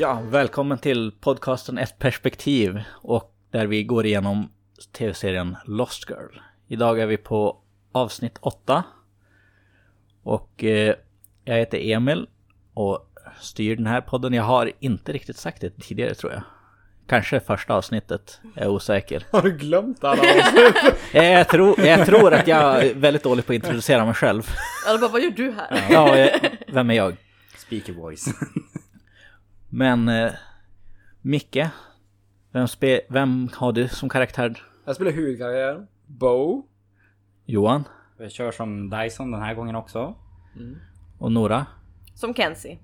Ja, 0.00 0.22
välkommen 0.30 0.78
till 0.78 1.12
podcasten 1.20 1.78
Ett 1.78 1.98
perspektiv 1.98 2.82
och 2.90 3.34
där 3.50 3.66
vi 3.66 3.84
går 3.84 4.06
igenom 4.06 4.52
tv-serien 4.92 5.56
Lost 5.64 6.10
Girl. 6.10 6.40
Idag 6.68 7.00
är 7.00 7.06
vi 7.06 7.16
på 7.16 7.56
avsnitt 7.92 8.38
8. 8.40 8.84
Och 10.22 10.64
eh, 10.64 10.94
jag 11.44 11.56
heter 11.56 11.78
Emil 11.92 12.26
och 12.74 13.10
styr 13.40 13.76
den 13.76 13.86
här 13.86 14.00
podden. 14.00 14.32
Jag 14.32 14.42
har 14.42 14.72
inte 14.78 15.12
riktigt 15.12 15.36
sagt 15.36 15.60
det 15.60 15.70
tidigare 15.70 16.14
tror 16.14 16.32
jag. 16.32 16.42
Kanske 17.06 17.40
första 17.40 17.74
avsnittet, 17.74 18.40
jag 18.54 18.64
är 18.64 18.68
osäker. 18.68 19.26
Har 19.30 19.42
du 19.42 19.56
glömt 19.56 20.04
alla 20.04 20.22
avsnitt? 20.22 20.94
Jag 21.12 21.48
tror, 21.48 21.80
jag 21.80 22.06
tror 22.06 22.34
att 22.34 22.46
jag 22.46 22.84
är 22.84 22.94
väldigt 22.94 23.22
dålig 23.22 23.46
på 23.46 23.52
att 23.52 23.56
introducera 23.56 24.04
mig 24.04 24.14
själv. 24.14 24.50
Alla 24.86 24.98
bara, 24.98 25.10
vad 25.10 25.22
gör 25.22 25.30
du 25.30 25.52
här? 25.52 25.86
Ja, 25.90 26.30
vem 26.68 26.90
är 26.90 26.94
jag? 26.94 27.16
Speaker 27.56 27.92
voice. 27.92 28.28
Men 29.72 30.08
eh, 30.08 30.32
Micke, 31.22 31.70
vem, 32.52 32.68
spe, 32.68 33.00
vem 33.08 33.48
har 33.54 33.72
du 33.72 33.88
som 33.88 34.08
karaktär? 34.08 34.62
Jag 34.84 34.96
spelar 34.96 35.10
huvudkaraktären. 35.12 35.86
Bo. 36.06 36.66
Johan 37.44 37.84
Vi 38.18 38.30
kör 38.30 38.50
som 38.50 38.90
Dyson 38.90 39.30
den 39.30 39.42
här 39.42 39.54
gången 39.54 39.76
också. 39.76 40.14
och 41.18 41.32
Nora. 41.32 41.66
Som 42.14 42.34
Kenzie. 42.34 42.78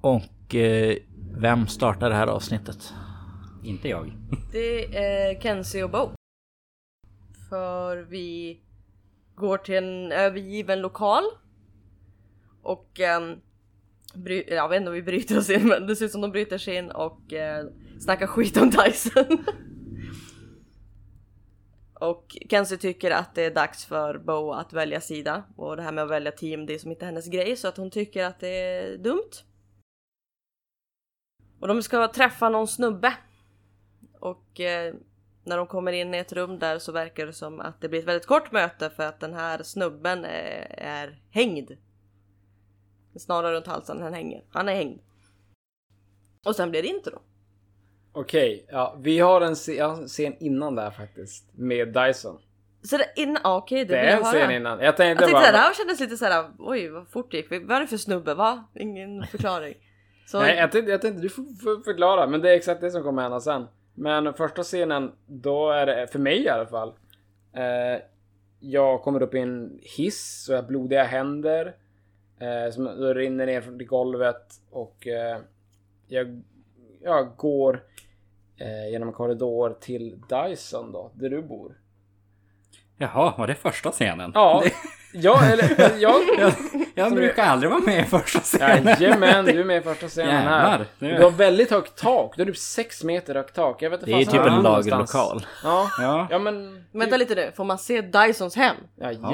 Och 0.00 0.54
eh, 0.54 0.96
vem 1.36 1.66
startar 1.66 2.10
det 2.10 2.16
här 2.16 2.26
avsnittet? 2.26 2.94
Inte 3.64 3.88
jag. 3.88 4.12
Det 4.52 4.96
är 4.96 5.40
Kenzie 5.40 5.84
och 5.84 5.90
Bo. 5.90 6.10
För 7.48 7.96
vi 7.96 8.60
går 9.34 9.58
till 9.58 9.74
en 9.74 10.12
övergiven 10.12 10.80
lokal. 10.80 11.22
Och 12.62 13.00
um, 13.20 13.40
bry- 14.14 14.54
jag 14.54 14.68
vet 14.68 14.76
inte 14.76 14.88
om 14.88 14.94
vi 14.94 15.02
bryter 15.02 15.38
oss 15.38 15.50
in 15.50 15.68
men 15.68 15.86
det 15.86 15.96
ser 15.96 16.04
ut 16.04 16.12
som 16.12 16.20
de 16.20 16.30
bryter 16.30 16.58
sig 16.58 16.76
in 16.76 16.90
och 16.90 17.32
eh, 17.32 17.66
snackar 18.00 18.26
skit 18.26 18.56
om 18.56 18.70
Dyson. 18.70 19.44
och 21.94 22.36
Kenzie 22.50 22.78
tycker 22.78 23.10
att 23.10 23.34
det 23.34 23.42
är 23.42 23.54
dags 23.54 23.84
för 23.84 24.18
Bo 24.18 24.52
att 24.52 24.72
välja 24.72 25.00
sida. 25.00 25.44
Och 25.56 25.76
det 25.76 25.82
här 25.82 25.92
med 25.92 26.04
att 26.04 26.10
välja 26.10 26.32
team 26.32 26.66
det 26.66 26.74
är 26.74 26.78
som 26.78 26.90
inte 26.90 27.04
hennes 27.04 27.28
grej 27.28 27.56
så 27.56 27.68
att 27.68 27.76
hon 27.76 27.90
tycker 27.90 28.24
att 28.24 28.40
det 28.40 28.48
är 28.48 28.98
dumt. 28.98 29.30
Och 31.60 31.68
de 31.68 31.82
ska 31.82 32.08
träffa 32.08 32.48
någon 32.48 32.68
snubbe. 32.68 33.14
Och 34.20 34.60
eh, 34.60 34.94
när 35.44 35.56
de 35.56 35.66
kommer 35.66 35.92
in 35.92 36.14
i 36.14 36.18
ett 36.18 36.32
rum 36.32 36.58
där 36.58 36.78
så 36.78 36.92
verkar 36.92 37.26
det 37.26 37.32
som 37.32 37.60
att 37.60 37.80
det 37.80 37.88
blir 37.88 38.00
ett 38.00 38.06
väldigt 38.06 38.26
kort 38.26 38.52
möte 38.52 38.90
för 38.90 39.02
att 39.02 39.20
den 39.20 39.34
här 39.34 39.62
snubben 39.62 40.24
är, 40.24 40.74
är 40.78 41.18
hängd. 41.30 41.70
Snarare 43.20 43.56
runt 43.56 43.66
halsen 43.66 44.02
än 44.02 44.14
hänger. 44.14 44.44
Han 44.50 44.68
är 44.68 44.74
hängd. 44.74 45.00
Och 46.44 46.56
sen 46.56 46.70
blir 46.70 46.82
det 46.82 46.88
intro. 46.88 47.22
Okej, 48.12 48.66
ja, 48.68 48.96
vi 49.00 49.18
har 49.18 49.40
en 49.40 49.54
scen 50.06 50.36
innan 50.40 50.74
där 50.74 50.90
faktiskt. 50.90 51.50
Med 51.52 51.88
Dyson. 51.88 52.38
Så 52.82 52.96
det 52.96 53.12
innan, 53.16 53.38
ah, 53.44 53.56
okej 53.56 53.84
det 53.84 53.94
Det 53.94 54.00
vill 54.00 54.10
är 54.10 54.16
en 54.16 54.24
scen 54.24 54.50
innan. 54.50 54.80
Jag 54.80 54.96
tänkte 54.96 55.24
Jag 55.24 55.30
tänkte 55.30 55.32
bara... 55.32 55.52
det 55.52 55.58
här 55.58 55.74
kändes 55.74 56.00
lite 56.00 56.16
såhär, 56.16 56.50
oj 56.58 56.88
vad 56.88 57.08
fort 57.08 57.30
det 57.30 57.36
gick. 57.36 57.50
Vad 57.50 57.70
är 57.70 57.80
det 57.80 57.86
för 57.86 57.96
snubbe? 57.96 58.34
Va? 58.34 58.64
Ingen 58.74 59.26
förklaring. 59.26 59.74
Så, 60.26 60.38
Nej, 60.38 60.56
jag 60.56 60.72
tänkte, 60.72 60.90
jag 60.90 61.00
tänkte 61.00 61.22
du 61.22 61.28
får 61.28 61.84
förklara, 61.84 62.26
men 62.26 62.40
det 62.40 62.50
är 62.50 62.56
exakt 62.56 62.80
det 62.80 62.90
som 62.90 63.02
kommer 63.02 63.22
hända 63.22 63.40
sen. 63.40 63.66
Men 63.94 64.34
första 64.34 64.62
scenen, 64.62 65.12
då 65.26 65.70
är 65.70 65.86
det, 65.86 66.06
för 66.12 66.18
mig 66.18 66.42
i 66.42 66.48
alla 66.48 66.66
fall. 66.66 66.88
Eh, 67.52 68.02
jag 68.60 69.02
kommer 69.02 69.22
upp 69.22 69.34
i 69.34 69.38
en 69.38 69.78
hiss 69.82 70.46
och 70.48 70.54
jag 70.54 70.62
har 70.62 70.68
blodiga 70.68 71.04
händer. 71.04 71.74
Eh, 72.42 72.72
som 72.72 72.84
då 72.84 73.14
rinner 73.14 73.46
ner 73.46 73.60
från 73.60 73.86
golvet 73.86 74.46
och 74.70 75.06
eh, 75.06 75.38
jag, 76.06 76.42
jag 77.02 77.36
går 77.36 77.82
eh, 78.60 78.90
genom 78.90 79.08
en 79.08 79.14
korridor 79.14 79.76
till 79.80 80.20
Dyson 80.28 80.92
då, 80.92 81.10
där 81.14 81.30
du 81.30 81.42
bor. 81.42 81.72
Jaha, 82.96 83.34
var 83.38 83.46
det 83.46 83.54
första 83.54 83.90
scenen? 83.90 84.32
Ja, 84.34 84.62
ja 85.12 85.44
eller 85.44 85.98
jag... 86.00 86.14
Jag, 86.38 86.52
jag 86.94 87.12
brukar 87.14 87.42
aldrig 87.44 87.70
vara 87.70 87.80
med 87.80 88.00
i 88.00 88.04
första 88.06 88.40
scenen. 88.40 88.86
Jajamän, 89.00 89.44
du 89.44 89.60
är 89.60 89.64
med 89.64 89.76
i 89.78 89.80
första 89.80 90.08
scenen 90.08 90.30
här. 90.30 90.70
Jävlar, 90.70 90.86
det- 90.98 91.16
Du 91.16 91.22
har 91.22 91.30
väldigt 91.30 91.70
högt 91.70 91.96
tak. 91.98 92.36
Du 92.36 92.42
har 92.42 92.46
typ 92.46 92.56
6 92.58 93.04
meter 93.04 93.34
högt 93.34 93.54
tak. 93.54 93.82
Jag 93.82 93.90
vet 93.90 94.00
inte 94.00 94.12
Det 94.12 94.22
är 94.22 94.24
typ 94.24 94.40
en 94.40 94.62
lagerlokal. 94.62 95.46
Ja. 95.64 95.88
Ja, 95.98 96.26
Ja 96.30 96.38
men... 96.38 96.84
Vänta 96.92 97.16
lite 97.16 97.34
nu, 97.34 97.52
får 97.56 97.64
man 97.64 97.78
se 97.78 98.00
Dysons 98.00 98.56
hem? 98.56 98.76
Jajamän. 99.00 99.32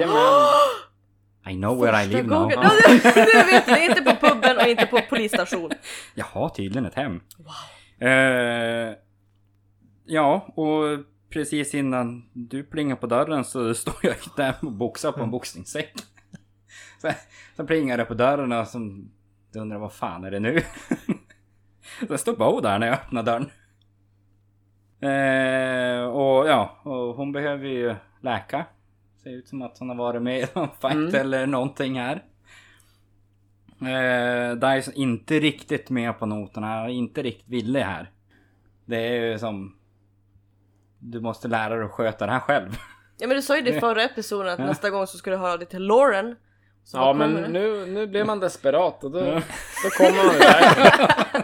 I 1.49 1.55
know 1.55 1.81
where 1.81 2.05
I 2.05 2.07
live 2.07 2.23
now. 2.23 2.39
gången. 2.39 2.59
Ja, 2.63 2.71
det 3.15 3.45
vet 3.51 3.67
det 3.67 3.73
är 3.73 3.89
inte 3.89 4.03
på 4.03 4.27
puben 4.27 4.57
och 4.57 4.67
inte 4.67 4.87
på 4.87 5.01
polisstation. 5.09 5.71
Jag 6.15 6.25
har 6.25 6.49
tydligen 6.49 6.87
ett 6.87 6.95
hem. 6.95 7.21
Eh, 8.01 8.97
ja, 10.07 10.53
och 10.57 10.83
precis 11.31 11.75
innan 11.75 12.31
du 12.33 12.63
plingar 12.63 12.97
på 12.97 13.07
dörren 13.07 13.45
så 13.45 13.75
står 13.85 13.95
jag 14.03 14.15
där 14.37 14.55
och 14.61 14.73
boxar 14.73 15.13
på 15.13 15.23
en 15.23 15.31
boxningssäck. 15.31 15.93
Så, 17.01 17.11
så 17.57 17.65
plingar 17.67 17.97
det 17.99 18.05
på 18.05 18.15
dörren 18.15 18.53
och 18.53 18.69
så 18.69 18.79
du 19.53 19.59
undrar 19.59 19.79
vad 19.79 19.93
fan 19.93 20.25
är 20.25 20.31
det 20.31 20.41
nu? 20.41 20.63
Så 22.09 22.19
står 22.19 22.37
Bo 22.37 22.61
där 22.61 22.79
när 22.79 22.87
jag 22.87 22.95
öppnar 22.95 23.23
dörren. 23.23 23.51
Eh, 25.01 26.05
och 26.05 26.49
ja, 26.49 26.81
och 26.83 27.15
hon 27.15 27.33
behöver 27.33 27.67
ju 27.67 27.95
läka. 28.23 28.67
Ser 29.29 29.35
ut 29.35 29.49
som 29.49 29.63
att 29.63 29.79
hon 29.79 29.89
har 29.89 29.97
varit 29.97 30.23
med 30.23 30.41
i 30.41 30.47
någon 30.55 30.69
fight 30.81 30.93
Mm. 30.95 31.15
eller 31.15 31.47
någonting 31.47 31.99
här. 32.01 32.23
Eh, 33.81 34.55
Dyson 34.57 34.95
inte 34.95 35.41
riktigt 35.41 35.91
med 35.91 36.19
på 36.19 36.27
noterna, 36.27 36.89
inte 36.91 37.23
riktigt 37.23 37.49
villig 37.49 37.81
här. 37.81 38.11
Det 38.85 38.97
är 38.97 39.13
ju 39.31 39.39
som... 39.39 39.77
Du 40.99 41.21
måste 41.21 41.49
lära 41.49 41.75
dig 41.77 41.85
att 41.85 41.91
sköta 41.91 42.27
det 42.27 42.33
här 42.33 42.41
själv. 42.41 42.77
Ja 43.19 43.27
men 43.27 43.37
du 43.37 43.43
sa 43.43 43.57
ju 43.57 43.63
det 43.63 43.77
i 43.77 43.81
förra 43.81 44.03
episoden 44.03 44.53
att 44.53 44.59
nästa 44.59 44.91
gång 44.91 45.07
så 45.07 45.19
skulle 45.19 45.37
du 45.37 45.41
höra 45.41 45.57
dig 45.57 45.67
till 45.69 45.83
Lauren. 45.87 46.37
Så 46.85 46.97
Ja 46.99 47.13
men 47.13 47.35
det? 47.35 47.49
nu, 47.49 47.87
nu 47.87 48.07
blir 48.07 48.25
man 48.25 48.41
desperat 48.41 49.05
och 49.05 49.11
då, 49.11 49.21
då 49.21 49.91
kommer 49.99 50.25
man 50.27 50.35
där. 50.39 51.43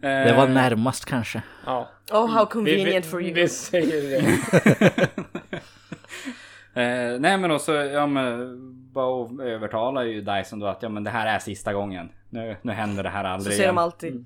Det 0.26 0.32
var 0.36 0.48
närmast 0.48 1.04
kanske. 1.04 1.42
Ja. 1.66 1.88
Oh 2.12 2.30
how 2.30 2.44
Vi, 2.44 2.50
convenient 2.50 3.06
vi, 3.06 3.08
for 3.10 3.22
you. 3.22 3.34
vi 3.34 3.48
säger 3.48 4.22
det. 4.22 5.08
Eh, 6.74 7.20
nej 7.20 7.38
men 7.38 7.50
också, 7.50 7.74
ja 7.74 8.06
men 8.06 8.56
Bo 8.92 9.42
övertalar 9.42 10.02
ju 10.02 10.20
Dyson 10.20 10.58
då 10.58 10.66
att 10.66 10.82
ja 10.82 10.88
men 10.88 11.04
det 11.04 11.10
här 11.10 11.26
är 11.26 11.38
sista 11.38 11.72
gången. 11.72 12.08
Nu, 12.30 12.56
nu 12.62 12.72
händer 12.72 13.02
det 13.02 13.08
här 13.08 13.24
Så 13.24 13.28
aldrig 13.28 13.52
säger 13.52 13.64
igen. 13.64 13.74
de 13.74 13.82
alltid. 13.82 14.24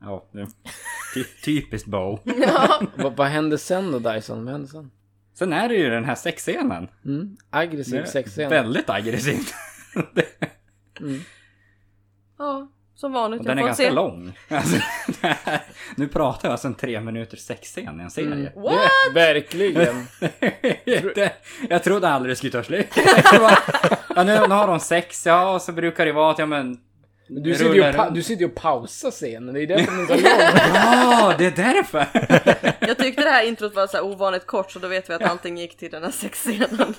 Ja, 0.00 0.24
det, 0.32 0.46
ty, 1.14 1.24
typiskt 1.44 1.88
Bo. 1.88 2.18
vad, 2.94 3.16
vad 3.16 3.26
händer 3.26 3.56
sen 3.56 3.92
då 3.92 3.98
Dyson? 3.98 4.44
Vad 4.44 4.52
händer 4.52 4.68
sen? 4.68 4.90
Sen 5.34 5.52
är 5.52 5.68
det 5.68 5.74
ju 5.74 5.90
den 5.90 6.04
här 6.04 6.14
sexscenen. 6.14 6.88
Mm. 7.04 7.36
Aggressiv 7.50 8.04
sexscen. 8.04 8.50
Väldigt 8.50 8.90
aggressivt. 8.90 9.54
Ja, 12.38 12.68
som 13.00 13.12
vanligt. 13.12 13.40
Och 13.40 13.46
den 13.46 13.58
är 13.58 13.62
ganska 13.62 13.84
se. 13.84 13.90
lång. 13.90 14.32
Alltså, 14.48 14.76
det 15.06 15.26
här, 15.44 15.60
nu 15.96 16.08
pratar 16.08 16.48
jag 16.48 16.52
alltså 16.52 16.68
en 16.68 16.74
tre 16.74 17.00
minuters 17.00 17.40
sexscen 17.40 18.00
i 18.00 18.02
en 18.02 18.10
serie. 18.10 18.52
What? 18.56 18.90
Verkligen. 19.14 20.06
det, 21.14 21.32
jag 21.68 21.84
trodde 21.84 22.08
aldrig 22.08 22.32
det 22.32 22.36
skulle 22.36 22.52
ta 22.52 22.62
slut. 22.62 22.86
Ja, 24.16 24.22
nu, 24.24 24.24
nu 24.48 24.54
har 24.54 24.66
de 24.66 24.80
sex, 24.80 25.26
ja 25.26 25.54
och 25.54 25.62
så 25.62 25.72
brukar 25.72 26.06
det 26.06 26.12
vara 26.12 26.30
att 26.30 26.38
ja 26.38 26.46
men... 26.46 26.80
Du 27.28 27.54
sitter, 27.54 27.74
ju 27.74 27.98
och 27.98 28.12
du 28.12 28.22
sitter 28.22 28.40
ju 28.40 28.48
och 28.48 28.54
pausar 28.54 29.10
scenen. 29.10 29.54
Det 29.54 29.62
är 29.62 29.66
därför 29.66 29.92
den 29.92 30.00
är 30.00 30.06
så 30.06 30.14
lång. 30.14 30.22
Ja, 30.74 31.34
det 31.38 31.46
är 31.46 31.50
därför! 31.50 32.06
Jag 32.86 32.98
tyckte 32.98 33.22
det 33.22 33.30
här 33.30 33.44
introt 33.44 33.74
var 33.74 33.86
så 33.86 33.96
här 33.96 34.04
ovanligt 34.04 34.46
kort 34.46 34.70
så 34.70 34.78
då 34.78 34.88
vet 34.88 35.10
vi 35.10 35.14
att 35.14 35.22
allting 35.22 35.58
gick 35.58 35.76
till 35.76 35.90
den 35.90 36.02
här 36.02 36.10
sexscenen. 36.10 36.94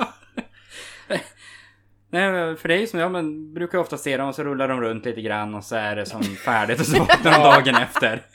Nej 2.11 2.55
för 2.55 2.67
det 2.67 2.75
är 2.75 2.79
ju 2.79 2.87
som, 2.87 2.99
ja 2.99 3.09
men 3.09 3.53
brukar 3.53 3.77
jag 3.77 3.83
ofta 3.83 3.97
se 3.97 4.17
dem 4.17 4.27
och 4.27 4.35
så 4.35 4.43
rullar 4.43 4.67
de 4.67 4.81
runt 4.81 5.05
lite 5.05 5.21
grann 5.21 5.55
och 5.55 5.63
så 5.63 5.75
är 5.75 5.95
det 5.95 6.05
som 6.05 6.23
färdigt 6.23 6.79
och 6.79 6.85
så 6.85 6.99
vaknar 6.99 7.31
de 7.31 7.37
dagen 7.43 7.75
efter. 7.75 8.25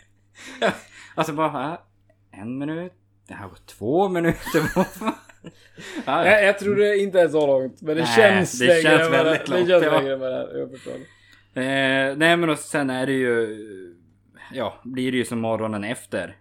Alltså 1.19 1.32
bara, 1.32 1.73
äh, 1.73 2.40
en 2.40 2.58
minut, 2.58 2.93
det 3.28 3.34
här 3.34 3.49
var 3.49 3.58
två 3.67 4.08
minuter. 4.08 4.62
Ja, 6.06 6.25
ja. 6.25 6.26
Jag, 6.26 6.44
jag 6.44 6.58
tror 6.58 6.76
det 6.76 6.99
inte 6.99 7.20
är 7.20 7.28
så 7.28 7.46
långt. 7.46 7.82
Men 7.82 7.96
det 7.96 8.02
Nej, 8.02 8.17
känns 8.17 8.58
det 8.58 8.67
längre 8.67 8.82
känns 8.82 9.12
väldigt 9.12 9.49
långt, 9.49 9.67
det 9.67 9.73
känns 9.73 9.84
ja. 9.84 9.99
längre 9.99 10.17
vad 10.17 10.32
det 10.32 10.37
är. 10.37 10.58
Jag 10.58 10.70
förstår. 10.70 10.93
Eh, 10.93 12.17
nej 12.17 12.37
men 12.37 12.50
och 12.50 12.58
sen 12.58 12.90
är 12.90 13.06
det 13.06 13.12
ju... 13.12 13.56
Ja, 14.52 14.81
blir 14.84 15.12
det 15.12 15.19
ju 15.19 15.25
som 15.25 15.40
morgonen 15.40 15.84
efter. 15.84 16.37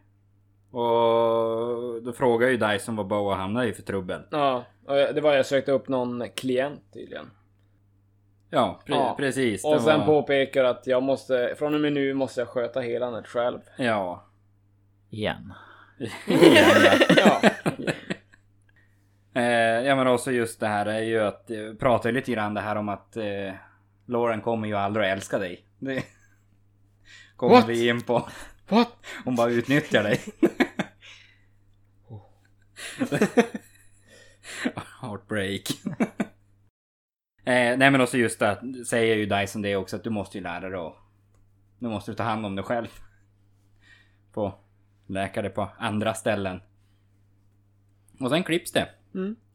Och 0.75 2.03
då 2.03 2.13
frågar 2.15 2.47
ju 2.47 2.57
Dyson 2.57 2.95
vad 2.95 3.07
Boa 3.07 3.35
hamnar 3.35 3.63
i 3.63 3.73
för 3.73 3.81
trubbel. 3.81 4.21
Ja, 4.31 4.63
jag- 4.87 5.15
det 5.15 5.21
var 5.21 5.33
jag 5.33 5.45
sökte 5.45 5.71
upp 5.71 5.87
någon 5.87 6.23
klient 6.35 6.81
tydligen. 6.93 7.31
Ja, 8.49 8.79
pre- 8.85 8.91
Ja. 8.95 9.15
precis. 9.19 9.65
Och 9.65 9.81
sen 9.81 9.99
var- 9.99 10.05
påpekar 10.05 10.63
att 10.63 10.87
jag 10.87 11.03
måste, 11.03 11.55
från 11.57 11.75
och 11.75 11.81
med 11.81 11.93
nu 11.93 12.13
måste 12.13 12.41
jag 12.41 12.47
sköta 12.47 12.79
helandet 12.79 13.27
själv. 13.27 13.59
Ja. 13.77 14.25
Igen. 15.09 15.53
Ja. 17.17 17.41
Eh, 19.33 19.43
ja 19.87 19.95
men 19.95 20.07
också 20.07 20.31
just 20.31 20.59
det 20.59 20.67
här 20.67 20.85
är 20.85 20.99
ju 21.01 21.19
att, 21.21 21.49
eh, 21.51 21.57
pratar 21.79 22.09
ju 22.09 22.15
lite 22.15 22.31
grann 22.31 22.53
det 22.53 22.61
här 22.61 22.75
om 22.75 22.89
att 22.89 23.17
eh, 23.17 23.53
Lauren 24.05 24.41
kommer 24.41 24.67
ju 24.67 24.73
aldrig 24.75 25.05
att 25.05 25.17
älska 25.17 25.37
dig. 25.39 25.65
Det, 25.79 26.03
kommer 27.35 27.53
What? 27.55 27.67
vi 27.69 27.89
in 27.89 28.01
på. 28.01 28.27
What? 28.69 28.89
Hon 29.25 29.35
bara 29.35 29.49
utnyttjar 29.51 30.03
dig. 30.03 30.19
Heartbreak. 35.01 35.61
eh, 37.45 37.77
nej 37.77 37.91
men 37.91 38.01
också 38.01 38.17
just 38.17 38.39
det, 38.39 38.61
säger 38.87 39.15
ju 39.15 39.25
Dyson 39.25 39.61
det 39.61 39.75
också 39.75 39.95
att 39.95 40.03
du 40.03 40.09
måste 40.09 40.37
ju 40.37 40.43
lära 40.43 40.69
dig 40.69 40.79
att... 40.79 40.95
Nu 41.79 41.89
måste 41.89 42.11
du 42.11 42.15
ta 42.15 42.23
hand 42.23 42.45
om 42.45 42.55
dig 42.55 42.65
själv. 42.65 42.87
På 44.33 44.53
läkare 45.07 45.49
på 45.49 45.69
andra 45.77 46.13
ställen. 46.13 46.61
Och 48.19 48.29
sen 48.29 48.43
klipps 48.43 48.71
det. 48.71 48.89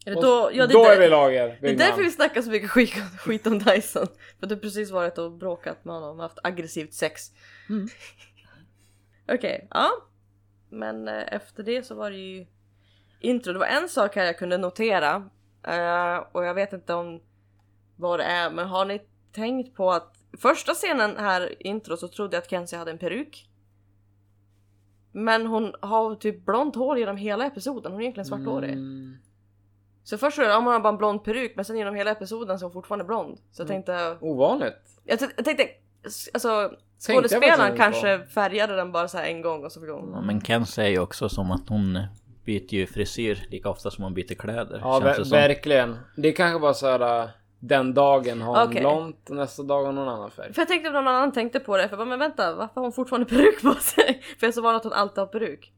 Är 0.07 0.15
det 0.15 0.21
då, 0.21 0.51
ja, 0.53 0.67
det, 0.67 0.73
Då 0.73 0.85
är 0.85 0.93
är 0.93 0.97
vi 0.97 1.03
där- 1.03 1.11
lager. 1.11 1.59
det 1.61 1.71
är 1.71 1.77
därför 1.77 2.03
vi 2.03 2.11
snackar 2.11 2.43
så 2.43 2.51
mycket 2.51 2.71
skit, 2.71 2.95
skit 3.19 3.47
om 3.47 3.59
Dyson. 3.59 4.07
För 4.41 4.47
du 4.47 4.55
har 4.55 4.61
precis 4.61 4.91
varit 4.91 5.19
och 5.19 5.33
bråkat 5.33 5.85
med 5.85 5.95
honom 5.95 6.17
och 6.17 6.23
haft 6.23 6.39
aggressivt 6.43 6.95
sex. 6.95 7.23
Mm. 7.69 7.89
Okej, 9.29 9.69
ja. 9.71 9.91
Men 10.69 11.09
eh, 11.09 11.35
efter 11.35 11.63
det 11.63 11.83
så 11.87 11.95
var 11.95 12.11
det 12.11 12.17
ju 12.17 12.47
intro. 13.21 13.53
Det 13.53 13.59
var 13.59 13.67
en 13.67 13.89
sak 13.89 14.17
här 14.17 14.25
jag 14.25 14.39
kunde 14.39 14.59
notera. 14.59 15.29
eh, 15.67 16.17
och 16.33 16.45
jag 16.45 16.55
vet 16.55 16.73
inte 16.73 16.95
om 16.95 17.21
vad 17.97 18.21
det 18.21 18.25
är, 18.25 18.51
men 18.51 18.69
har 18.69 18.85
ni 18.85 19.01
tänkt 19.33 19.77
på 19.77 19.91
att 19.93 20.17
första 20.39 20.75
scenen 20.75 21.17
här 21.17 21.63
i 21.63 21.69
intro 21.69 21.97
så 21.97 22.09
trodde 22.09 22.37
jag 22.37 22.43
att 22.43 22.51
Kenzie 22.51 22.79
hade 22.79 22.91
en 22.91 22.99
peruk. 22.99 23.49
Men 25.13 25.47
hon 25.47 25.75
har 25.81 26.15
typ 26.15 26.47
blont 26.47 26.77
hår 26.77 26.99
genom 26.99 27.17
hela 27.17 27.47
episoden. 27.47 27.93
Hon 27.93 28.01
är 28.01 28.05
egentligen 28.05 28.27
svarthårig. 28.27 28.73
Mm. 28.73 29.17
Så 30.05 30.19
först 30.19 30.37
så 30.37 30.43
är 30.43 30.47
det, 30.47 30.53
ja, 30.53 30.61
man 30.61 30.73
har 30.73 30.81
bara 30.81 30.89
en 30.89 30.97
blond 30.97 31.25
peruk 31.25 31.53
men 31.57 31.65
sen 31.65 31.77
genom 31.77 31.95
hela 31.95 32.11
episoden 32.11 32.59
så 32.59 32.65
är 32.65 32.67
hon 32.67 32.73
fortfarande 32.73 33.05
blond. 33.05 33.39
Så 33.51 33.63
jag 33.63 33.69
tänkte, 33.69 34.17
Ovanligt. 34.21 35.01
jag, 35.05 35.19
jag 35.37 35.45
tänkte, 35.45 35.65
alltså 36.35 36.49
jag 36.49 36.77
skådespelaren 36.99 37.77
kanske 37.77 38.27
färgade 38.27 38.77
den 38.77 38.93
bara 38.93 39.09
så 39.09 39.19
här 39.19 39.25
en 39.25 39.43
gång 39.43 39.65
och 39.65 39.73
så 39.73 39.81
fick 39.81 39.91
hon... 39.91 40.11
Ja, 40.15 40.21
men 40.21 40.41
Ken 40.41 40.67
säger 40.67 40.91
ju 40.91 40.99
också 40.99 41.29
som 41.29 41.51
att 41.51 41.69
hon 41.69 41.99
byter 42.51 42.75
ju 42.75 42.87
frisyr 42.87 43.47
lika 43.51 43.69
ofta 43.71 43.91
som 43.91 44.05
hon 44.05 44.15
byter 44.15 44.35
kläder. 44.35 44.79
Ja, 44.83 45.01
känns 45.01 45.19
ver- 45.19 45.25
det 45.25 45.49
verkligen. 45.49 45.97
Det 46.17 46.33
kanske 46.33 46.59
var 46.59 46.73
så 46.73 46.87
här. 46.87 47.23
äh, 47.23 47.29
Den 47.63 47.95
dagen 47.95 48.41
har 48.43 48.59
hon 48.61 48.69
Okej. 48.69 48.81
blont 48.81 49.31
och 49.31 49.37
nästa 49.37 49.63
dag 49.63 49.79
har 49.79 49.87
hon 49.87 49.95
någon 49.95 50.09
annan 50.09 50.31
färg. 50.31 50.53
För 50.53 50.61
jag 50.61 50.69
tänkte 50.69 50.89
att 50.89 50.95
någon 50.95 51.09
annan 51.09 51.33
tänkte 51.33 51.61
på 51.61 51.77
det, 51.77 51.83
för 51.83 51.91
jag 51.91 51.99
bara, 51.99 52.09
men 52.09 52.19
vänta, 52.19 52.55
varför 52.55 52.75
har 52.75 52.83
hon 52.83 52.93
fortfarande 52.93 53.29
peruk 53.29 53.63
på 53.63 53.75
sig? 53.75 54.23
för 54.39 54.47
jag 54.47 54.49
är 54.49 54.53
så 54.53 54.63
van 54.63 54.75
att 54.77 54.85
hon 54.85 54.93
alltid 54.93 55.19
har 55.19 55.27
peruk. 55.27 55.73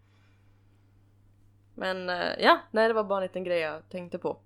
Men 1.75 2.09
eh, 2.11 2.17
ja, 2.41 2.59
nej 2.71 2.89
det 2.89 2.95
var 2.95 3.05
bara 3.05 3.19
en 3.19 3.23
liten 3.23 3.45
grej 3.45 3.59
jag 3.61 3.89
tänkte 3.89 4.19
på. 4.19 4.39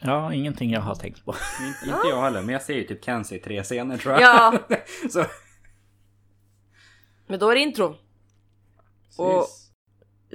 Ja, 0.00 0.32
ingenting 0.32 0.70
jag 0.70 0.80
har 0.80 0.94
tänkt 0.94 1.24
på. 1.24 1.30
Inte, 1.66 1.96
inte 1.96 2.08
jag 2.08 2.22
heller, 2.22 2.40
men 2.42 2.48
jag 2.52 2.62
ser 2.62 2.74
ju 2.74 2.84
typ 2.84 3.04
Kenzie 3.04 3.38
i 3.38 3.40
tre 3.40 3.62
scener 3.62 3.96
tror 3.96 4.14
jag. 4.14 4.22
Ja, 4.22 4.58
Så, 5.10 5.24
men 7.26 7.38
då 7.38 7.50
är 7.50 7.54
det 7.54 7.60
intro. 7.60 7.94
Och- 9.18 9.40
Precis. 9.40 9.65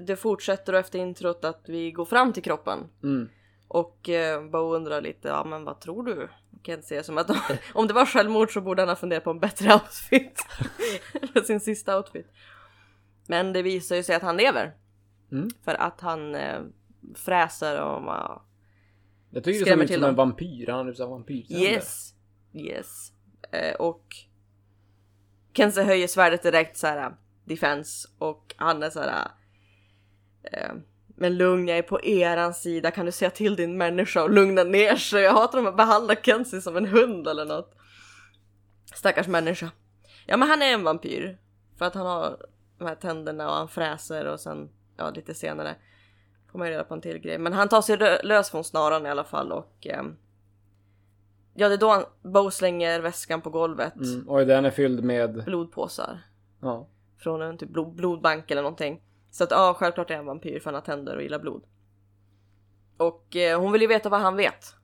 Det 0.06 0.16
fortsätter 0.16 0.74
efter 0.74 1.00
introt 1.00 1.46
att 1.46 1.64
vi 1.68 1.92
går 1.92 2.06
fram 2.06 2.34
till 2.34 2.44
kroppen. 2.44 2.80
Mm. 3.04 3.30
Och 3.68 4.10
eh, 4.10 4.50
Bo 4.50 4.76
undrar 4.76 5.02
lite, 5.02 5.28
ja 5.28 5.44
men 5.44 5.64
vad 5.64 5.80
tror 5.80 6.04
du? 6.04 6.30
Kent 6.64 6.86
säger 6.86 7.04
som 7.04 7.18
att 7.18 7.30
om 7.74 7.88
det 7.88 7.94
var 7.94 8.06
självmord 8.06 8.54
så 8.54 8.62
borde 8.62 8.82
han 8.82 8.90
ha 8.90 8.96
funderat 8.96 9.24
på 9.24 9.30
en 9.30 9.40
bättre 9.40 9.74
outfit. 9.74 10.46
Sin 11.46 11.60
sista 11.60 11.98
outfit. 11.98 12.28
Men 13.28 13.54
det 13.54 13.62
visar 13.62 13.96
ju 13.96 14.04
sig 14.04 14.16
att 14.16 14.22
han 14.22 14.38
lever. 14.38 14.74
Mm. 15.32 15.50
För 15.64 15.74
att 15.74 16.02
han 16.02 16.36
eh, 16.36 16.62
fräser 17.16 17.82
och 17.82 18.04
ja, 18.04 18.46
Jag 19.30 19.44
tycker 19.44 19.60
det 19.60 19.66
ser 19.66 19.84
ut 19.84 19.94
som 19.94 20.04
en 20.04 20.16
vampyr. 20.16 20.68
Han 20.68 20.78
har 20.78 20.86
typ 20.86 20.98
så 20.98 21.08
vampyrtänder. 21.08 21.66
Yes, 21.66 22.14
yes. 22.54 23.12
Eh, 23.52 23.76
och 23.76 24.16
Kenzie 25.54 25.84
höjer 25.84 26.08
svärdet 26.08 26.44
direkt 26.44 26.78
så 26.78 26.88
här 26.88 27.16
defense 27.46 28.08
och 28.18 28.56
han 28.58 28.84
är 28.84 28.90
så 28.90 29.00
här. 29.00 29.28
Eh, 30.44 30.72
men 31.08 31.38
lugn, 31.38 31.68
jag 31.68 31.78
är 31.78 31.82
på 31.82 32.04
eran 32.04 32.54
sida. 32.54 32.92
Kan 32.92 33.06
du 33.06 33.12
säga 33.12 33.32
till 33.32 33.56
din 33.56 33.78
människa 33.78 34.24
och 34.24 34.30
lugna 34.30 34.64
ner 34.64 34.96
sig? 34.96 35.22
Jag 35.22 35.34
hatar 35.34 35.68
att 35.68 35.78
behandla 35.78 36.16
Kenzie 36.16 36.62
som 36.62 36.78
en 36.78 36.86
hund 36.86 37.28
eller 37.28 37.46
något. 37.46 37.76
Stackars 38.96 39.28
människa. 39.28 39.72
Ja, 40.26 40.38
men 40.38 40.50
han 40.50 40.62
är 40.62 40.74
en 40.74 40.84
vampyr 40.84 41.38
för 41.78 41.86
att 41.86 41.96
han 41.96 42.06
har 42.06 42.38
de 42.78 42.88
här 42.88 42.96
tänderna 42.96 43.50
och 43.50 43.56
han 43.56 43.68
fräser 43.68 44.26
och 44.26 44.40
sen 44.40 44.70
ja, 44.98 45.10
lite 45.10 45.34
senare 45.34 45.76
får 46.52 46.60
man 46.60 46.68
ju 46.68 46.74
reda 46.74 46.84
på 46.84 46.94
en 46.94 47.02
till 47.02 47.18
grej. 47.18 47.38
Men 47.38 47.54
han 47.54 47.70
tar 47.70 47.82
sig 47.82 47.98
lös 48.24 48.52
från 48.52 48.64
snaran 48.64 49.06
i 49.06 49.10
alla 49.10 49.24
fall 49.24 49.52
och 49.52 49.88
ehm, 49.88 50.16
Ja, 51.54 51.68
det 51.68 51.76
är 51.76 51.78
då 51.78 51.90
han, 51.90 52.04
Bo 52.22 52.52
slänger 52.52 53.00
väskan 53.00 53.42
på 53.42 53.50
golvet. 53.50 53.96
Mm. 53.96 54.30
Och 54.30 54.48
den 54.48 54.66
är 54.66 54.72
fylld 54.72 55.04
med... 55.04 55.44
Blodpåsar. 55.44 56.20
Ja. 56.62 56.88
Från 57.18 57.42
en 57.42 57.58
typ 57.58 57.70
blod, 57.70 57.96
blodbank 57.96 58.52
eller 58.52 58.62
någonting. 58.62 59.02
Så 59.32 59.44
att 59.44 59.52
ja, 59.52 59.76
självklart 59.78 60.12
är 60.12 60.16
han 60.16 60.26
vampyr 60.26 60.60
för 60.60 60.66
han 60.66 60.74
har 60.74 60.82
tänder 60.82 61.16
och 61.16 61.24
gillar 61.24 61.40
blod. 61.40 61.64
Och 62.98 63.36
eh, 63.36 63.60
hon 63.60 63.72
vill 63.72 63.82
ju 63.82 63.88
veta 63.88 64.10
vad 64.10 64.22
han 64.22 64.36
vet. 64.36 64.76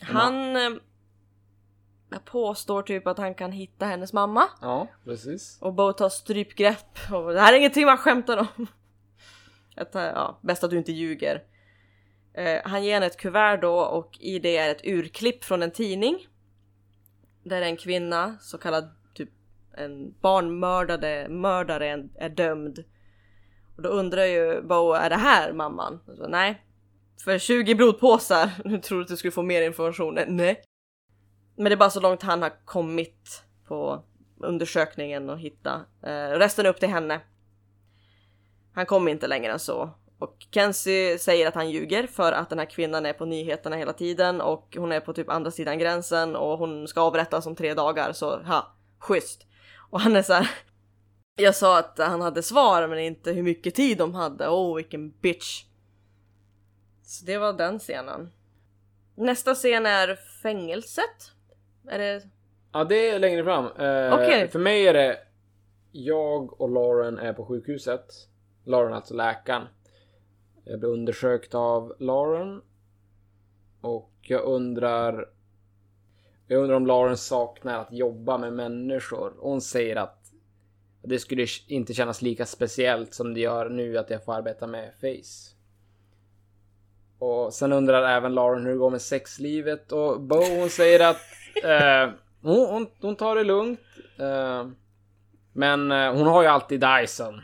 Han 0.00 0.56
eh, 0.56 0.70
påstår 2.24 2.82
typ 2.82 3.06
att 3.06 3.18
han 3.18 3.34
kan 3.34 3.52
hitta 3.52 3.86
hennes 3.86 4.12
mamma. 4.12 4.44
Ja, 4.60 4.86
precis. 5.04 5.58
Och 5.60 5.74
Bo 5.74 5.92
tar 5.92 6.08
strypgrepp. 6.08 6.98
Och 7.12 7.32
det 7.32 7.40
här 7.40 7.52
är 7.52 7.56
ingenting 7.56 7.86
man 7.86 7.96
skämtar 7.96 8.36
om. 8.36 8.66
Att, 9.76 9.94
eh, 9.94 10.02
ja, 10.02 10.38
bäst 10.42 10.64
att 10.64 10.70
du 10.70 10.78
inte 10.78 10.92
ljuger. 10.92 11.44
Eh, 12.32 12.60
han 12.64 12.84
ger 12.84 12.94
henne 12.94 13.06
ett 13.06 13.16
kuvert 13.16 13.60
då 13.60 13.80
och 13.80 14.18
i 14.20 14.38
det 14.38 14.56
är 14.56 14.70
ett 14.70 14.84
urklipp 14.84 15.44
från 15.44 15.62
en 15.62 15.70
tidning. 15.70 16.26
Där 17.42 17.62
en 17.62 17.76
kvinna, 17.76 18.36
så 18.40 18.58
kallad 18.58 18.90
typ 19.14 19.30
en 19.72 20.14
barnmördare 20.20 21.28
mördare 21.28 21.88
är, 21.88 22.08
är 22.14 22.28
dömd. 22.28 22.84
Och 23.80 23.84
då 23.84 23.90
undrar 23.90 24.24
ju 24.24 24.62
Bo, 24.62 24.92
är 24.92 25.10
det 25.10 25.16
här 25.16 25.52
mamman? 25.52 26.00
Så, 26.16 26.28
Nej. 26.28 26.64
För 27.24 27.38
20 27.38 27.74
blodpåsar. 27.74 28.50
Nu 28.64 28.78
tror 28.78 28.98
du 28.98 29.02
att 29.02 29.08
du 29.08 29.16
skulle 29.16 29.32
få 29.32 29.42
mer 29.42 29.62
information? 29.62 30.18
Nej. 30.26 30.62
Men 31.56 31.64
det 31.64 31.72
är 31.72 31.76
bara 31.76 31.90
så 31.90 32.00
långt 32.00 32.22
han 32.22 32.42
har 32.42 32.64
kommit 32.64 33.44
på 33.68 34.04
undersökningen 34.40 35.30
och 35.30 35.38
hitta. 35.38 35.80
Eh, 36.02 36.38
resten 36.38 36.66
är 36.66 36.70
upp 36.70 36.80
till 36.80 36.88
henne. 36.88 37.20
Han 38.74 38.86
kommer 38.86 39.10
inte 39.10 39.26
längre 39.26 39.52
än 39.52 39.58
så. 39.58 39.90
Och 40.18 40.36
Kenzie 40.50 41.18
säger 41.18 41.48
att 41.48 41.54
han 41.54 41.70
ljuger 41.70 42.06
för 42.06 42.32
att 42.32 42.50
den 42.50 42.58
här 42.58 42.66
kvinnan 42.66 43.06
är 43.06 43.12
på 43.12 43.24
nyheterna 43.24 43.76
hela 43.76 43.92
tiden 43.92 44.40
och 44.40 44.76
hon 44.76 44.92
är 44.92 45.00
på 45.00 45.12
typ 45.12 45.28
andra 45.30 45.50
sidan 45.50 45.78
gränsen 45.78 46.36
och 46.36 46.58
hon 46.58 46.88
ska 46.88 47.00
avrättas 47.00 47.46
om 47.46 47.56
tre 47.56 47.74
dagar 47.74 48.12
så 48.12 48.42
ha, 48.42 48.76
schysst. 48.98 49.46
Och 49.90 50.00
han 50.00 50.16
är 50.16 50.22
så 50.22 50.32
här. 50.32 50.50
Jag 51.40 51.54
sa 51.54 51.78
att 51.78 51.98
han 51.98 52.20
hade 52.20 52.42
svar 52.42 52.88
men 52.88 52.98
inte 52.98 53.32
hur 53.32 53.42
mycket 53.42 53.74
tid 53.74 53.98
de 53.98 54.14
hade. 54.14 54.48
Åh 54.48 54.72
oh, 54.72 54.76
vilken 54.76 55.10
bitch. 55.10 55.64
Så 57.02 57.24
det 57.24 57.38
var 57.38 57.52
den 57.52 57.78
scenen. 57.78 58.30
Nästa 59.14 59.54
scen 59.54 59.86
är 59.86 60.16
fängelset. 60.42 61.32
Är 61.88 61.98
det 61.98 62.22
Ja, 62.72 62.84
det 62.84 63.10
är 63.10 63.18
längre 63.18 63.44
fram. 63.44 63.64
Eh, 63.64 64.14
Okej. 64.14 64.48
För 64.48 64.58
mig 64.58 64.86
är 64.86 64.92
det... 64.92 65.18
Jag 65.92 66.60
och 66.60 66.70
Lauren 66.70 67.18
är 67.18 67.32
på 67.32 67.46
sjukhuset. 67.46 68.06
Lauren, 68.64 68.92
alltså 68.92 69.14
läkaren. 69.14 69.62
Jag 70.64 70.80
blir 70.80 70.88
undersökt 70.88 71.54
av 71.54 71.94
Lauren. 71.98 72.62
Och 73.80 74.12
jag 74.22 74.44
undrar... 74.44 75.28
Jag 76.46 76.62
undrar 76.62 76.76
om 76.76 76.86
Lauren 76.86 77.16
saknar 77.16 77.78
att 77.78 77.92
jobba 77.92 78.38
med 78.38 78.52
människor. 78.52 79.34
Hon 79.38 79.60
säger 79.60 79.96
att 79.96 80.19
det 81.02 81.18
skulle 81.18 81.46
inte 81.66 81.94
kännas 81.94 82.22
lika 82.22 82.46
speciellt 82.46 83.14
som 83.14 83.34
det 83.34 83.40
gör 83.40 83.68
nu 83.68 83.98
att 83.98 84.10
jag 84.10 84.24
får 84.24 84.34
arbeta 84.34 84.66
med 84.66 84.92
Face. 85.00 85.54
Och 87.18 87.54
sen 87.54 87.72
undrar 87.72 88.16
även 88.16 88.34
Lauren 88.34 88.64
hur 88.64 88.72
det 88.72 88.78
går 88.78 88.90
med 88.90 89.02
sexlivet 89.02 89.92
och 89.92 90.20
Bo 90.20 90.36
hon 90.36 90.70
säger 90.70 91.10
att 91.10 91.20
eh, 91.64 92.14
hon, 92.40 92.66
hon, 92.66 92.86
hon 93.00 93.16
tar 93.16 93.36
det 93.36 93.44
lugnt. 93.44 93.80
Eh, 94.18 94.68
men 95.52 95.92
eh, 95.92 96.12
hon 96.12 96.26
har 96.26 96.42
ju 96.42 96.48
alltid 96.48 96.80
Dyson. 96.80 97.40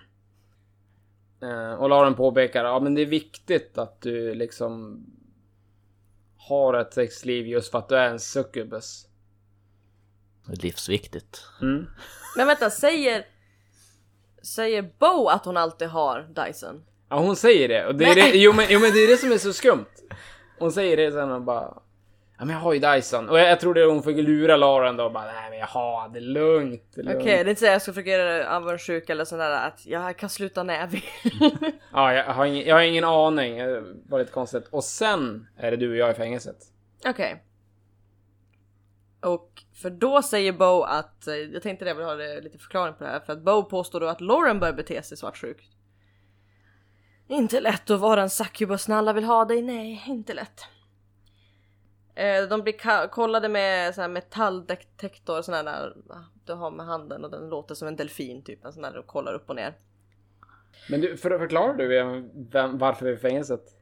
Eh, 1.42 1.72
och 1.72 1.88
Lauren 1.88 2.14
påpekar 2.14 2.64
ja 2.64 2.80
men 2.80 2.94
det 2.94 3.02
är 3.02 3.06
viktigt 3.06 3.78
att 3.78 4.00
du 4.00 4.34
liksom 4.34 5.04
har 6.36 6.74
ett 6.74 6.94
sexliv 6.94 7.46
just 7.46 7.70
för 7.70 7.78
att 7.78 7.88
du 7.88 7.96
är 7.96 8.10
en 8.10 8.20
succubus. 8.20 9.06
Livsviktigt. 10.48 11.42
Mm. 11.62 11.86
Men 12.36 12.46
vänta, 12.46 12.70
säger... 12.70 13.35
Säger 14.46 14.90
Bo 14.98 15.28
att 15.28 15.44
hon 15.44 15.56
alltid 15.56 15.88
har 15.88 16.22
Dyson? 16.46 16.84
Ja 17.08 17.18
hon 17.18 17.36
säger 17.36 17.68
det. 17.68 17.86
Och 17.86 17.94
det 17.94 18.04
är 18.04 18.14
det, 18.14 18.38
jo, 18.38 18.52
men, 18.52 18.66
jo 18.68 18.80
men 18.80 18.92
det 18.92 18.98
är 18.98 19.08
det 19.08 19.16
som 19.16 19.32
är 19.32 19.38
så 19.38 19.52
skumt. 19.52 19.86
Hon 20.58 20.72
säger 20.72 20.96
det 20.96 21.12
sen 21.12 21.30
och 21.30 21.42
bara... 21.42 21.78
Ja 22.38 22.44
men 22.44 22.48
jag 22.54 22.60
har 22.60 22.72
ju 22.72 22.78
Dyson. 22.78 23.28
Och 23.28 23.38
jag, 23.38 23.50
jag 23.50 23.60
tror 23.60 23.74
det 23.74 23.80
är 23.82 23.86
hon 23.86 24.02
fick 24.02 24.16
lura 24.16 24.56
Lauren 24.56 24.96
då 24.96 25.04
och 25.04 25.12
bara 25.12 25.24
nej 25.24 25.50
men 25.50 25.58
jag 25.58 25.66
har 25.66 26.08
det 26.08 26.18
är 26.18 26.20
lugnt. 26.20 26.82
Det 26.94 27.00
är 27.00 27.04
Okej, 27.04 27.14
lugnt. 27.14 27.24
det 27.26 27.32
är 27.32 27.48
inte 27.48 27.60
så 27.60 27.66
jag 27.66 27.82
ska 27.82 27.92
försöka 27.92 28.10
göra 28.10 28.56
avundsjuk 28.56 29.10
eller 29.10 29.24
sån 29.24 29.38
där 29.38 29.50
att 29.50 29.86
jag 29.86 30.16
kan 30.16 30.28
sluta 30.28 30.62
när 30.62 30.80
jag 30.80 30.86
vill. 30.86 31.02
Ja 31.92 32.12
jag 32.12 32.24
har, 32.24 32.46
ingen, 32.46 32.66
jag 32.66 32.74
har 32.74 32.82
ingen 32.82 33.04
aning. 33.04 33.58
Det 33.58 33.82
var 34.08 34.18
lite 34.18 34.32
konstigt. 34.32 34.68
Och 34.70 34.84
sen 34.84 35.46
är 35.56 35.70
det 35.70 35.76
du 35.76 35.90
och 35.90 35.96
jag 35.96 36.10
i 36.10 36.14
fängelset. 36.14 36.56
Okej. 37.06 37.42
Och 39.20 39.62
för 39.76 39.90
då 39.90 40.22
säger 40.22 40.52
Bo 40.52 40.82
att, 40.82 41.26
eh, 41.26 41.34
jag 41.34 41.62
tänkte 41.62 41.84
det, 41.84 41.88
jag 41.88 41.94
vill 41.94 42.04
ha 42.04 42.14
det, 42.14 42.40
lite 42.40 42.58
förklaring 42.58 42.94
på 42.94 43.04
det 43.04 43.10
här, 43.10 43.20
för 43.20 43.32
att 43.32 43.42
Bo 43.42 43.64
påstår 43.64 44.00
då 44.00 44.06
att 44.06 44.20
Lauren 44.20 44.60
börjar 44.60 44.74
bete 44.74 45.02
sig 45.02 45.16
svartsjukt. 45.16 45.70
Inte 47.28 47.60
lätt 47.60 47.90
att 47.90 48.00
vara 48.00 48.22
en 48.22 48.30
succubus 48.30 48.88
när 48.88 48.96
alla 48.96 49.12
vill 49.12 49.24
ha 49.24 49.44
dig, 49.44 49.62
nej, 49.62 50.04
inte 50.06 50.34
lätt. 50.34 50.60
Eh, 52.14 52.42
de 52.48 52.62
blir 52.62 53.08
kollade 53.08 53.48
med 53.48 53.94
så 53.94 54.00
här 54.00 54.08
metalldetektor, 54.08 55.42
sån 55.42 55.54
här 55.54 55.64
där 55.64 55.96
ah, 56.08 56.24
du 56.44 56.52
har 56.52 56.70
med 56.70 56.86
handen 56.86 57.24
och 57.24 57.30
den 57.30 57.48
låter 57.48 57.74
som 57.74 57.88
en 57.88 57.96
delfin 57.96 58.42
typ, 58.42 58.64
en 58.64 58.72
sån 58.72 58.82
där 58.82 58.92
du 58.92 59.02
kollar 59.02 59.34
upp 59.34 59.50
och 59.50 59.56
ner. 59.56 59.74
Men 60.88 61.00
du, 61.00 61.16
för, 61.16 61.38
förklarar 61.38 61.74
du 61.74 61.88
vem, 61.88 62.30
vem, 62.50 62.78
varför 62.78 63.04
vi 63.04 63.12
är 63.12 63.16
i 63.16 63.20
fängelset? 63.20 63.76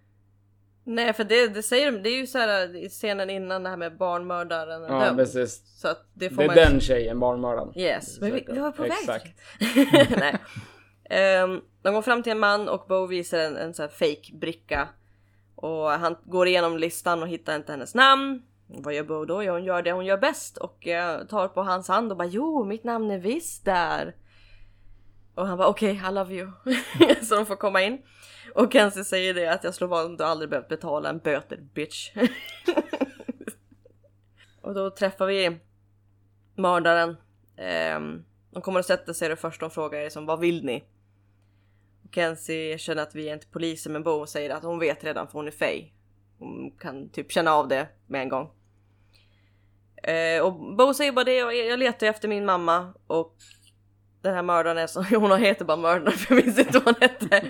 Nej 0.84 1.12
för 1.12 1.24
det, 1.24 1.48
det 1.48 1.62
säger 1.62 1.92
de, 1.92 2.02
det 2.02 2.08
är 2.08 2.16
ju 2.16 2.26
så 2.26 2.38
här 2.38 2.76
i 2.76 2.88
scenen 2.88 3.30
innan 3.30 3.62
det 3.62 3.68
här 3.70 3.76
med 3.76 3.96
barnmördaren 3.96 4.84
är 4.84 4.88
Ja, 4.88 5.04
dömd. 5.04 5.18
precis. 5.18 5.62
Så 5.80 5.88
att 5.88 6.06
det 6.14 6.30
får 6.30 6.36
Det 6.36 6.42
är 6.44 6.46
man 6.46 6.56
den 6.56 6.80
tjejen, 6.80 7.20
barnmördaren. 7.20 7.78
Yes, 7.78 8.20
men 8.20 8.32
vi, 8.34 8.44
vi 8.48 8.58
var 8.58 8.70
på 8.72 8.82
väg 8.82 8.92
Exakt. 8.92 9.40
Nej. 10.18 10.36
Ehm, 11.10 11.60
de 11.82 11.94
går 11.94 12.02
fram 12.02 12.22
till 12.22 12.32
en 12.32 12.38
man 12.38 12.68
och 12.68 12.84
Bo 12.88 13.06
visar 13.06 13.38
en, 13.38 13.56
en 13.56 13.74
sån 13.74 13.82
här 13.82 13.90
fake 13.90 14.32
bricka. 14.40 14.88
Och 15.54 15.90
han 15.90 16.16
går 16.24 16.48
igenom 16.48 16.78
listan 16.78 17.22
och 17.22 17.28
hittar 17.28 17.56
inte 17.56 17.72
hennes 17.72 17.94
namn. 17.94 18.42
Vad 18.66 18.94
gör 18.94 19.04
Bo 19.04 19.24
då? 19.24 19.42
Ja, 19.42 19.52
hon 19.52 19.64
gör 19.64 19.82
det 19.82 19.92
hon 19.92 20.06
gör 20.06 20.18
bäst 20.18 20.56
och 20.56 20.86
eh, 20.86 21.24
tar 21.24 21.48
på 21.48 21.62
hans 21.62 21.88
hand 21.88 22.10
och 22.12 22.18
bara 22.18 22.28
jo, 22.28 22.64
mitt 22.64 22.84
namn 22.84 23.10
är 23.10 23.18
visst 23.18 23.64
där. 23.64 24.14
Och 25.34 25.46
han 25.46 25.58
bara 25.58 25.68
okej, 25.68 25.92
okay, 25.92 26.10
I 26.10 26.12
love 26.12 26.34
you. 26.34 26.50
Så 27.22 27.34
de 27.34 27.46
får 27.46 27.56
komma 27.56 27.82
in. 27.82 28.02
Och 28.54 28.72
Kenzie 28.72 29.04
säger 29.04 29.34
det 29.34 29.52
att 29.52 29.64
jag 29.64 29.74
slår 29.74 29.88
vad 29.88 30.06
om 30.06 30.16
du 30.16 30.24
aldrig 30.24 30.50
behövt 30.50 30.68
betala 30.68 31.08
en 31.08 31.18
böter 31.18 31.56
bitch. 31.74 32.10
och 34.60 34.74
då 34.74 34.90
träffar 34.90 35.26
vi 35.26 35.58
mördaren. 36.54 37.16
Ehm, 37.56 38.24
de 38.50 38.62
kommer 38.62 38.78
och 38.78 38.84
sätter 38.84 39.12
sig 39.12 39.26
och 39.26 39.30
det 39.30 39.36
första 39.36 39.66
de 39.66 39.70
frågar 39.70 40.00
är 40.00 40.10
som 40.10 40.26
vad 40.26 40.40
vill 40.40 40.64
ni? 40.64 40.84
Och 42.04 42.14
Kenzie 42.14 42.78
känner 42.78 43.02
att 43.02 43.14
vi 43.14 43.28
är 43.28 43.34
inte 43.34 43.46
poliser 43.46 43.90
men 43.90 44.02
Bo 44.02 44.26
säger 44.26 44.50
att 44.50 44.62
hon 44.62 44.78
vet 44.78 45.04
redan 45.04 45.26
för 45.26 45.32
hon 45.32 45.46
är 45.46 45.50
fej. 45.50 45.94
Hon 46.38 46.70
kan 46.70 47.08
typ 47.08 47.32
känna 47.32 47.52
av 47.52 47.68
det 47.68 47.88
med 48.06 48.22
en 48.22 48.28
gång. 48.28 48.50
Ehm, 50.02 50.44
och 50.44 50.76
Bo 50.76 50.94
säger 50.94 51.12
bara 51.12 51.24
det, 51.24 51.34
jag, 51.34 51.56
jag 51.56 51.78
letar 51.78 52.06
efter 52.06 52.28
min 52.28 52.44
mamma 52.44 52.94
och 53.06 53.36
den 54.25 54.35
här 54.35 54.43
mördaren 54.43 54.78
är 54.78 54.87
så, 54.87 55.02
hon 55.16 55.40
heter 55.40 55.64
bara 55.64 55.76
mördaren 55.76 56.12
för 56.19 56.35
jag 56.35 56.45
minns 56.45 56.59
inte 56.59 56.73
vad 56.73 56.85
hon 56.85 56.95
hette. 57.00 57.45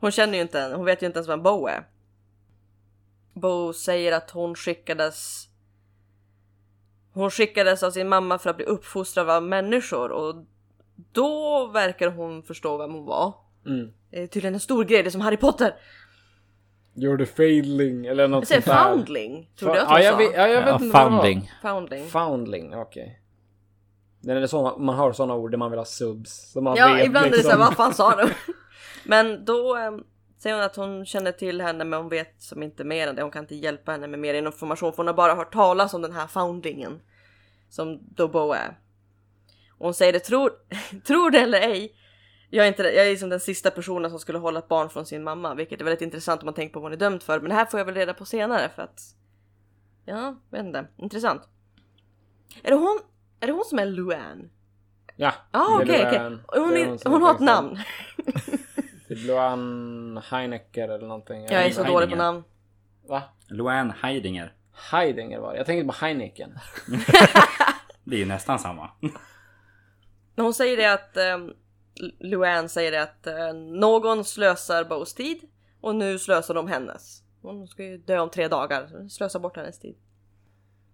Hon 0.00 0.10
känner 0.10 0.34
ju 0.34 0.42
inte, 0.42 0.72
hon 0.76 0.84
vet 0.84 1.02
ju 1.02 1.06
inte 1.06 1.18
ens 1.18 1.28
vem 1.28 1.42
Bo 1.42 1.66
är. 1.66 1.86
Bo 3.32 3.72
säger 3.72 4.12
att 4.12 4.30
hon 4.30 4.54
skickades 4.54 5.48
hon 7.12 7.30
skickades 7.30 7.82
av 7.82 7.90
sin 7.90 8.08
mamma 8.08 8.38
för 8.38 8.50
att 8.50 8.56
bli 8.56 8.64
uppfostrad 8.66 9.30
av 9.30 9.42
människor 9.42 10.10
och 10.12 10.44
då 11.12 11.66
verkar 11.66 12.08
hon 12.10 12.42
förstå 12.42 12.76
vem 12.76 12.92
hon 12.94 13.04
var. 13.04 13.34
Mm. 13.66 13.92
Det 14.10 14.22
är 14.22 14.26
tydligen 14.26 14.54
en 14.54 14.60
stor 14.60 14.84
grej, 14.84 15.02
det 15.02 15.08
är 15.08 15.10
som 15.10 15.20
Harry 15.20 15.36
Potter. 15.36 15.74
You're 16.94 17.18
the 17.18 17.26
failing 17.26 18.06
eller 18.06 18.28
något 18.28 18.40
Jag 18.40 18.48
säger 18.48 18.60
sånt 18.60 18.76
där. 18.76 18.84
foundling, 18.84 19.50
tror 19.58 19.74
du 19.74 19.78
Fa- 19.80 19.82
att 19.82 19.88
hon 19.88 19.96
ja, 19.96 20.02
jag 20.04 20.12
sa? 20.12 20.18
vet, 20.18 20.30
ja, 20.34 20.48
jag 20.48 20.60
vet 20.60 20.68
Ja, 20.68 20.74
inte 20.74 20.86
vad 20.86 21.02
det 21.02 21.10
var. 21.10 21.10
foundling. 21.10 21.50
Foundling. 21.62 22.06
Foundling, 22.08 22.74
okej. 22.74 23.20
Det 24.20 24.32
är 24.32 24.46
såna, 24.46 24.76
man 24.76 24.96
hör 24.96 25.12
såna 25.12 25.34
ord 25.34 25.50
där 25.50 25.58
man 25.58 25.70
vill 25.70 25.78
ha 25.78 25.84
subs. 25.84 26.50
Så 26.52 26.60
man 26.60 26.76
Ja, 26.76 26.94
vet 26.94 27.06
ibland 27.06 27.26
är 27.26 27.30
det 27.30 27.36
liksom. 27.36 27.52
såhär, 27.52 27.64
vad 27.64 27.76
fan 27.76 27.94
sa 27.94 28.16
du? 28.16 28.34
Men 29.04 29.44
då 29.44 29.76
eh, 29.76 29.90
säger 30.38 30.56
hon 30.56 30.64
att 30.64 30.76
hon 30.76 31.06
känner 31.06 31.32
till 31.32 31.60
henne 31.60 31.84
men 31.84 32.00
hon 32.00 32.08
vet 32.08 32.42
som 32.42 32.62
inte 32.62 32.84
mer 32.84 33.08
än 33.08 33.16
det. 33.16 33.22
Hon 33.22 33.30
kan 33.30 33.44
inte 33.44 33.54
hjälpa 33.54 33.92
henne 33.92 34.06
med 34.06 34.20
mer 34.20 34.34
information 34.34 34.92
för 34.92 34.96
hon 34.96 35.06
har 35.06 35.14
bara 35.14 35.34
hört 35.34 35.52
talas 35.52 35.94
om 35.94 36.02
den 36.02 36.12
här 36.12 36.26
foundlingen. 36.26 37.00
Som 37.70 37.98
Dobo 38.14 38.52
är. 38.52 38.78
Och 39.78 39.84
hon 39.86 39.94
säger 39.94 40.12
det, 40.12 40.20
tror, 40.20 40.52
tror 41.06 41.30
det 41.30 41.38
eller 41.38 41.60
ej. 41.60 41.94
Jag 42.50 42.64
är, 42.64 42.68
inte, 42.68 42.82
jag 42.82 43.06
är 43.06 43.10
liksom 43.10 43.28
den 43.28 43.40
sista 43.40 43.70
personen 43.70 44.10
som 44.10 44.20
skulle 44.20 44.38
hålla 44.38 44.58
ett 44.58 44.68
barn 44.68 44.90
från 44.90 45.06
sin 45.06 45.24
mamma, 45.24 45.54
vilket 45.54 45.80
är 45.80 45.84
väldigt 45.84 46.02
intressant 46.02 46.42
om 46.42 46.44
man 46.46 46.54
tänker 46.54 46.74
på 46.74 46.80
vad 46.80 46.84
hon 46.84 46.92
är 46.92 46.96
dömd 46.96 47.22
för. 47.22 47.40
Men 47.40 47.48
det 47.48 47.54
här 47.54 47.64
får 47.64 47.80
jag 47.80 47.84
väl 47.84 47.94
reda 47.94 48.14
på 48.14 48.24
senare 48.24 48.68
för 48.74 48.82
att... 48.82 49.00
Ja, 50.04 50.36
vet 50.50 50.64
inte. 50.64 50.86
Intressant. 50.96 51.42
Är 52.62 52.70
det 52.70 52.76
hon, 52.76 53.00
är 53.40 53.46
det 53.46 53.52
hon 53.52 53.64
som 53.64 53.78
är 53.78 53.86
Luann? 53.86 54.50
Ja. 55.16 55.32
Ja, 55.52 55.82
det 55.86 55.96
är 55.96 56.08
okej. 56.08 56.18
Luann. 56.18 56.42
Hon, 56.46 56.70
Det 56.70 56.80
är 56.80 57.08
hon 57.10 57.22
är 57.22 57.26
har 57.26 57.34
ett 57.34 57.40
namn. 57.40 57.78
Det 59.08 59.14
är 59.14 59.26
Luann 59.26 60.20
Heinecker 60.24 60.88
eller 60.88 61.06
någonting. 61.06 61.42
Jag 61.42 61.52
är 61.52 61.70
så 61.70 61.82
Heidinger. 61.82 61.92
dålig 62.00 62.10
på 62.10 62.16
namn. 62.16 62.44
Va? 63.08 63.22
Luann 63.48 63.90
Heidinger. 64.02 64.52
Heidinger 64.72 65.38
var 65.40 65.52
det. 65.52 65.56
Jag 65.56 65.66
tänkte 65.66 65.86
på 65.86 66.04
Heineken. 66.04 66.58
Det 68.04 68.16
är 68.16 68.20
ju 68.20 68.26
nästan 68.26 68.58
samma. 68.58 68.90
Men 70.34 70.44
hon 70.44 70.54
säger 70.54 70.76
det 70.76 70.92
att 70.92 71.16
um, 71.40 71.52
Luann 72.18 72.68
säger 72.68 72.92
det 72.92 73.02
att 73.02 73.26
eh, 73.26 73.52
någon 73.54 74.24
slösar 74.24 74.84
Bows 74.84 75.14
tid 75.14 75.40
och 75.80 75.94
nu 75.94 76.18
slösar 76.18 76.54
de 76.54 76.68
hennes. 76.68 77.22
Hon 77.42 77.68
ska 77.68 77.82
ju 77.84 77.98
dö 77.98 78.18
om 78.18 78.30
tre 78.30 78.48
dagar, 78.48 78.86
så 78.86 79.08
slösar 79.08 79.40
bort 79.40 79.56
hennes 79.56 79.78
tid. 79.80 79.96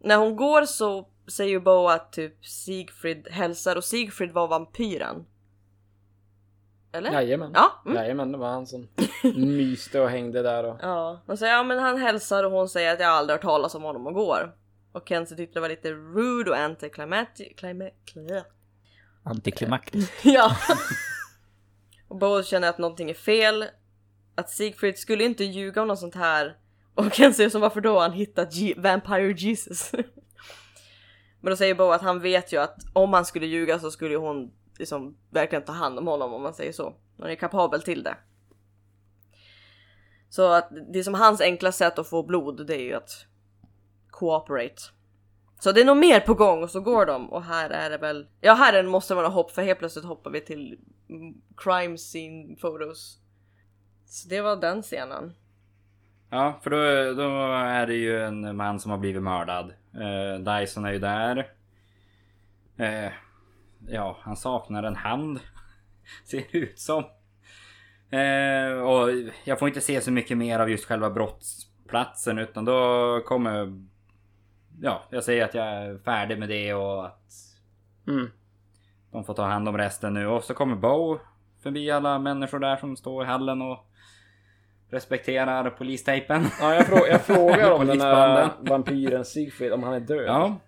När 0.01 0.17
hon 0.17 0.37
går 0.37 0.65
så 0.65 1.09
säger 1.29 1.51
ju 1.51 1.61
Bo 1.61 1.89
att 1.89 2.13
typ 2.13 2.47
Sigfrid 2.47 3.29
hälsar 3.31 3.77
och 3.77 3.85
Sigfrid 3.85 4.33
var 4.33 4.49
vampyren. 4.49 5.25
Eller? 6.93 7.13
Jajamän. 7.13 7.51
Ja. 7.55 7.83
Mm. 7.87 7.97
Jajamän, 7.97 8.33
det 8.33 8.39
var 8.39 8.49
han 8.49 8.67
som 8.67 8.89
myste 9.37 10.01
och 10.01 10.09
hängde 10.11 10.43
där 10.43 10.65
och... 10.65 10.77
Ja, 10.83 11.21
hon 11.27 11.37
säger 11.37 11.53
ja 11.55 11.63
men 11.63 11.79
han 11.79 11.99
hälsar 11.99 12.45
och 12.45 12.51
hon 12.53 12.69
säger 12.69 12.93
att 12.93 13.01
jag 13.01 13.09
aldrig 13.11 13.35
hört 13.35 13.43
talas 13.43 13.75
om 13.75 13.83
honom 13.83 14.07
och 14.07 14.15
går. 14.15 14.55
Och 14.93 15.09
Kenzie 15.09 15.37
tyckte 15.37 15.55
det 15.57 15.61
var 15.61 15.69
lite 15.69 15.91
rude 15.93 16.51
och 16.51 16.57
cli- 16.57 18.43
Antiklimaktiskt. 19.23 20.13
Ja. 20.25 20.57
och 22.09 22.17
Bo 22.17 22.43
känner 22.43 22.69
att 22.69 22.79
någonting 22.79 23.11
är 23.11 23.15
fel. 23.15 23.65
Att 24.35 24.51
Siegfried 24.51 24.99
skulle 24.99 25.25
inte 25.25 25.45
ljuga 25.45 25.83
om 25.83 25.89
något 25.89 25.99
sånt 25.99 26.15
här. 26.15 26.57
Och 26.95 27.13
Ken 27.13 27.35
säger 27.35 27.51
som 27.51 27.61
varför 27.61 27.81
då? 27.81 27.99
Han 28.01 28.13
hittat 28.13 28.53
G- 28.53 28.75
Vampire 28.77 29.33
Jesus. 29.33 29.93
Men 31.45 31.51
då 31.51 31.57
säger 31.57 31.75
Bo 31.75 31.91
att 31.91 32.03
han 32.03 32.21
vet 32.21 32.53
ju 32.53 32.61
att 32.61 32.77
om 32.93 33.13
han 33.13 33.25
skulle 33.25 33.47
ljuga 33.47 33.79
så 33.79 33.91
skulle 33.91 34.17
hon 34.17 34.53
liksom 34.79 35.17
verkligen 35.31 35.65
ta 35.65 35.73
hand 35.73 35.99
om 35.99 36.07
honom 36.07 36.33
om 36.33 36.43
man 36.43 36.55
säger 36.55 36.73
så. 36.73 36.95
Hon 37.17 37.27
är 37.27 37.35
kapabel 37.35 37.83
till 37.83 38.03
det. 38.03 38.17
Så 40.29 40.53
att 40.53 40.69
det 40.93 40.99
är 40.99 41.03
som 41.03 41.15
hans 41.15 41.41
enkla 41.41 41.73
sätt 41.73 41.99
att 41.99 42.09
få 42.09 42.23
blod 42.23 42.67
det 42.67 42.75
är 42.75 42.83
ju 42.83 42.95
att 42.95 43.27
cooperate. 44.11 44.83
Så 45.59 45.73
det 45.73 45.81
är 45.81 45.85
nog 45.85 45.97
mer 45.97 46.21
på 46.21 46.35
gång 46.35 46.63
och 46.63 46.71
så 46.71 46.81
går 46.81 47.07
de 47.07 47.31
och 47.33 47.43
här 47.43 47.71
är 47.71 47.91
det 47.91 47.99
väl, 47.99 48.27
ja 48.41 48.55
här 48.55 48.83
måste 48.83 49.15
det 49.15 49.17
vara 49.17 49.29
hopp 49.29 49.51
för 49.51 49.63
helt 49.63 49.79
plötsligt 49.79 50.05
hoppar 50.05 50.31
vi 50.31 50.41
till 50.41 50.79
crime 51.57 51.97
scene 51.97 52.57
photos. 52.57 53.19
Så 54.07 54.29
det 54.29 54.41
var 54.41 54.57
den 54.57 54.83
scenen. 54.83 55.35
Ja, 56.31 56.61
för 56.63 56.71
då, 56.71 56.77
då 57.23 57.53
är 57.53 57.87
det 57.87 57.95
ju 57.95 58.21
en 58.21 58.57
man 58.57 58.81
som 58.81 58.91
har 58.91 58.99
blivit 58.99 59.23
mördad. 59.23 59.73
Eh, 60.01 60.39
Dyson 60.41 60.85
är 60.85 60.93
ju 60.93 60.99
där. 60.99 61.49
Eh, 62.77 63.13
ja, 63.89 64.17
han 64.21 64.37
saknar 64.37 64.83
en 64.83 64.97
hand. 64.97 65.41
Ser 66.25 66.45
ut 66.57 66.79
som. 66.79 67.05
Eh, 68.11 68.73
och 68.73 69.09
jag 69.45 69.59
får 69.59 69.69
inte 69.69 69.81
se 69.81 70.01
så 70.01 70.11
mycket 70.13 70.39
mer 70.39 70.59
av 70.59 70.71
just 70.71 70.85
själva 70.85 71.11
brottsplatsen 71.11 72.39
utan 72.39 72.65
då 72.65 73.21
kommer... 73.27 73.85
Ja, 74.81 75.03
jag 75.11 75.25
säger 75.25 75.45
att 75.45 75.55
jag 75.55 75.67
är 75.67 75.99
färdig 75.99 76.39
med 76.39 76.49
det 76.49 76.75
och 76.75 77.07
att 77.07 77.21
Mm. 78.07 78.31
de 79.11 79.25
får 79.25 79.35
ta 79.35 79.45
hand 79.45 79.69
om 79.69 79.79
resten 79.79 80.15
nu. 80.15 80.27
Och 80.27 80.45
så 80.45 80.55
kommer 80.55 80.77
Bo 80.77 81.19
förbi 81.63 81.91
alla 81.91 82.19
människor 82.19 82.59
där 82.59 82.77
som 82.77 82.97
står 82.97 83.25
i 83.25 83.27
hallen 83.27 83.63
och 83.63 83.87
respekterar 84.95 85.71
polistejpen. 85.71 86.47
Ja, 86.61 86.75
jag, 86.75 86.85
frå- 86.87 87.09
jag 87.11 87.21
frågar 87.25 87.71
om 87.71 87.87
den 87.87 88.01
här 88.01 88.51
vampyren 88.61 89.25
Sigfrid, 89.25 89.73
om 89.73 89.83
han 89.83 89.95
är 89.95 90.01
död. 90.01 90.25
Ja, 90.27 90.61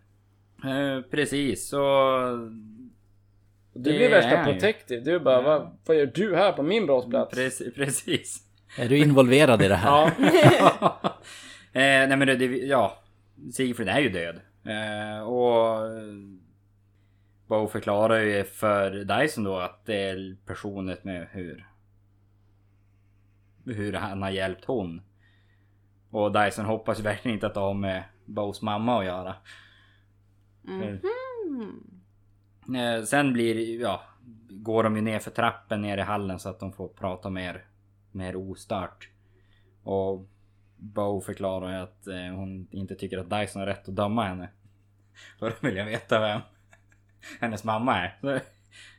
eh, 0.71 1.00
precis. 1.11 1.68
Så 1.68 1.78
Du 3.75 3.90
det 3.92 3.97
blir 3.97 4.11
värsta 4.11 4.45
protective. 4.45 5.00
Du 5.00 5.21
bara, 5.21 5.40
vad, 5.42 5.78
vad 5.87 5.97
gör 5.97 6.06
du 6.14 6.37
här 6.37 6.52
på 6.52 6.62
min 6.62 6.87
brottsplats? 6.87 7.35
Precis. 7.35 7.75
precis. 7.75 8.42
Är 8.78 8.88
du 8.88 8.99
involverad 8.99 9.62
i 9.62 9.68
det 9.68 9.75
här? 9.75 9.90
Ja. 9.90 10.06
eh, 11.73 12.09
nej 12.09 12.16
men 12.16 12.26
det, 12.26 12.35
det, 12.37 12.47
ja. 12.47 13.02
Sigfrid 13.52 13.88
är 13.88 14.00
ju 14.00 14.09
död. 14.09 14.40
Eh, 14.66 15.23
och 15.28 15.78
Bo 17.47 17.68
förklarar 17.68 18.18
ju 18.21 18.45
för 18.45 18.90
Dyson 18.90 19.45
då 19.45 19.56
att 19.59 19.87
det 19.87 19.97
är 20.09 20.37
personligt 20.47 21.04
med 21.04 21.28
hur 21.33 21.66
hur 23.67 23.93
han 23.93 24.23
har 24.23 24.31
hjälpt 24.31 24.65
hon. 24.65 25.01
Och 26.11 26.33
Dyson 26.33 26.65
hoppas 26.65 27.01
verkligen 27.01 27.35
inte 27.35 27.47
att 27.47 27.55
det 27.55 27.61
har 27.61 27.75
med 27.75 28.05
Bows 28.25 28.63
mamma 28.63 28.99
att 28.99 29.05
göra. 29.05 29.35
Mhm. 30.63 31.01
Eh, 32.77 33.03
sen 33.03 33.33
blir 33.33 33.81
ja, 33.81 34.03
går 34.51 34.83
de 34.83 34.97
ju 34.97 35.03
ner 35.03 35.19
för 35.19 35.31
trappen 35.31 35.83
ner 35.83 35.99
i 35.99 36.03
hallen 36.03 36.39
så 36.39 36.49
att 36.49 36.61
de 36.61 36.73
får 36.73 36.89
prata 36.89 37.31
mer, 37.31 37.65
mer 38.13 38.37
ostört. 38.37 39.09
Och 39.83 40.29
Bo 40.77 41.21
förklarar 41.21 41.71
ju 41.71 41.77
att 41.77 42.07
eh, 42.07 42.35
hon 42.35 42.69
inte 42.71 42.95
tycker 42.95 43.19
att 43.19 43.31
Dyson 43.31 43.61
har 43.61 43.67
rätt 43.67 43.89
att 43.89 43.97
döma 43.97 44.25
henne. 44.25 44.49
För 45.39 45.51
då 45.51 45.57
vill 45.61 45.77
jag 45.77 45.87
veta 45.87 46.21
vem 46.21 46.41
hennes 47.41 47.65
mamma 47.65 47.99
är. 47.99 48.19
Så 48.21 48.39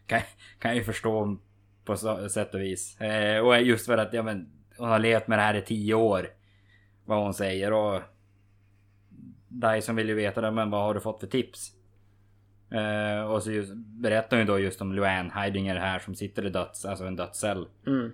kan, 0.06 0.22
kan 0.60 0.72
jag 0.72 0.76
ju 0.78 0.84
förstå 0.84 1.38
på 1.86 1.98
så, 1.98 2.30
sätt 2.30 2.54
och 2.54 2.62
vis. 2.62 3.02
Eh, 3.02 3.40
och 3.40 3.62
just 3.62 3.86
för 3.86 3.98
att 3.98 4.14
ja, 4.14 4.24
men, 4.24 4.57
hon 4.78 4.90
har 4.90 5.00
levt 5.00 5.28
med 5.28 5.40
det 5.40 5.44
här 5.44 5.54
i 5.54 5.62
tio 5.62 5.94
år. 5.94 6.30
Vad 7.06 7.24
hon 7.24 7.34
säger 7.34 7.74
och... 7.74 8.02
Dyson 9.48 9.96
vill 9.96 10.10
ju 10.10 10.16
veta 10.16 10.42
det, 10.42 10.52
men 10.52 10.70
vad 10.70 10.82
har 10.82 10.94
du 10.94 11.00
fått 11.00 11.20
för 11.20 11.28
tips? 11.28 11.72
Eh, 12.72 13.32
och 13.32 13.44
så 13.44 13.52
just, 13.52 13.74
berättar 13.76 14.38
hon 14.38 14.40
ju 14.40 14.46
då 14.46 14.60
just 14.60 14.82
om 14.82 14.94
Luann 14.94 15.32
Heidinger 15.32 15.76
här 15.76 16.00
som 16.00 16.16
sitter 16.16 16.46
i 16.46 16.50
döds, 16.50 16.86
alltså 16.86 17.06
en 17.06 17.16
dödscell. 17.16 17.68
Mm. 17.88 18.14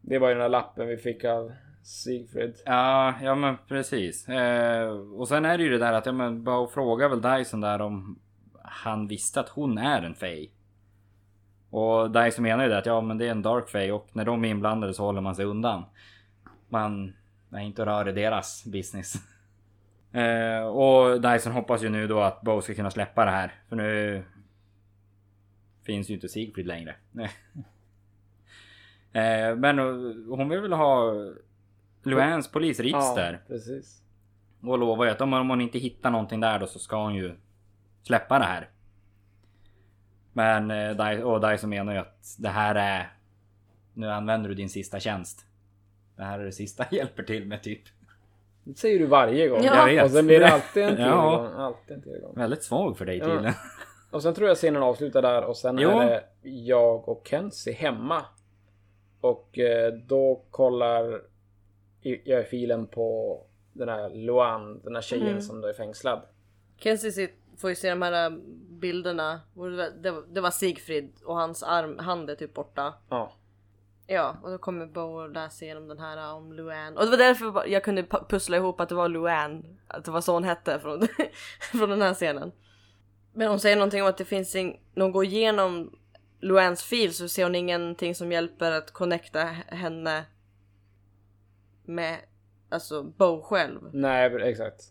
Det 0.00 0.18
var 0.18 0.28
ju 0.28 0.34
den 0.34 0.42
där 0.42 0.48
lappen 0.48 0.88
vi 0.88 0.96
fick 0.96 1.24
av 1.24 1.52
Sigfrid. 1.82 2.54
Ja, 2.64 3.14
ja 3.22 3.34
men 3.34 3.56
precis. 3.68 4.28
Eh, 4.28 4.88
och 4.90 5.28
sen 5.28 5.44
är 5.44 5.58
det 5.58 5.64
ju 5.64 5.70
det 5.70 5.78
där 5.78 5.92
att, 5.92 6.06
ja 6.06 6.12
men 6.12 6.44
bara 6.44 6.68
fråga 6.68 7.08
väl 7.08 7.22
Dyson 7.22 7.60
där 7.60 7.80
om 7.80 8.18
han 8.64 9.08
visste 9.08 9.40
att 9.40 9.48
hon 9.48 9.78
är 9.78 10.02
en 10.02 10.14
Fey. 10.14 10.48
Och 11.72 12.10
Dyson 12.10 12.42
menar 12.42 12.64
ju 12.64 12.70
det 12.70 12.78
att 12.78 12.86
ja 12.86 13.00
men 13.00 13.18
det 13.18 13.26
är 13.26 13.30
en 13.30 13.42
Dark 13.42 13.68
Fey 13.68 13.90
och 13.90 14.08
när 14.12 14.24
de 14.24 14.44
är 14.44 14.48
inblandade 14.48 14.94
så 14.94 15.04
håller 15.04 15.20
man 15.20 15.34
sig 15.34 15.44
undan. 15.44 15.84
Man 16.68 17.12
är 17.50 17.60
inte 17.60 17.86
rör 17.86 18.08
i 18.08 18.12
deras 18.12 18.64
business. 18.64 19.14
Eh, 20.14 20.62
och 20.62 21.20
Dyson 21.20 21.52
hoppas 21.52 21.82
ju 21.82 21.88
nu 21.88 22.06
då 22.06 22.20
att 22.20 22.42
Bo 22.42 22.60
ska 22.60 22.74
kunna 22.74 22.90
släppa 22.90 23.24
det 23.24 23.30
här. 23.30 23.54
För 23.68 23.76
nu 23.76 24.22
finns 25.82 26.10
ju 26.10 26.14
inte 26.14 26.28
Sigfrid 26.28 26.66
längre. 26.66 26.94
eh, 29.12 29.56
men 29.56 29.78
hon 30.28 30.48
vill 30.48 30.60
väl 30.60 30.72
ha 30.72 31.12
Luans 32.02 32.52
polisregister. 32.52 33.32
Ja, 33.32 33.38
precis. 33.54 34.02
Och 34.62 34.78
lovar 34.78 35.04
ju 35.04 35.10
att 35.10 35.20
om 35.20 35.32
hon 35.32 35.60
inte 35.60 35.78
hittar 35.78 36.10
någonting 36.10 36.40
där 36.40 36.58
då 36.58 36.66
så 36.66 36.78
ska 36.78 37.02
hon 37.02 37.14
ju 37.14 37.36
släppa 38.02 38.38
det 38.38 38.44
här. 38.44 38.68
Men 40.32 40.70
eh, 40.70 41.20
och 41.22 41.50
Dyson 41.50 41.70
menar 41.70 41.92
ju 41.92 41.98
att 41.98 42.34
det 42.38 42.48
här 42.48 42.74
är... 42.74 43.12
Nu 43.94 44.10
använder 44.10 44.48
du 44.48 44.54
din 44.54 44.68
sista 44.68 45.00
tjänst. 45.00 45.46
Det 46.16 46.22
här 46.22 46.38
är 46.38 46.44
det 46.44 46.52
sista 46.52 46.84
jag 46.90 46.98
hjälper 46.98 47.22
till 47.22 47.46
med 47.46 47.62
typ. 47.62 47.82
Det 48.64 48.78
säger 48.78 48.98
du 48.98 49.06
varje 49.06 49.48
gång. 49.48 49.60
Ja. 49.64 49.76
Jag 49.76 49.86
vet. 49.86 50.04
Och 50.04 50.10
sen 50.10 50.26
blir 50.26 50.40
det 50.40 50.48
alltid 50.48 50.82
en 50.82 50.88
Ja. 51.00 51.04
tillgång. 51.06 51.46
Alltid 51.60 51.96
en 51.96 52.02
tillgång. 52.02 52.34
Väldigt 52.36 52.62
svag 52.62 52.98
för 52.98 53.04
dig 53.06 53.18
Ja. 53.18 53.24
tydligen. 53.26 53.54
Och 54.10 54.22
sen 54.22 54.34
tror 54.34 54.48
jag 54.48 54.56
scenen 54.56 54.82
avslutar 54.82 55.22
där 55.22 55.44
och 55.44 55.56
sen 55.56 55.78
Jo. 55.78 55.88
är 55.90 56.06
det 56.06 56.24
jag 56.42 57.08
och 57.08 57.26
Kenzie 57.30 57.72
hemma. 57.74 58.24
Och 59.20 59.58
eh, 59.58 59.92
då 59.92 60.42
kollar 60.50 61.20
jag 62.24 62.40
i 62.40 62.44
filen 62.44 62.86
på 62.86 63.40
den 63.72 63.88
här 63.88 64.10
Luan, 64.10 64.80
den 64.84 64.94
här 64.94 65.02
tjejen 65.02 65.26
Mm. 65.28 65.40
som 65.42 65.60
då 65.60 65.68
är 65.68 65.72
fängslad. 65.72 66.22
Kenzie 66.78 67.10
sit- 67.10 67.41
får 67.58 67.70
ju 67.70 67.76
se 67.76 67.90
de 67.90 68.02
här 68.02 68.30
äh, 68.30 68.36
bilderna. 68.68 69.40
Det, 70.32 70.40
var, 70.40 70.50
Sigfrid 70.50 71.12
och 71.24 71.36
hans 71.36 71.62
arm, 71.62 71.98
hand 71.98 72.30
är 72.30 72.34
typ 72.34 72.54
borta. 72.54 72.94
Ja. 73.08 73.32
Ja, 74.06 74.36
och 74.42 74.50
då 74.50 74.58
kommer 74.58 74.86
Bo 74.86 75.00
och 75.00 75.30
läser 75.30 75.66
igenom 75.66 75.88
den 75.88 75.98
här 75.98 76.16
äh, 76.16 76.36
om 76.36 76.52
Luann. 76.52 76.96
Och 76.96 77.04
det 77.04 77.10
var 77.10 77.16
därför 77.18 77.66
jag 77.68 77.84
kunde 77.84 78.02
pu- 78.02 78.26
pussla 78.28 78.56
ihop 78.56 78.80
att 78.80 78.88
det 78.88 78.94
var 78.94 79.08
Luann. 79.08 79.78
Att 79.88 80.04
det 80.04 80.10
var 80.10 80.20
så 80.20 80.32
hon 80.32 80.44
hette 80.44 80.80
från, 80.80 81.08
från 81.72 81.90
den 81.90 82.02
här 82.02 82.14
scenen. 82.14 82.52
Men 83.32 83.48
hon 83.48 83.60
säger 83.60 83.76
någonting 83.76 84.02
om 84.02 84.08
att 84.08 84.18
det 84.18 84.24
finns 84.24 84.56
ing- 84.56 84.80
när 84.94 85.02
hon 85.02 85.12
går 85.12 85.24
igenom 85.24 85.98
Luanns 86.40 86.82
fil 86.82 87.14
så 87.14 87.28
ser 87.28 87.42
hon 87.44 87.54
ingenting 87.54 88.14
som 88.14 88.32
hjälper 88.32 88.72
att 88.72 88.90
connecta 88.90 89.38
henne 89.66 90.24
med 91.84 92.18
alltså 92.68 93.02
Bo 93.02 93.42
själv. 93.42 93.80
Nej, 93.92 94.42
exakt. 94.50 94.82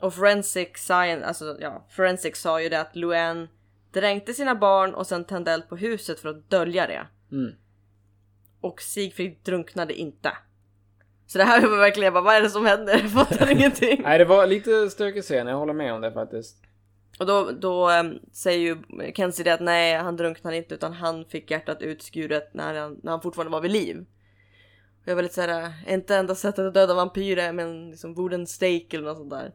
Och 0.00 0.14
Forensic 0.14 0.68
Science, 0.76 1.26
alltså 1.26 1.56
ja, 1.60 1.86
Forensic 1.90 2.36
sa 2.36 2.60
ju 2.60 2.68
det 2.68 2.80
att 2.80 2.96
Luann 2.96 3.48
dränkte 3.92 4.34
sina 4.34 4.54
barn 4.54 4.94
och 4.94 5.06
sen 5.06 5.24
tände 5.24 5.52
eld 5.52 5.68
på 5.68 5.76
huset 5.76 6.20
för 6.20 6.28
att 6.28 6.50
dölja 6.50 6.86
det. 6.86 7.06
Mm. 7.32 7.54
Och 8.60 8.82
Sigfrid 8.82 9.36
drunknade 9.42 9.94
inte. 9.94 10.32
Så 11.26 11.38
det 11.38 11.44
här 11.44 11.66
var 11.66 11.76
verkligen 11.76 12.12
bara, 12.12 12.24
vad 12.24 12.34
är 12.34 12.42
det 12.42 12.50
som 12.50 12.66
händer? 12.66 12.98
Jag 13.02 13.10
fattar 13.10 13.50
ingenting. 13.50 14.02
Nej, 14.02 14.18
det 14.18 14.24
var 14.24 14.46
lite 14.46 14.90
stökig 14.90 15.22
scen. 15.22 15.46
Jag 15.46 15.56
håller 15.56 15.72
med 15.72 15.92
om 15.94 16.00
det 16.00 16.12
faktiskt. 16.12 16.56
Och 17.18 17.26
då, 17.26 17.50
då 17.50 17.90
äm, 17.90 18.18
säger 18.32 18.58
ju 18.58 18.76
Kenzie 19.12 19.44
det 19.44 19.54
att 19.54 19.60
nej, 19.60 19.96
han 19.96 20.16
drunknade 20.16 20.56
inte 20.56 20.74
utan 20.74 20.92
han 20.92 21.24
fick 21.24 21.50
hjärtat 21.50 21.82
utskuret 21.82 22.54
när 22.54 22.74
han, 22.74 23.00
när 23.02 23.10
han 23.10 23.20
fortfarande 23.20 23.52
var 23.52 23.60
vid 23.60 23.70
liv. 23.70 24.04
Och 25.02 25.08
jag 25.08 25.14
var 25.14 25.22
lite 25.22 25.34
såhär, 25.34 25.72
är 25.86 25.94
inte 25.94 26.16
enda 26.16 26.34
sättet 26.34 26.66
att 26.66 26.74
döda 26.74 26.94
vampyrer 26.94 27.52
med 27.52 27.64
en 27.64 27.90
liksom 27.90 28.14
wooden 28.14 28.46
stake 28.46 28.86
eller 28.90 29.04
något 29.04 29.16
sånt 29.16 29.30
där. 29.30 29.52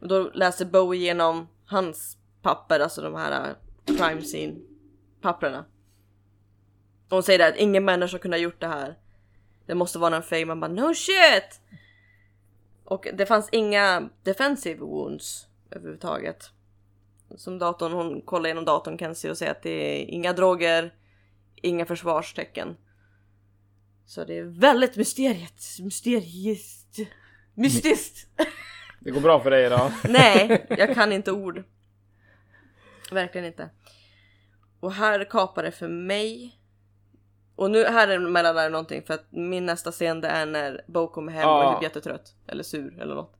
Och 0.00 0.08
då 0.08 0.30
läser 0.34 0.64
Bo 0.64 0.94
igenom 0.94 1.48
hans 1.66 2.16
papper, 2.42 2.80
alltså 2.80 3.02
de 3.02 3.14
här 3.14 3.48
äh, 3.48 3.96
crime 3.96 4.22
scene 4.22 4.54
papperna. 5.20 5.64
Och 7.08 7.16
hon 7.16 7.22
säger 7.22 7.38
det 7.38 7.46
att 7.46 7.56
ingen 7.56 7.84
människa 7.84 8.18
kunde 8.18 8.36
ha 8.36 8.42
gjort 8.42 8.60
det 8.60 8.68
här. 8.68 8.98
Det 9.66 9.74
måste 9.74 9.98
vara 9.98 10.16
en 10.16 10.22
fake. 10.22 10.46
Man 10.46 10.60
bara 10.60 10.72
no 10.72 10.94
shit! 10.94 11.60
Och 12.84 13.06
det 13.14 13.26
fanns 13.26 13.48
inga 13.52 14.08
defensive 14.22 14.80
wounds 14.80 15.46
överhuvudtaget. 15.70 16.50
Som 17.36 17.58
datorn, 17.58 17.92
hon 17.92 18.22
kollar 18.22 18.46
igenom 18.46 18.64
datorn 18.64 18.98
kan 18.98 19.14
se 19.14 19.30
och 19.30 19.38
säga 19.38 19.50
att 19.50 19.62
det 19.62 19.70
är 19.70 20.04
inga 20.04 20.32
droger, 20.32 20.94
inga 21.54 21.86
försvarstecken. 21.86 22.76
Så 24.06 24.24
det 24.24 24.38
är 24.38 24.44
väldigt 24.44 24.96
mysteriet, 24.96 25.62
mysteriskt, 25.80 26.98
mystiskt. 27.54 28.26
Det 29.00 29.10
går 29.10 29.20
bra 29.20 29.40
för 29.40 29.50
dig 29.50 29.66
idag. 29.66 29.90
Nej, 30.08 30.66
jag 30.68 30.94
kan 30.94 31.12
inte 31.12 31.32
ord. 31.32 31.62
Verkligen 33.12 33.46
inte. 33.46 33.70
Och 34.80 34.92
här 34.92 35.24
kapar 35.24 35.62
det 35.62 35.70
för 35.72 35.88
mig. 35.88 36.56
Och 37.56 37.70
nu 37.70 37.84
här 37.84 38.08
är 38.08 38.18
mellan 38.18 38.54
där 38.54 38.70
någonting 38.70 39.02
för 39.02 39.14
att 39.14 39.26
min 39.32 39.66
nästa 39.66 39.92
scen 39.92 40.20
det 40.20 40.28
är 40.28 40.46
när 40.46 40.84
Bo 40.86 41.08
kommer 41.08 41.32
hem 41.32 41.48
och 41.48 41.62
är 41.64 41.74
typ 41.74 41.82
jättetrött. 41.82 42.34
Eller 42.46 42.62
sur 42.62 43.00
eller 43.00 43.14
något. 43.14 43.36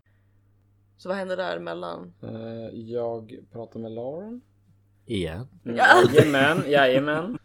Så 0.96 1.08
vad 1.08 1.18
händer 1.18 1.36
där 1.36 1.56
emellan? 1.56 2.14
Eh, 2.22 2.78
jag 2.80 3.38
pratar 3.52 3.80
med 3.80 3.92
Lauren. 3.92 4.40
Igen. 5.06 5.48
Mm, 5.64 5.76
Ja. 5.76 6.02
Jajamän, 6.14 6.62
jajamän. 6.66 7.38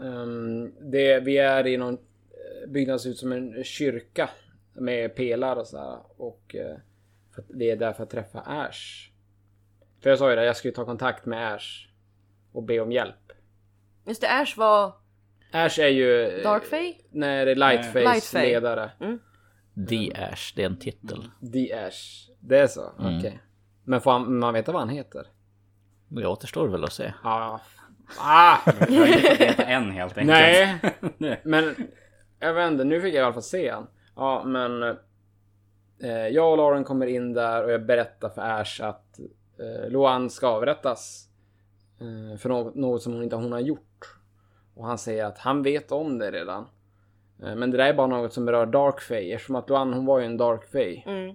Um, 0.00 0.74
det, 0.90 1.20
vi 1.20 1.38
är 1.38 1.66
i 1.66 1.76
någon 1.76 1.94
eh, 1.94 2.68
byggnad 2.70 3.00
som 3.00 3.02
ser 3.02 3.10
ut 3.10 3.18
som 3.18 3.32
en 3.32 3.64
kyrka 3.64 4.30
med 4.80 5.16
pelare 5.16 5.60
och 5.60 5.66
sådär. 5.66 5.98
Och 6.16 6.54
eh, 6.54 6.76
för 7.34 7.42
att 7.42 7.48
vi 7.50 7.70
är 7.70 7.76
där 7.76 7.92
för 7.92 8.02
att 8.02 8.10
träffa 8.10 8.40
Ash. 8.40 9.10
För 10.02 10.10
jag 10.10 10.18
sa 10.18 10.30
ju 10.30 10.36
det, 10.36 10.44
jag 10.44 10.56
skulle 10.56 10.74
ta 10.74 10.84
kontakt 10.84 11.26
med 11.26 11.54
Ash 11.54 11.88
och 12.52 12.62
be 12.62 12.80
om 12.80 12.92
hjälp. 12.92 13.32
Just 14.06 14.20
det, 14.20 14.30
Ash 14.30 14.54
var 14.56 14.92
Ash 15.52 15.78
är 15.80 15.88
ju... 15.88 16.22
eh, 16.22 16.42
Darkfay? 16.42 16.94
Nej, 17.10 17.44
det 17.44 17.50
är 17.50 17.54
Lightface 17.56 18.00
Lightface. 18.04 18.42
ledare. 18.42 18.90
The 19.88 20.14
Ash, 20.14 20.52
det 20.56 20.62
är 20.62 20.66
en 20.66 20.78
titel. 20.78 21.30
The 21.52 21.72
Ash. 21.72 22.30
Det 22.40 22.58
är 22.58 22.66
så? 22.66 22.92
Mm. 22.98 23.18
Okej. 23.18 23.40
Men 23.84 24.00
får 24.00 24.10
han, 24.10 24.38
man 24.38 24.54
veta 24.54 24.72
vad 24.72 24.80
han 24.82 24.88
heter? 24.88 25.26
Det 26.08 26.26
återstår 26.26 26.68
väl 26.68 26.84
att 26.84 26.92
se. 26.92 27.12
Ja. 27.24 27.60
Ah! 28.18 28.58
Jag 28.88 29.08
inte 29.08 29.62
än 29.62 29.90
helt 29.90 30.18
enkelt. 30.18 30.38
Nej. 30.38 30.80
Nej. 31.18 31.40
Men 31.44 31.74
jag 32.40 32.54
vet 32.54 32.70
inte, 32.70 32.84
nu 32.84 33.00
fick 33.00 33.14
jag 33.14 33.20
i 33.20 33.24
alla 33.24 33.32
fall 33.32 33.42
se 33.42 33.70
han. 33.70 33.86
Ja, 34.18 34.42
men 34.44 34.82
eh, 36.02 36.28
jag 36.30 36.50
och 36.50 36.56
Lauren 36.56 36.84
kommer 36.84 37.06
in 37.06 37.32
där 37.32 37.64
och 37.64 37.70
jag 37.70 37.86
berättar 37.86 38.28
för 38.28 38.42
Ash 38.42 38.82
att 38.82 39.18
eh, 39.58 39.90
Luan 39.90 40.30
ska 40.30 40.48
avrättas. 40.48 41.28
Eh, 42.00 42.38
för 42.38 42.48
något, 42.48 42.74
något 42.74 43.02
som 43.02 43.12
hon 43.12 43.22
inte 43.22 43.36
hon 43.36 43.52
har 43.52 43.60
gjort. 43.60 44.14
Och 44.74 44.86
han 44.86 44.98
säger 44.98 45.24
att 45.24 45.38
han 45.38 45.62
vet 45.62 45.92
om 45.92 46.18
det 46.18 46.30
redan. 46.30 46.66
Eh, 47.42 47.54
men 47.54 47.70
det 47.70 47.76
där 47.76 47.86
är 47.86 47.94
bara 47.94 48.06
något 48.06 48.32
som 48.32 48.44
berör 48.44 48.66
Darkfay 48.66 49.32
eftersom 49.32 49.56
att 49.56 49.70
Luan 49.70 49.92
hon 49.92 50.06
var 50.06 50.18
ju 50.18 50.26
en 50.26 50.36
Darkfay. 50.36 51.02
Mm. 51.06 51.34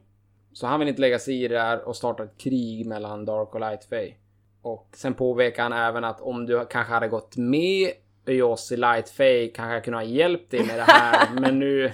Så 0.54 0.68
han 0.68 0.80
vill 0.80 0.90
inte 0.90 1.02
lägga 1.02 1.20
sig 1.20 1.44
i 1.44 1.48
det 1.48 1.56
där 1.56 1.88
och 1.88 1.96
starta 1.96 2.24
ett 2.24 2.38
krig 2.38 2.86
mellan 2.86 3.26
Dark 3.26 3.54
och 3.54 3.60
Lightfay. 3.60 4.14
Och 4.62 4.90
sen 4.96 5.14
påpekar 5.14 5.64
han 5.64 5.74
även 5.74 6.04
att 6.04 6.22
om 6.22 6.46
du 6.46 6.66
kanske 6.70 6.94
hade 6.94 7.08
gått 7.08 7.38
med 7.38 7.92
i 8.26 8.42
oss 8.42 8.72
i 8.72 8.78
Lightfay 8.78 9.52
kanske 9.52 9.74
jag 9.74 9.84
kunde 9.84 9.98
ha 9.98 10.04
hjälpt 10.04 10.52
dig 10.52 10.66
med 10.68 10.78
det 10.78 10.84
här. 10.88 11.28
men 11.40 11.60
nu 11.60 11.92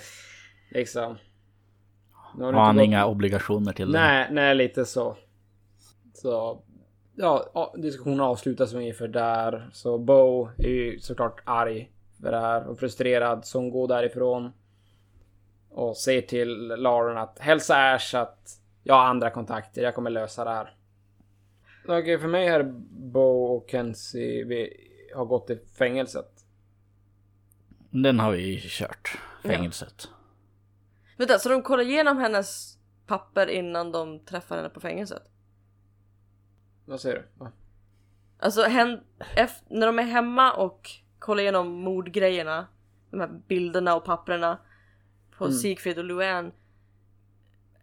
liksom. 0.70 1.18
Nu 2.38 2.44
Har 2.46 2.52
du 2.52 2.58
han 2.58 2.76
gått- 2.76 2.84
inga 2.86 3.06
obligationer 3.06 3.74
till 3.74 3.92
det? 3.92 4.00
Nej, 4.00 4.28
nej 4.32 4.56
lite 4.56 4.86
så. 4.86 5.18
Så 6.14 6.62
ja, 7.16 7.50
ja, 7.54 7.74
diskussionen 7.78 8.20
avslutas 8.20 8.74
ungefär 8.74 9.08
där. 9.08 9.70
Så 9.74 9.98
Bo 9.98 10.50
är 10.58 10.68
ju 10.70 11.00
såklart 11.00 11.42
arg 11.46 11.92
för 12.22 12.32
det 12.32 12.40
här 12.40 12.68
och 12.68 12.80
frustrerad 12.80 13.46
så 13.46 13.58
hon 13.60 13.70
går 13.72 13.88
därifrån. 13.88 14.52
Och 15.70 15.98
säger 15.98 16.22
till 16.22 16.68
Lauren 16.68 17.18
att 17.18 17.40
hälsa 17.40 17.76
Ash 17.94 18.16
att 18.16 18.60
jag 18.84 18.94
har 18.96 19.06
andra 19.06 19.30
kontakter, 19.30 19.82
jag 19.82 19.96
kommer 19.96 20.10
lösa 20.10 20.44
det 20.44 20.50
här. 20.50 20.76
Okej, 21.88 22.20
för 22.20 22.28
mig 22.28 22.50
här 22.50 22.64
Bo 22.90 23.44
och 23.46 23.70
Kenzie, 23.72 24.44
vi 24.44 24.74
har 25.16 25.26
gått 25.26 25.48
till 25.48 25.60
fängelset. 25.78 26.32
Den 27.90 28.20
har 28.20 28.32
vi 28.32 28.60
kört. 28.62 29.18
Fängelset. 29.44 30.08
Vänta, 31.20 31.40
så 31.40 31.50
de 31.50 31.62
kollar 31.62 31.84
igenom 31.84 32.18
hennes 32.18 32.78
papper 33.08 33.48
innan 33.48 33.92
de 33.92 34.20
träffar 34.20 34.56
henne 34.56 34.70
på 34.70 34.80
fängelset. 34.80 35.24
Vad 36.86 37.02
säger 37.02 37.16
du? 37.16 37.44
Va? 37.44 37.52
Alltså 38.40 38.62
hen, 38.64 39.04
ef- 39.36 39.64
när 39.70 39.88
de 39.88 40.00
är 40.00 40.04
hemma 40.04 40.54
och 40.54 40.90
kollar 41.20 41.42
igenom 41.42 41.68
mordgrejerna, 41.68 42.68
de 43.12 43.20
här 43.20 43.28
bilderna 43.48 43.96
och 43.96 44.06
papperna 44.06 44.60
på 45.38 45.46
Mm. 45.46 45.58
Sigfrid 45.58 45.98
och 45.98 46.04
Luan. 46.04 46.52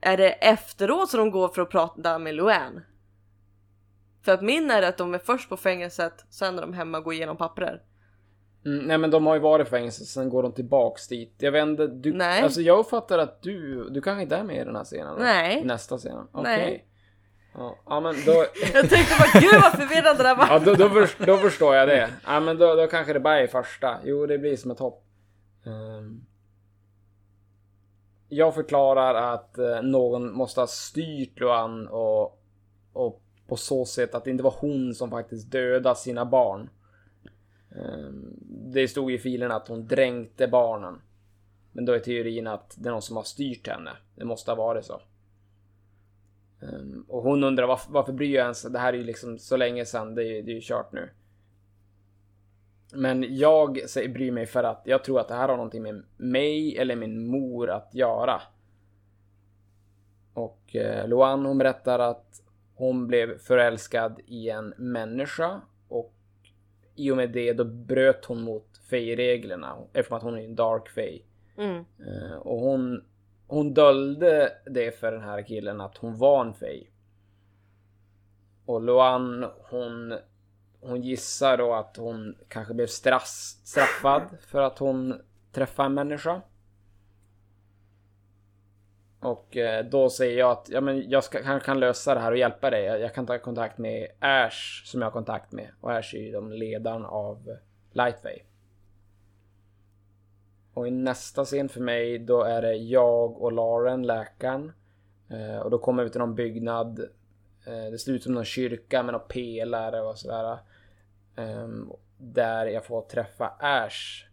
Är 0.01 0.17
det 0.17 0.33
efteråt 0.33 1.11
som 1.11 1.21
de 1.21 1.31
går 1.31 1.49
för 1.49 1.63
att 1.63 1.71
prata 1.71 2.19
med 2.19 2.35
Luan? 2.35 2.81
För 4.23 4.33
att 4.33 4.43
min 4.43 4.71
är 4.71 4.83
att 4.83 4.99
de 4.99 5.15
är 5.15 5.19
först 5.19 5.49
på 5.49 5.57
fängelset, 5.57 6.25
sen 6.31 6.59
är 6.59 6.63
de 6.63 6.73
hemma 6.73 6.99
och 6.99 7.05
går 7.05 7.15
igenom 7.15 7.37
papper. 7.37 7.83
Mm, 8.67 8.87
nej 8.87 8.99
men 8.99 9.11
de 9.11 9.27
har 9.27 9.35
ju 9.35 9.41
varit 9.41 9.67
i 9.67 9.71
fängelse, 9.71 10.05
sen 10.05 10.29
går 10.29 10.43
de 10.43 10.53
tillbaks 10.53 11.09
dit. 11.09 11.35
Jag 11.39 11.53
vet 11.53 11.63
inte, 11.63 11.87
du... 11.87 12.13
Nej. 12.13 12.43
Alltså 12.43 12.61
jag 12.61 12.79
uppfattar 12.79 13.19
att 13.19 13.43
du, 13.43 13.89
du 13.91 14.01
kanske 14.01 14.23
inte 14.23 14.37
är 14.37 14.45
med 14.45 14.57
i 14.57 14.65
den 14.65 14.77
här 14.77 14.85
scenen? 14.85 15.15
va? 15.15 15.19
Nej. 15.19 15.65
Nästa 15.65 15.99
scenen? 15.99 16.29
Okej. 16.33 16.57
Nej. 16.57 16.87
Ja, 17.55 17.77
ja 17.87 18.01
men 18.01 18.15
då... 18.27 18.33
Jag 18.75 18.91
tänkte 18.91 19.15
bara 19.19 19.41
gud 19.41 19.63
vad 19.63 19.73
förvirrande 19.73 20.23
det 20.23 20.35
var! 20.35 20.47
Ja, 20.47 20.59
då, 20.59 20.75
då, 20.75 20.89
först, 20.89 21.19
då 21.19 21.37
förstår 21.37 21.75
jag 21.75 21.89
det. 21.89 22.11
Ja, 22.27 22.41
men 22.41 22.59
då, 22.59 22.75
då 22.75 22.87
kanske 22.87 23.13
det 23.13 23.21
bara 23.21 23.41
är 23.41 23.47
första. 23.47 23.97
Jo, 24.05 24.27
det 24.27 24.39
blir 24.39 24.57
som 24.57 24.71
ett 24.71 24.79
hopp. 24.79 25.03
Ehm. 25.67 26.27
jag 28.29 28.55
förklarar 28.55 29.35
att 29.35 29.59
eh, 29.59 29.83
någon 29.83 30.33
måste 30.33 30.61
ha 30.61 30.67
styrt 30.67 31.41
Luan 31.41 31.89
och, 31.89 32.43
och 32.93 33.23
på 33.49 33.57
så 33.57 33.85
sätt 33.85 34.15
att 34.15 34.25
det 34.25 34.31
inte 34.31 34.45
var 34.45 34.55
hon 34.59 34.95
som 34.95 35.11
faktiskt 35.11 35.51
dödade 35.51 35.97
sina 35.97 36.25
barn. 36.25 36.71
Det 38.73 38.89
stod 38.89 39.13
i 39.13 39.19
filen 39.19 39.51
att 39.53 39.69
hon 39.69 39.87
dränkte 39.87 40.49
barnen. 40.49 41.01
Men 41.73 41.85
då 41.85 41.93
är 41.93 41.99
teorin 41.99 42.47
att 42.47 42.75
det 42.79 42.89
är 42.89 42.93
någon 42.93 43.03
som 43.03 43.17
har 43.17 43.25
styrt 43.25 43.69
henne. 43.69 43.91
Det 44.15 44.25
måste 44.25 44.51
ha 44.51 44.57
varit 44.57 44.85
så. 44.85 45.01
Ehm, 46.63 47.05
och 47.09 47.23
hon 47.23 47.45
undrar 47.45 47.67
varför, 47.67 47.93
varför 47.93 48.13
bryr 48.13 48.35
jag 48.35 48.43
ens? 48.43 48.63
Det 48.63 48.79
här 48.79 48.93
är 48.93 48.97
ju 48.97 49.05
liksom 49.05 49.39
så 49.39 49.57
länge 49.57 49.85
sedan. 49.85 50.15
Det 50.15 50.25
är, 50.25 50.43
det 50.43 50.51
är 50.53 50.55
ju 50.55 50.61
kört 50.61 50.93
nu. 50.93 51.11
Men 52.93 53.37
jag 53.37 53.91
säger- 53.91 54.09
bryr 54.09 54.31
mig 54.31 54.47
för 54.47 54.65
att 54.65 54.83
jag 54.85 55.05
tror 55.05 55.21
att 55.21 55.29
det 55.29 55.35
här 55.35 55.49
har 55.49 55.57
någonting 55.57 55.83
med 55.83 56.03
mig 56.17 56.79
eller 56.79 56.97
min 56.97 57.27
mor 57.27 57.71
att 57.71 57.95
göra. 57.95 58.43
Och 60.35 60.77
eh, 60.77 61.09
Luan 61.09 61.47
hon 61.47 61.59
berättar 61.59 61.99
att 61.99 62.43
hon 62.75 63.07
blev 63.07 63.39
förälskad 63.39 64.21
i 64.27 64.51
en 64.51 64.75
människa 64.77 65.61
i 66.97 67.11
och 67.11 67.17
med 67.17 67.31
det 67.31 67.53
då 67.53 67.65
bröt 67.65 68.25
hon 68.25 68.43
mot 68.43 68.81
Fey-reglerna 68.91 69.77
eftersom 69.93 70.17
att 70.17 70.23
hon 70.23 70.39
är 70.39 70.45
en 70.45 70.55
Dark 70.55 70.89
Fey. 70.89 71.23
Mm. 71.59 71.85
Eh, 72.07 72.37
och 72.37 72.61
hon, 72.61 73.05
hon 73.47 73.75
döljde 73.75 74.53
det 74.67 75.01
för 75.01 75.13
den 75.13 75.23
här 75.23 75.43
killen 75.43 75.81
att 75.81 75.97
hon 75.97 76.19
var 76.19 76.45
en 76.45 76.55
fej. 76.55 76.91
Och 78.67 78.83
Luan 78.83 79.47
hon, 79.71 80.15
hon 80.81 81.03
gissar 81.03 81.57
då 81.57 81.75
att 81.75 81.97
hon 81.97 82.37
kanske 82.49 82.75
blev 82.75 82.87
strass, 82.87 83.61
straffad 83.65 84.23
för 84.47 84.63
att 84.63 84.79
hon 84.79 85.21
träffade 85.53 85.87
en 85.87 85.95
människa. 85.95 86.41
Och 89.21 89.57
eh, 89.57 89.85
då 89.85 90.11
säger 90.11 90.39
jag 90.39 90.51
att 90.51 90.69
ja, 90.71 90.81
men 90.81 91.11
jag 91.11 91.25
ska, 91.25 91.43
kan, 91.43 91.61
kan 91.61 91.81
lösa 91.81 92.15
det 92.15 92.21
här 92.21 92.33
och 92.33 92.39
hjälpa 92.39 92.71
dig. 92.71 92.85
Jag, 92.85 93.01
jag 93.01 93.15
kan 93.15 93.27
ta 93.27 93.39
kontakt 93.39 93.79
med 93.79 94.09
Ash 94.19 94.85
som 94.85 95.01
jag 95.01 95.07
har 95.07 95.13
kontakt 95.13 95.53
med. 95.53 95.69
Och 95.81 95.93
Ash 95.93 96.15
är 96.15 96.21
ju 96.21 96.33
de 96.33 96.53
ledaren 96.53 97.05
av 97.05 97.57
Lightway. 97.93 98.39
Och 100.75 100.89
i 100.89 100.91
nästa 100.91 101.45
scen 101.45 101.69
för 101.69 101.81
mig 101.81 102.19
då 102.19 102.43
är 102.43 102.63
det 102.63 102.75
jag 102.75 103.43
och 103.43 103.53
Lauren, 103.53 104.03
läkaren. 104.03 104.73
Eh, 105.29 105.59
och 105.59 105.71
då 105.71 105.79
kommer 105.79 106.05
vi 106.05 106.11
till 106.11 106.21
någon 106.21 106.35
byggnad. 106.35 107.01
Eh, 107.67 107.91
det 107.91 107.99
ser 107.99 108.13
ut 108.13 108.23
som 108.23 108.35
någon 108.35 108.45
kyrka 108.45 109.03
med 109.03 109.13
några 109.13 109.27
pelare 109.27 110.01
och 110.03 110.19
sådär. 110.19 110.59
Eh, 111.37 111.69
där 112.19 112.67
jag 112.67 112.85
får 112.85 113.03
träffa 113.03 113.53
Ash. 113.61 114.27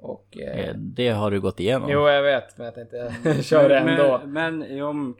Och... 0.00 0.38
Eh, 0.40 0.58
Eh, 0.68 0.74
Det 0.74 1.08
har 1.08 1.30
du 1.30 1.40
gått 1.40 1.60
igenom. 1.60 1.90
jo, 1.90 2.08
jag 2.08 2.22
vet, 2.22 2.58
men 2.58 2.64
jag 2.64 2.74
tänkte 2.74 3.14
köra 3.42 3.68
det 3.68 3.78
ändå. 3.78 4.20
Men, 4.24 4.58
men 4.58 4.76
jo, 4.76 5.14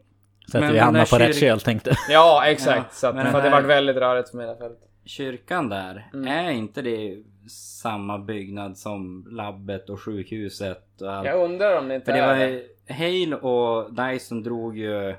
så 0.46 0.56
att 0.58 0.64
men 0.64 0.72
vi 0.72 0.78
hamnar 0.78 1.04
på 1.04 1.16
rätt 1.18 1.36
kyr- 1.36 1.40
köl 1.40 1.60
tänkte. 1.60 1.92
Ja, 2.10 2.42
exakt. 2.46 2.78
Ja, 2.78 2.84
så 2.92 3.06
att, 3.06 3.14
men 3.14 3.26
för 3.30 3.38
att 3.38 3.44
det 3.44 3.50
här- 3.50 3.56
varit 3.56 3.68
väldigt 3.68 3.96
rörigt 3.96 4.30
för 4.30 4.36
mig 4.36 4.46
i 4.46 4.48
alla 4.48 4.58
fall. 4.58 4.76
kyrkan 5.04 5.68
där, 5.68 6.10
Mm. 6.14 6.28
är 6.46 6.50
inte 6.50 6.82
det 6.82 7.16
samma 7.82 8.18
byggnad 8.18 8.78
som 8.78 9.26
labbet 9.30 9.90
och 9.90 10.00
sjukhuset 10.00 11.02
och 11.02 11.12
allt? 11.12 11.26
Jag 11.26 11.44
undrar 11.44 11.78
om 11.78 11.88
det 11.88 11.94
inte 11.94 12.04
För 12.06 12.12
det 12.12 12.18
är 12.18 12.26
var 12.26 12.34
det. 12.36 12.50
ju- 12.50 12.64
Hale 12.88 13.36
och 13.36 13.94
Dyson 13.94 14.42
drog 14.42 14.78
ju, 14.78 15.14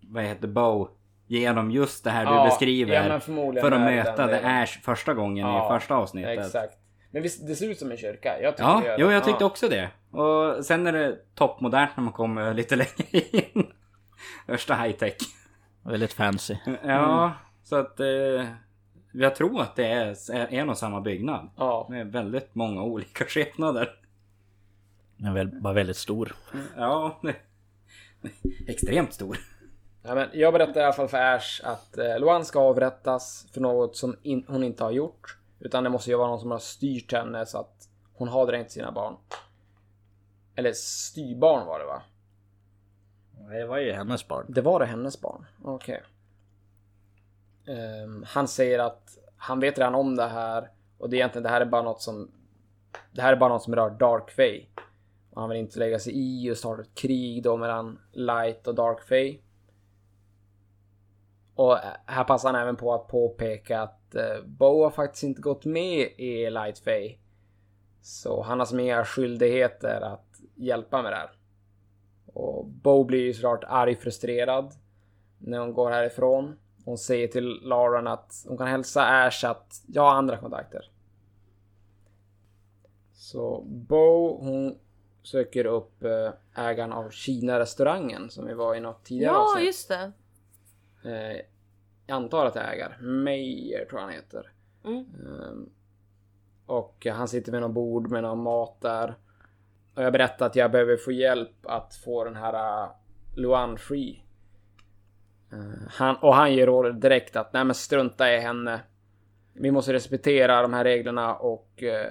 vad 0.00 0.24
heter 0.24 0.48
Bow, 0.48 0.88
genom 1.26 1.70
just 1.70 2.04
det 2.04 2.10
här 2.10 2.26
du 2.26 2.32
Ja, 2.32 2.44
beskriver. 2.44 2.94
ja, 2.94 3.20
för 3.60 3.72
att 3.72 3.80
möta 3.80 4.26
The. 4.28 4.34
Ash 4.44 4.80
första 4.82 5.14
gången 5.14 5.46
Ja, 5.46 5.66
i 5.66 5.78
första 5.78 5.94
avsnittet. 5.94 6.38
Exakt. 6.38 6.77
Men 7.10 7.22
visst, 7.22 7.46
det 7.46 7.56
ser 7.56 7.70
ut 7.70 7.78
som 7.78 7.90
en 7.90 7.96
kyrka. 7.96 8.40
Jag 8.42 8.54
Ja, 8.58 8.80
det 8.84 8.96
jo 8.98 9.10
jag 9.10 9.24
tyckte 9.24 9.44
ja. 9.44 9.46
också 9.46 9.68
det. 9.68 9.90
Och 10.10 10.64
sen 10.64 10.86
är 10.86 10.92
det 10.92 11.18
toppmodernt 11.34 11.90
när 11.96 12.04
man 12.04 12.12
kommer 12.12 12.54
lite 12.54 12.76
längre 12.76 13.20
in. 13.32 13.66
Värsta 14.46 14.74
high 14.74 14.96
tech. 14.96 15.16
Väldigt 15.82 16.12
fancy. 16.12 16.56
Ja, 16.84 17.32
så 17.64 17.76
att 17.76 18.00
eh, 18.00 18.46
jag 19.12 19.34
tror 19.36 19.60
att 19.62 19.76
det 19.76 19.86
är, 19.86 20.16
är 20.54 20.64
nog 20.64 20.76
samma 20.76 21.00
byggnad. 21.00 21.50
Ja. 21.56 21.86
Med 21.90 22.12
väldigt 22.12 22.54
många 22.54 22.82
olika 22.82 23.24
skepnader. 23.28 23.90
Den 25.16 25.34
väl- 25.34 25.60
var 25.60 25.72
väldigt 25.74 25.96
stor. 25.96 26.34
Ja, 26.76 27.20
extremt 28.68 29.12
stor. 29.12 29.38
Ja, 30.02 30.14
men 30.14 30.28
jag 30.32 30.52
berättar 30.52 30.80
i 30.80 30.84
alla 30.84 30.92
fall 30.92 31.08
för 31.08 31.34
Ash 31.34 31.60
att 31.64 31.98
eh, 31.98 32.18
Luan 32.20 32.44
ska 32.44 32.60
avrättas 32.60 33.46
för 33.54 33.60
något 33.60 33.96
som 33.96 34.16
in, 34.22 34.44
hon 34.48 34.62
inte 34.64 34.84
har 34.84 34.90
gjort. 34.90 35.36
Utan 35.60 35.84
det 35.84 35.90
måste 35.90 36.10
ju 36.10 36.16
vara 36.16 36.28
någon 36.28 36.40
som 36.40 36.50
har 36.50 36.58
styrt 36.58 37.12
henne 37.12 37.46
så 37.46 37.58
att 37.58 37.88
hon 38.14 38.28
har 38.28 38.46
dränkt 38.46 38.70
sina 38.70 38.92
barn. 38.92 39.16
Eller 40.54 40.72
styrbarn 40.72 41.66
var 41.66 41.78
det 41.78 41.84
va? 41.84 42.02
Det 43.50 43.66
var 43.66 43.78
ju 43.78 43.92
hennes 43.92 44.28
barn. 44.28 44.46
Det 44.48 44.60
var 44.60 44.80
det 44.80 44.86
hennes 44.86 45.20
barn? 45.20 45.46
Okej. 45.64 46.02
Ehm, 47.66 48.24
han 48.28 48.48
säger 48.48 48.78
att 48.78 49.18
han 49.36 49.60
vet 49.60 49.78
redan 49.78 49.94
om 49.94 50.16
det 50.16 50.28
här 50.28 50.70
och 50.98 51.10
det 51.10 51.16
är 51.16 51.18
egentligen 51.18 51.42
det 51.42 51.48
här 51.48 51.60
är 51.60 51.64
bara 51.66 51.82
något 51.82 52.02
som 52.02 52.30
det 53.12 53.22
här 53.22 53.32
är 53.32 53.36
bara 53.36 53.48
något 53.48 53.62
som 53.62 53.74
rör 53.74 53.90
Dark 53.90 54.30
Fae. 54.30 54.66
Och 55.30 55.40
han 55.40 55.50
vill 55.50 55.58
inte 55.58 55.78
lägga 55.78 55.98
sig 55.98 56.12
i 56.16 56.50
och 56.52 56.56
starta 56.56 56.82
ett 56.82 56.94
krig 56.94 57.42
då 57.42 57.56
mellan 57.56 57.98
Light 58.12 58.66
och 58.66 58.74
Dark 58.74 59.08
Fae. 59.08 59.38
Och 61.54 61.76
här 62.06 62.24
passar 62.24 62.52
han 62.52 62.62
även 62.62 62.76
på 62.76 62.94
att 62.94 63.08
påpeka 63.08 63.80
att 63.80 63.97
eh, 64.14 64.42
Bo 64.44 64.82
har 64.82 64.90
faktiskt 64.90 65.24
inte 65.24 65.40
gått 65.42 65.64
med 65.64 66.10
i 66.16 66.50
Light 66.50 66.78
Fae. 66.78 67.14
Så 68.02 68.42
han 68.42 68.58
har 68.58 68.66
som 68.66 68.80
inga 68.80 69.04
skyldigheter 69.04 70.00
att 70.00 70.40
hjälpa 70.54 71.02
med 71.02 71.12
det 71.12 71.16
här. 71.16 71.30
Och 72.26 72.66
Bo 72.66 73.04
blir 73.04 73.20
ju 73.20 73.34
såklart 73.34 73.64
arg 73.68 73.96
frustrerad 73.96 74.72
när 75.38 75.58
hon 75.58 75.72
går 75.72 75.90
härifrån. 75.90 76.56
Hon 76.84 76.98
säger 76.98 77.28
till 77.28 77.60
Lauren 77.62 78.06
att 78.06 78.44
hon 78.48 78.58
kan 78.58 78.66
hälsa 78.66 79.02
Ash 79.02 79.44
att 79.44 79.82
jag 79.86 80.02
har 80.02 80.10
andra 80.10 80.36
kontakter. 80.38 80.90
Så 83.14 83.62
Bo 83.66 84.38
hon 84.44 84.78
söker 85.22 85.64
upp 85.64 86.04
eh, 86.04 86.30
ägaren 86.66 86.92
av 86.92 87.10
Kina-restaurangen 87.10 88.30
som 88.30 88.46
vi 88.46 88.54
var 88.54 88.74
i 88.74 88.80
något 88.80 89.04
tidigare 89.04 89.32
Ja, 89.34 89.50
avsnitt. 89.52 89.66
just 89.66 89.88
det. 89.88 90.12
Eh, 91.04 91.40
jag 92.08 92.16
antar 92.16 92.46
att 92.46 92.54
det 92.54 92.60
är 92.60 92.72
ägare. 92.72 92.92
Meyer 93.00 93.84
tror 93.84 94.00
jag 94.00 94.06
han 94.06 94.14
heter. 94.14 94.52
Mm. 94.84 94.98
Ehm, 94.98 95.70
och 96.66 97.06
han 97.06 97.28
sitter 97.28 97.52
vid 97.52 97.60
något 97.60 97.74
bord 97.74 98.10
med 98.10 98.22
någon 98.22 98.42
mat 98.42 98.80
där. 98.80 99.14
Och 99.94 100.02
jag 100.02 100.12
berättar 100.12 100.46
att 100.46 100.56
jag 100.56 100.70
behöver 100.70 100.96
få 100.96 101.12
hjälp 101.12 101.66
att 101.66 101.94
få 101.94 102.24
den 102.24 102.36
här 102.36 102.84
uh, 102.84 102.90
Luan 103.34 103.78
free. 103.78 104.22
Eh, 105.52 105.88
han, 105.88 106.16
och 106.16 106.34
han 106.34 106.54
ger 106.54 106.66
rådet 106.66 107.00
direkt 107.00 107.36
att 107.36 107.52
nej 107.52 107.64
men 107.64 107.74
strunta 107.74 108.32
i 108.32 108.38
henne. 108.38 108.80
Vi 109.52 109.70
måste 109.70 109.92
respektera 109.92 110.62
de 110.62 110.72
här 110.72 110.84
reglerna 110.84 111.34
och 111.34 111.82
eh, 111.82 112.10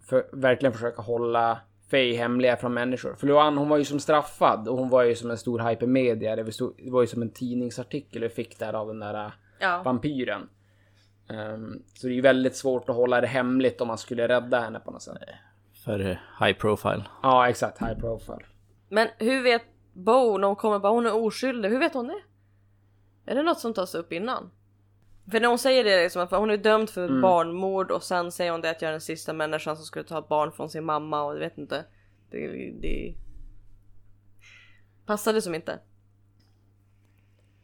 för, 0.00 0.26
verkligen 0.32 0.72
försöka 0.72 1.02
hålla 1.02 1.60
Faye 1.90 2.16
hemliga 2.16 2.56
från 2.56 2.74
människor. 2.74 3.14
För 3.14 3.26
Luan 3.26 3.56
hon 3.58 3.68
var 3.68 3.76
ju 3.76 3.84
som 3.84 4.00
straffad 4.00 4.68
och 4.68 4.78
hon 4.78 4.88
var 4.88 5.02
ju 5.02 5.14
som 5.14 5.30
en 5.30 5.38
stor 5.38 5.58
hypermedia. 5.58 6.36
Det 6.36 6.42
var, 6.42 6.50
stod, 6.50 6.74
det 6.84 6.90
var 6.90 7.00
ju 7.00 7.06
som 7.06 7.22
en 7.22 7.30
tidningsartikel 7.30 8.22
vi 8.22 8.28
fick 8.28 8.58
där 8.58 8.72
av 8.72 8.86
den 8.86 9.00
där 9.00 9.26
uh, 9.26 9.32
Ja. 9.60 9.82
vampyren. 9.84 10.48
Ehm, 11.28 11.82
så 11.94 12.06
det 12.06 12.12
är 12.12 12.14
ju 12.14 12.20
väldigt 12.20 12.56
svårt 12.56 12.88
att 12.88 12.96
hålla 12.96 13.20
det 13.20 13.26
hemligt 13.26 13.80
om 13.80 13.88
man 13.88 13.98
skulle 13.98 14.28
rädda 14.28 14.60
henne 14.60 14.80
på 14.80 14.90
något 14.90 15.02
sätt. 15.02 15.16
För 15.84 15.98
high 16.44 16.58
profile. 16.58 17.04
Ja, 17.22 17.48
exakt. 17.48 17.80
High 17.82 18.00
profile. 18.00 18.44
Men 18.88 19.08
hur 19.18 19.42
vet 19.42 19.62
Bo 19.92 20.38
när 20.38 20.46
hon 20.46 20.56
kommer 20.56 20.78
bara 20.78 20.92
hon 20.92 21.06
är 21.06 21.14
oskyldig? 21.14 21.68
Hur 21.68 21.78
vet 21.78 21.94
hon 21.94 22.06
det? 22.06 22.20
Är 23.26 23.34
det 23.34 23.42
något 23.42 23.58
som 23.60 23.74
tas 23.74 23.94
upp 23.94 24.12
innan? 24.12 24.50
För 25.30 25.40
när 25.40 25.48
hon 25.48 25.58
säger 25.58 25.84
det 25.84 26.02
liksom 26.02 26.22
att 26.22 26.30
hon 26.30 26.50
är 26.50 26.56
dömd 26.56 26.90
för 26.90 27.08
Mm. 27.08 27.20
barnmord 27.20 27.90
och 27.90 28.02
sen 28.02 28.32
säger 28.32 28.52
hon 28.52 28.60
det 28.60 28.70
att 28.70 28.82
jag 28.82 28.88
är 28.88 28.92
den 28.92 29.00
sista 29.00 29.32
människan 29.32 29.76
som 29.76 29.84
skulle 29.84 30.04
ta 30.04 30.18
ett 30.18 30.28
barn 30.28 30.52
från 30.52 30.70
sin 30.70 30.84
mamma 30.84 31.22
och 31.22 31.34
jag 31.34 31.38
vet 31.38 31.58
inte. 31.58 31.84
Det, 32.30 32.70
det... 32.80 33.14
passade 35.06 35.42
som 35.42 35.54
inte. 35.54 35.78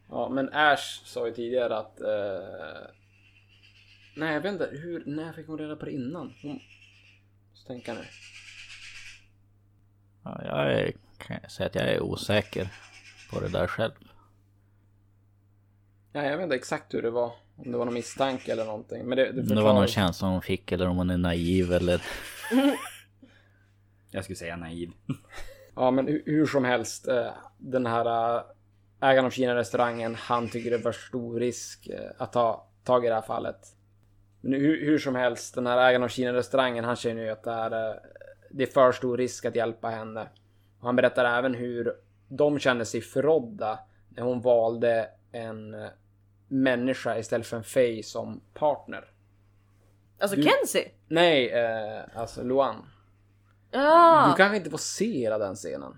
Ja, 0.08 0.28
men 0.28 0.48
Ash 0.52 1.04
sa 1.04 1.26
ju 1.26 1.34
tidigare 1.34 1.78
att... 1.78 2.00
Eh... 2.00 2.88
Nej, 4.16 4.34
jag 4.34 4.40
vet 4.40 4.52
inte. 4.52 4.68
Hur... 4.72 5.02
När 5.06 5.32
fick 5.32 5.46
hon 5.46 5.58
reda 5.58 5.76
på 5.76 5.84
det 5.84 5.92
innan? 5.92 6.34
Hon... 6.42 6.60
Så 7.54 7.66
tänker 7.66 7.92
jag 7.92 8.00
nu. 8.00 8.06
Ja, 10.24 10.40
jag 10.44 10.72
är, 10.72 10.92
kan 11.18 11.38
jag 11.42 11.50
säga 11.50 11.66
att 11.66 11.74
jag 11.74 11.88
är 11.88 12.00
osäker 12.00 12.68
på 13.32 13.40
det 13.40 13.48
där 13.48 13.66
själv. 13.66 13.92
Ja, 16.12 16.22
jag 16.22 16.36
vet 16.36 16.44
inte 16.44 16.56
exakt 16.56 16.94
hur 16.94 17.02
det 17.02 17.10
var. 17.10 17.32
Om 17.64 17.72
det 17.72 17.78
var 17.78 17.84
någon 17.84 17.94
misstanke 17.94 18.52
eller 18.52 18.64
någonting. 18.64 19.04
Men 19.04 19.16
det, 19.16 19.32
det 19.32 19.40
Om 19.40 19.46
det 19.46 19.62
var 19.62 19.74
någon 19.74 19.86
känsla 19.86 20.28
hon 20.28 20.42
fick 20.42 20.72
eller 20.72 20.88
om 20.88 20.96
hon 20.96 21.10
är 21.10 21.18
naiv 21.18 21.72
eller... 21.72 22.02
Jag 24.10 24.24
skulle 24.24 24.36
säga 24.36 24.56
naiv. 24.56 24.90
Ja, 25.74 25.90
men 25.90 26.06
hur, 26.06 26.22
hur 26.26 26.46
som 26.46 26.64
helst. 26.64 27.08
Eh, 27.08 27.30
den 27.58 27.86
här 27.86 28.36
eh, 28.36 28.42
ägaren 29.00 29.24
av 29.26 29.30
Kina-restaurangen, 29.30 30.14
han 30.14 30.48
tycker 30.48 30.70
det 30.70 30.76
är 30.76 30.80
för 30.80 30.92
stor 30.92 31.40
risk 31.40 31.88
eh, 31.88 32.10
att 32.18 32.32
ta 32.32 32.66
tag 32.84 33.04
i 33.04 33.08
det 33.08 33.14
här 33.14 33.22
fallet. 33.22 33.56
Men 34.40 34.52
hur, 34.52 34.86
hur 34.86 34.98
som 34.98 35.14
helst, 35.14 35.54
den 35.54 35.66
här 35.66 35.88
ägaren 35.88 36.02
av 36.02 36.08
Kina-restaurangen, 36.08 36.84
han 36.84 36.96
känner 36.96 37.22
ju 37.22 37.28
att 37.28 37.42
det 37.42 37.50
är, 37.50 38.00
det 38.50 38.62
är 38.62 38.66
för 38.66 38.92
stor 38.92 39.16
risk 39.16 39.44
att 39.44 39.56
hjälpa 39.56 39.88
henne. 39.88 40.28
Och 40.78 40.86
han 40.86 40.96
berättar 40.96 41.38
även 41.38 41.54
hur 41.54 41.92
de 42.28 42.58
kände 42.58 42.84
sig 42.84 43.00
förrådda 43.00 43.78
när 44.08 44.22
hon 44.22 44.40
valde 44.40 45.08
en 45.32 45.76
människa 46.52 47.18
istället 47.18 47.46
för 47.46 47.56
en 47.56 47.64
Faye 47.64 48.02
som 48.02 48.40
partner. 48.54 49.04
Alltså 50.18 50.36
Du- 50.36 50.42
Kenzie? 50.42 50.90
Nej, 51.08 51.50
eh, 51.50 52.02
alltså 52.14 52.42
Luan. 52.42 52.76
Ja! 53.70 54.26
Du 54.30 54.36
kanske 54.42 54.56
inte 54.56 54.70
får 54.70 54.78
se 54.78 55.18
hela 55.18 55.38
den 55.38 55.54
scenen. 55.54 55.96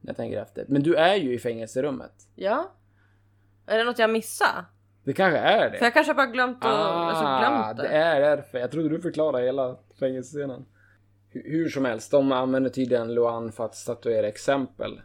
När 0.00 0.10
jag 0.10 0.16
tänker 0.16 0.42
efter. 0.42 0.64
Men 0.68 0.82
du 0.82 0.94
är 0.94 1.14
ju 1.14 1.34
i 1.34 1.38
fängelserummet. 1.38 2.12
Ja. 2.34 2.70
Är 3.66 3.78
det 3.78 3.84
något 3.84 3.98
jag 3.98 4.10
missade? 4.10 4.64
Det 5.04 5.12
kanske 5.12 5.38
är 5.38 5.70
det. 5.70 5.78
För 5.78 5.84
jag 5.84 5.94
kanske 5.94 6.14
bara 6.14 6.26
glömt, 6.26 6.64
att, 6.64 6.70
alltså 6.70 7.22
glömt 7.24 7.76
det. 7.76 7.82
Ah, 7.82 7.88
det 7.88 7.88
är 7.88 8.20
därför. 8.20 8.58
Jag 8.58 8.70
trodde 8.70 8.88
du 8.88 9.00
förklarade 9.00 9.44
hela 9.44 9.76
fängelsescenen. 10.00 10.64
Hur, 11.28 11.42
hur 11.50 11.68
som 11.68 11.84
helst, 11.84 12.10
de 12.10 12.32
använder 12.32 12.70
tydligen 12.70 13.14
Luan 13.14 13.52
för 13.52 13.64
att 13.64 13.74
statuera 13.74 14.28
exempel. 14.28 15.00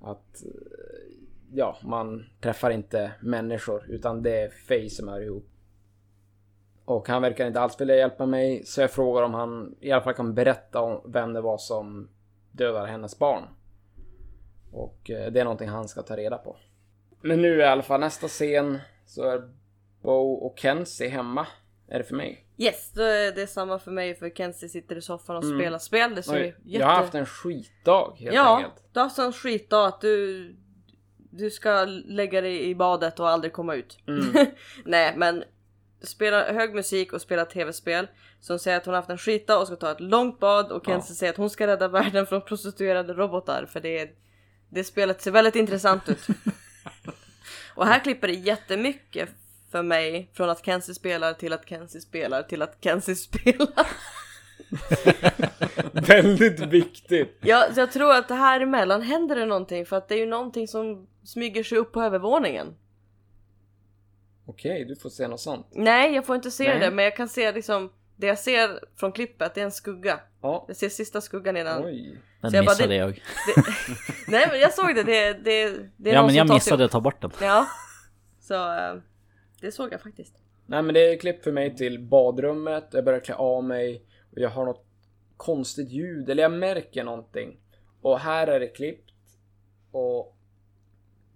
Att, 0.00 0.42
eh, 0.44 0.91
ja, 1.54 1.76
man 1.82 2.24
träffar 2.40 2.70
inte 2.70 3.12
människor 3.20 3.84
utan 3.88 4.22
det 4.22 4.40
är 4.40 4.48
Faye 4.48 4.90
som 4.90 5.08
är 5.08 5.20
ihop. 5.20 5.48
Och 6.84 7.08
han 7.08 7.22
verkar 7.22 7.46
inte 7.46 7.60
alls 7.60 7.80
vilja 7.80 7.96
hjälpa 7.96 8.26
mig 8.26 8.64
så 8.64 8.80
jag 8.80 8.90
frågar 8.90 9.22
om 9.22 9.34
han 9.34 9.74
i 9.80 9.92
alla 9.92 10.02
fall 10.02 10.14
kan 10.14 10.34
berätta 10.34 10.80
om 10.80 11.12
vem 11.12 11.32
det 11.32 11.40
var 11.40 11.58
som 11.58 12.08
dödade 12.52 12.86
hennes 12.86 13.18
barn. 13.18 13.42
Och 14.72 15.10
eh, 15.10 15.32
det 15.32 15.40
är 15.40 15.44
någonting 15.44 15.68
han 15.68 15.88
ska 15.88 16.02
ta 16.02 16.16
reda 16.16 16.38
på. 16.38 16.56
Men 17.20 17.42
nu 17.42 17.56
i 17.58 17.62
alla 17.64 17.82
fall 17.82 18.00
nästa 18.00 18.28
scen 18.28 18.78
så 19.06 19.22
är 19.22 19.50
Bo 20.02 20.32
och 20.32 20.58
Kenzie 20.58 21.08
hemma. 21.08 21.46
Är 21.88 21.98
det 21.98 22.04
för 22.04 22.14
mig? 22.14 22.46
Yes, 22.56 22.92
då 22.94 23.02
är 23.02 23.32
det 23.32 23.46
samma 23.46 23.78
för 23.78 23.90
mig 23.90 24.14
för 24.14 24.30
Kenzie 24.30 24.68
sitter 24.68 24.96
i 24.96 25.00
soffan 25.02 25.36
och 25.36 25.44
Mm. 25.44 25.58
spelar 25.58 25.78
spel. 25.78 26.14
Det 26.14 26.22
ser 26.22 26.34
Oj, 26.34 26.56
jätte... 26.64 26.78
Jag 26.82 26.86
har 26.86 26.94
haft 26.94 27.14
en 27.14 27.26
skitdag 27.26 28.14
helt 28.18 28.34
ja, 28.36 28.56
enkelt. 28.56 28.84
du 28.92 29.00
har 29.00 29.04
haft 29.04 29.16
sån 29.16 29.32
skitdag 29.32 29.86
att 29.86 30.00
du... 30.00 30.56
Du 31.34 31.50
ska 31.50 31.84
lägga 32.04 32.40
dig 32.40 32.70
i 32.70 32.74
badet 32.74 33.20
och 33.20 33.28
aldrig 33.28 33.52
komma 33.52 33.74
ut. 33.74 33.98
Mm. 34.06 34.46
Nej 34.84 35.14
men 35.16 35.44
spela 36.02 36.52
hög 36.52 36.74
musik 36.74 37.12
och 37.12 37.20
spela 37.20 37.44
tv-spel. 37.44 38.06
Hon 38.48 38.58
säger 38.58 38.76
att 38.76 38.84
hon 38.86 38.94
har 38.94 39.00
haft 39.00 39.10
en 39.10 39.18
skitdag 39.18 39.58
och 39.58 39.66
ska 39.66 39.76
ta 39.76 39.90
ett 39.90 40.00
långt 40.00 40.40
bad 40.40 40.72
och 40.72 40.86
Kenzie 40.86 41.12
Ja. 41.12 41.14
säger 41.14 41.32
att 41.32 41.36
hon 41.36 41.50
ska 41.50 41.66
rädda 41.66 41.88
världen 41.88 42.26
från 42.26 42.42
prostituerade 42.42 43.14
robotar 43.14 43.66
för 43.72 43.80
det, 43.80 44.10
det 44.68 44.84
spelet 44.84 45.22
ser 45.22 45.30
väldigt 45.30 45.56
intressant 45.56 46.08
ut. 46.08 46.26
och 47.74 47.86
här 47.86 48.00
klipper 48.00 48.28
det 48.28 48.34
jättemycket 48.34 49.28
för 49.70 49.82
mig 49.82 50.30
från 50.34 50.50
att 50.50 50.64
Kenzie 50.64 50.94
spelar 50.94 51.32
till 51.32 51.52
att 51.52 51.68
Kenzie 51.68 52.00
spelar 52.00 52.42
till 52.42 52.62
att 52.62 52.76
Kenzie 52.80 53.16
spelar. 53.16 53.86
Väldigt 55.92 56.60
viktigt. 56.60 57.38
Ja, 57.40 57.66
så 57.74 57.80
jag 57.80 57.92
tror 57.92 58.12
att 58.14 58.28
det 58.28 58.34
här 58.34 58.60
emellan 58.60 59.02
händer 59.02 59.36
det 59.36 59.46
någonting 59.46 59.86
för 59.86 59.96
att 59.96 60.08
det 60.08 60.14
är 60.14 60.18
ju 60.18 60.26
någonting 60.26 60.68
som 60.68 61.06
smyger 61.24 61.62
sig 61.62 61.78
upp 61.78 61.92
på 61.92 62.02
övervåningen. 62.02 62.74
Okej, 64.46 64.84
du 64.84 64.96
får 64.96 65.10
se 65.10 65.28
något 65.28 65.40
sånt. 65.40 65.66
Nej, 65.72 66.14
jag 66.14 66.26
får 66.26 66.36
inte 66.36 66.50
se 66.50 66.68
Nej. 66.68 66.78
det, 66.80 66.90
men 66.90 67.04
jag 67.04 67.16
kan 67.16 67.28
se 67.28 67.52
liksom 67.52 67.92
det 68.16 68.26
jag 68.26 68.38
ser 68.38 68.80
från 68.96 69.12
klippet, 69.12 69.54
det 69.54 69.60
är 69.60 69.64
en 69.64 69.72
skugga. 69.72 70.20
Ja. 70.42 70.64
Jag 70.68 70.76
ser 70.76 70.88
sista 70.88 71.20
skuggan 71.20 71.56
innan. 71.56 71.84
Oj. 71.84 72.18
Den 72.40 72.50
Så 72.50 72.56
jag 72.56 72.64
bara, 72.64 72.70
missade 72.72 72.88
det- 72.88 72.96
jag. 72.96 73.10
Det... 73.12 73.62
Nej, 74.28 74.46
men 74.50 74.60
jag 74.60 74.74
såg 74.74 74.94
det. 74.94 75.02
Det, 75.02 75.32
det, 75.32 75.68
det 75.96 76.10
är 76.10 76.14
Ja 76.14 76.20
någon 76.20 76.26
men 76.26 76.28
som 76.30 76.36
jag 76.36 76.48
sig 76.48 76.54
missade 76.54 76.84
att 76.84 76.90
ta 76.90 77.00
bort 77.00 77.20
den. 77.20 77.30
Ja, 77.40 77.66
så 78.40 78.54
eh, 78.54 78.94
det 79.60 79.72
såg 79.72 79.92
jag 79.92 80.00
faktiskt. 80.02 80.34
Nej 80.66 80.82
men 80.82 80.94
det 80.94 81.00
är 81.12 81.18
klipp 81.18 81.44
för 81.44 81.52
mig 81.52 81.76
till 81.76 81.98
badrummet. 82.00 82.88
Jag 82.92 83.04
börjar 83.04 83.20
klä 83.20 83.34
av 83.34 83.64
mig. 83.64 84.02
Och 84.32 84.38
jag 84.38 84.50
har 84.50 84.64
något 84.64 84.84
konstigt 85.36 85.88
ljud. 85.88 86.30
Eller 86.30 86.42
jag 86.42 86.52
märker 86.52 87.04
någonting. 87.04 87.60
Och 88.02 88.18
här 88.18 88.46
är 88.46 88.60
det 88.60 88.68
klippt. 88.68 89.14
Och 89.92 90.36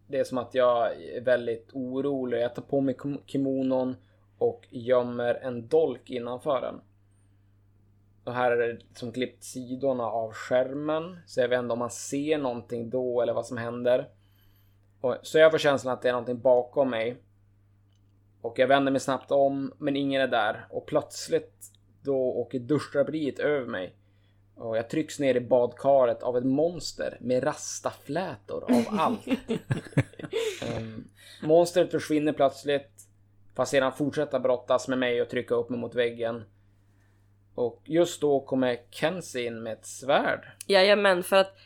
det 0.06 0.18
är 0.18 0.24
som 0.24 0.38
att 0.38 0.54
jag 0.54 1.02
är 1.02 1.20
väldigt 1.20 1.70
orolig. 1.72 2.40
Jag 2.40 2.54
tar 2.54 2.62
på 2.62 2.80
mig 2.80 2.96
kimonon 3.26 3.96
och 4.38 4.66
gömmer 4.70 5.34
en 5.34 5.68
dolk 5.68 6.10
innanför 6.10 6.60
den. 6.60 6.80
Och 8.24 8.32
här 8.32 8.50
är 8.50 8.72
det 8.72 8.78
som 8.94 9.12
klippt 9.12 9.44
sidorna 9.44 10.04
av 10.04 10.32
skärmen. 10.32 11.18
Så 11.26 11.40
jag 11.40 11.48
vet 11.48 11.58
inte 11.58 11.72
om 11.72 11.78
man 11.78 11.90
ser 11.90 12.38
någonting 12.38 12.90
då 12.90 13.22
eller 13.22 13.32
vad 13.32 13.46
som 13.46 13.56
händer. 13.56 14.08
Och, 15.00 15.16
så 15.22 15.38
jag 15.38 15.50
får 15.50 15.58
känslan 15.58 15.94
att 15.94 16.02
det 16.02 16.08
är 16.08 16.12
någonting 16.12 16.40
bakom 16.40 16.90
mig. 16.90 17.22
Och 18.40 18.58
jag 18.58 18.68
vänder 18.68 18.92
mig 18.92 19.00
snabbt 19.00 19.30
om, 19.30 19.72
men 19.78 19.96
ingen 19.96 20.22
är 20.22 20.28
där. 20.28 20.66
Och 20.70 20.86
plötsligt 20.86 21.72
då 22.06 22.16
åker 22.16 22.58
duschdraperiet 22.58 23.38
över 23.38 23.66
mig. 23.66 23.96
Och 24.54 24.76
jag 24.76 24.90
trycks 24.90 25.18
ner 25.18 25.34
i 25.34 25.40
badkaret 25.40 26.22
av 26.22 26.36
ett 26.36 26.44
monster 26.44 27.18
med 27.20 27.44
rastaflätor 27.44 28.64
av 28.64 28.84
allt. 29.00 29.26
um, 30.78 31.08
monstret 31.42 31.90
försvinner 31.90 32.32
plötsligt. 32.32 32.90
Fast 33.54 33.70
sedan 33.70 33.92
fortsätta 33.92 34.40
brottas 34.40 34.88
med 34.88 34.98
mig 34.98 35.22
och 35.22 35.28
trycka 35.28 35.54
upp 35.54 35.70
mig 35.70 35.80
mot 35.80 35.94
väggen. 35.94 36.44
Och 37.54 37.82
just 37.84 38.20
då 38.20 38.40
kommer 38.40 38.78
Kenzie 38.90 39.46
in 39.46 39.62
med 39.62 39.72
ett 39.72 39.86
svärd. 39.86 40.46
Jajamän, 40.66 41.22
för 41.22 41.36
att 41.36 41.56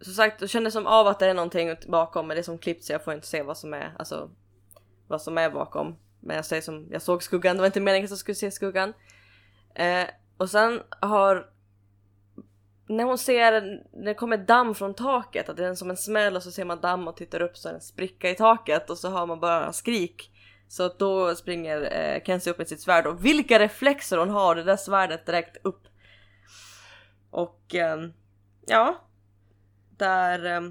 som 0.00 0.12
sagt, 0.12 0.40
jag 0.40 0.50
känner 0.50 0.70
som 0.70 0.86
av 0.86 1.06
att 1.06 1.18
det 1.18 1.26
är 1.26 1.34
någonting 1.34 1.76
bakom, 1.88 2.26
men 2.28 2.34
det 2.34 2.40
är 2.40 2.42
som 2.42 2.58
klippt 2.58 2.84
så 2.84 2.92
jag 2.92 3.04
får 3.04 3.14
inte 3.14 3.26
se 3.26 3.42
vad 3.42 3.58
som 3.58 3.74
är, 3.74 3.94
alltså 3.98 4.30
vad 5.08 5.22
som 5.22 5.38
är 5.38 5.50
bakom. 5.50 5.96
Men 6.20 6.36
jag 6.36 6.44
säger 6.44 6.62
som, 6.62 6.88
jag 6.90 7.02
såg 7.02 7.22
skuggan, 7.22 7.56
det 7.56 7.60
var 7.60 7.66
inte 7.66 7.80
meningen 7.80 8.04
att 8.04 8.10
jag 8.10 8.18
skulle 8.18 8.34
se 8.34 8.50
skuggan. 8.50 8.92
Eh, 9.74 10.06
och 10.36 10.50
sen 10.50 10.80
har 11.00 11.52
när 12.88 13.04
hon 13.04 13.18
ser, 13.18 13.60
när 13.92 14.04
det 14.04 14.14
kommer 14.14 14.36
damm 14.36 14.74
från 14.74 14.94
taket, 14.94 15.48
att 15.48 15.56
det 15.56 15.66
är 15.66 15.74
som 15.74 15.90
en 15.90 15.96
smäll 15.96 16.36
och 16.36 16.42
så 16.42 16.50
ser 16.50 16.64
man 16.64 16.80
damm 16.80 17.08
och 17.08 17.16
tittar 17.16 17.42
upp 17.42 17.56
så 17.56 17.68
är 17.68 17.72
det 17.72 17.76
en 17.76 17.82
spricka 17.82 18.30
i 18.30 18.34
taket 18.34 18.90
och 18.90 18.98
så 18.98 19.10
hör 19.10 19.26
man 19.26 19.40
bara 19.40 19.72
skrik. 19.72 20.30
Så 20.68 20.82
att 20.82 20.98
då 20.98 21.34
springer 21.34 21.80
eh, 21.92 22.22
Kenzie 22.24 22.50
upp 22.52 22.58
med 22.58 22.68
sitt 22.68 22.80
svärd 22.80 23.06
och 23.06 23.24
vilka 23.24 23.58
reflexer 23.58 24.16
hon 24.16 24.30
har, 24.30 24.54
det 24.54 24.62
där 24.62 24.76
svärdet 24.76 25.26
direkt 25.26 25.56
upp. 25.62 25.88
Och 27.30 27.74
eh, 27.74 27.98
ja, 28.66 29.08
där 29.96 30.56
eh, 30.56 30.70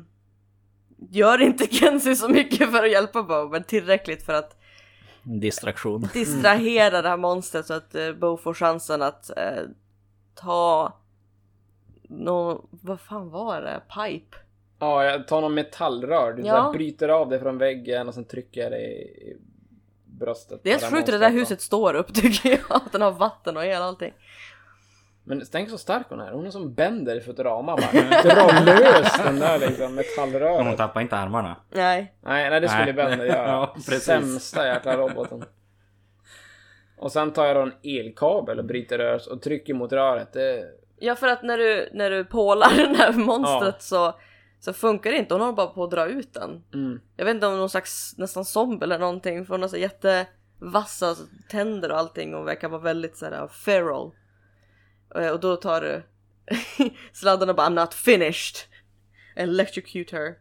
gör 1.10 1.42
inte 1.42 1.68
Kenzie 1.76 2.16
så 2.16 2.30
mycket 2.30 2.72
för 2.72 2.84
att 2.84 2.92
hjälpa 2.92 3.24
Bo, 3.24 3.50
men 3.50 3.64
tillräckligt 3.64 4.26
för 4.26 4.34
att 4.34 4.61
distraktion. 5.24 6.02
distrahera 6.14 7.02
det 7.02 7.10
här 7.10 7.18
monstret 7.18 7.66
så 7.66 7.74
att 7.74 7.96
eh, 7.96 8.14
Bo 8.14 8.38
får 8.38 8.54
chansen 8.54 9.02
att 9.02 9.30
eh, 9.38 9.64
ta 10.36 10.94
någon, 12.04 12.68
vad 12.72 13.00
fan 13.02 13.30
var 13.30 13.62
det? 13.62 13.82
Pipe? 13.88 14.38
Ja, 14.80 15.04
jag 15.06 15.28
tar 15.28 15.42
någon 15.42 15.54
metallrör. 15.54 16.34
Du 16.34 16.42
Ja. 16.44 16.72
bryter 16.74 17.10
av 17.10 17.30
det 17.30 17.40
från 17.40 17.58
väggen 17.58 18.08
och 18.08 18.14
sen 18.14 18.26
trycker 18.26 18.62
jag 18.62 18.72
det 18.72 18.82
i, 18.82 19.38
bröstet. 20.06 20.60
Det 20.64 20.70
är 20.70 20.74
det 20.74 20.80
helt 20.82 20.84
här 20.94 21.00
sjukt 21.00 21.10
att 21.10 21.14
det 21.14 21.26
där 21.26 21.32
huset 21.32 21.62
står 21.62 21.94
upp 21.94 22.14
tycker 22.14 22.50
jag. 22.50 22.60
Att 22.70 22.92
den 22.92 23.02
har 23.02 23.12
vatten 23.12 23.58
och 23.58 23.64
hela 23.64 23.86
allting. 23.86 24.14
Men 25.24 25.44
tänk 25.52 25.70
så 25.70 25.78
stark 25.78 26.06
hon 26.10 26.20
är. 26.20 26.32
Hon 26.32 26.46
är 26.46 26.52
som 26.52 26.74
Bender 26.74 27.16
i 27.16 27.22
Futurama 27.22 27.76
bara. 27.76 28.22
Drar 28.22 28.66
lös 28.66 29.24
den 29.24 29.40
där 29.40 29.60
liksom 29.60 29.86
Hon 29.86 29.96
metallröret. 29.96 30.78
tappar 30.78 31.02
inte 31.02 31.18
armarna. 31.18 31.56
Nej. 31.70 32.14
Nej, 32.22 32.50
nej 32.50 32.60
det 32.62 32.70
skulle 32.70 32.86
Nej. 32.86 32.94
Bender 32.94 33.26
göra. 33.26 33.48
Ja, 33.48 33.74
precis. 33.76 34.04
Sämsta 34.04 34.68
jäkla 34.68 34.98
roboten. 34.98 35.46
Och 36.98 37.12
sen 37.12 37.34
tar 37.34 37.46
jag 37.46 37.56
då 37.56 37.62
en 37.62 37.74
elkabel 37.84 38.60
och 38.60 38.66
bryter 38.66 38.98
rör 38.98 39.32
och 39.32 39.42
trycker 39.42 39.74
mot 39.74 39.92
röret. 39.94 40.34
Det... 40.34 40.64
Ja 41.00 41.16
för 41.16 41.28
att 41.28 41.44
när 41.44 41.58
du, 41.58 41.90
när 41.94 42.10
du 42.10 42.26
pålar 42.26 42.70
den 42.76 42.96
här 42.96 43.14
monstret 43.14 43.82
så, 43.82 44.14
så 44.60 44.74
funkar 44.74 45.12
det 45.12 45.18
inte. 45.18 45.34
Hon 45.34 45.42
håller 45.42 45.54
bara 45.56 45.68
på 45.68 45.84
att 45.84 45.92
dra 45.92 46.06
ut 46.08 46.34
den. 46.34 46.64
Mm. 46.74 47.00
Jag 47.18 47.26
vet 47.26 47.36
inte 47.36 47.48
om 47.48 47.58
någon 47.58 47.70
slags 47.70 48.18
nästan 48.18 48.46
zombie 48.46 48.84
eller 48.84 49.00
någonting. 49.00 49.46
För 49.46 49.54
hon 49.54 49.62
har 49.62 49.70
så 49.70 49.78
jättevassa 49.78 51.16
tänder 51.50 51.92
och 51.92 51.98
allting 51.98 52.36
och 52.36 52.48
verkar 52.48 52.70
vara 52.70 52.82
väldigt 52.82 53.18
såhär 53.18 53.48
feral. 53.48 54.12
Eh, 55.16 55.28
Och 55.30 55.40
då 55.40 55.56
tar 55.56 55.82
du 55.82 56.04
sladden 57.14 57.50
och 57.50 57.56
bara 57.56 57.68
I'm 57.70 57.76
not 57.82 57.94
finished. 57.94 58.56
Electrocute 59.36 60.16
her. 60.18 60.36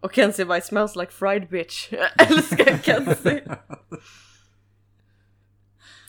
Och 0.00 0.14
Kenzie 0.14 0.44
bara 0.44 0.58
"It 0.58 0.64
smells 0.64 0.96
like 0.96 1.12
fried 1.12 1.48
bitch. 1.48 1.88
Jag 1.92 2.30
älskar 2.30 2.78
Kenzie. 2.82 3.42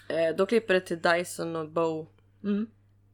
eh, 0.07 0.35
då 0.37 0.45
klipper 0.45 0.73
det 0.73 0.79
till 0.81 1.01
Dyson 1.01 1.55
och 1.55 1.69
Bo. 1.69 1.99
Och 1.99 2.07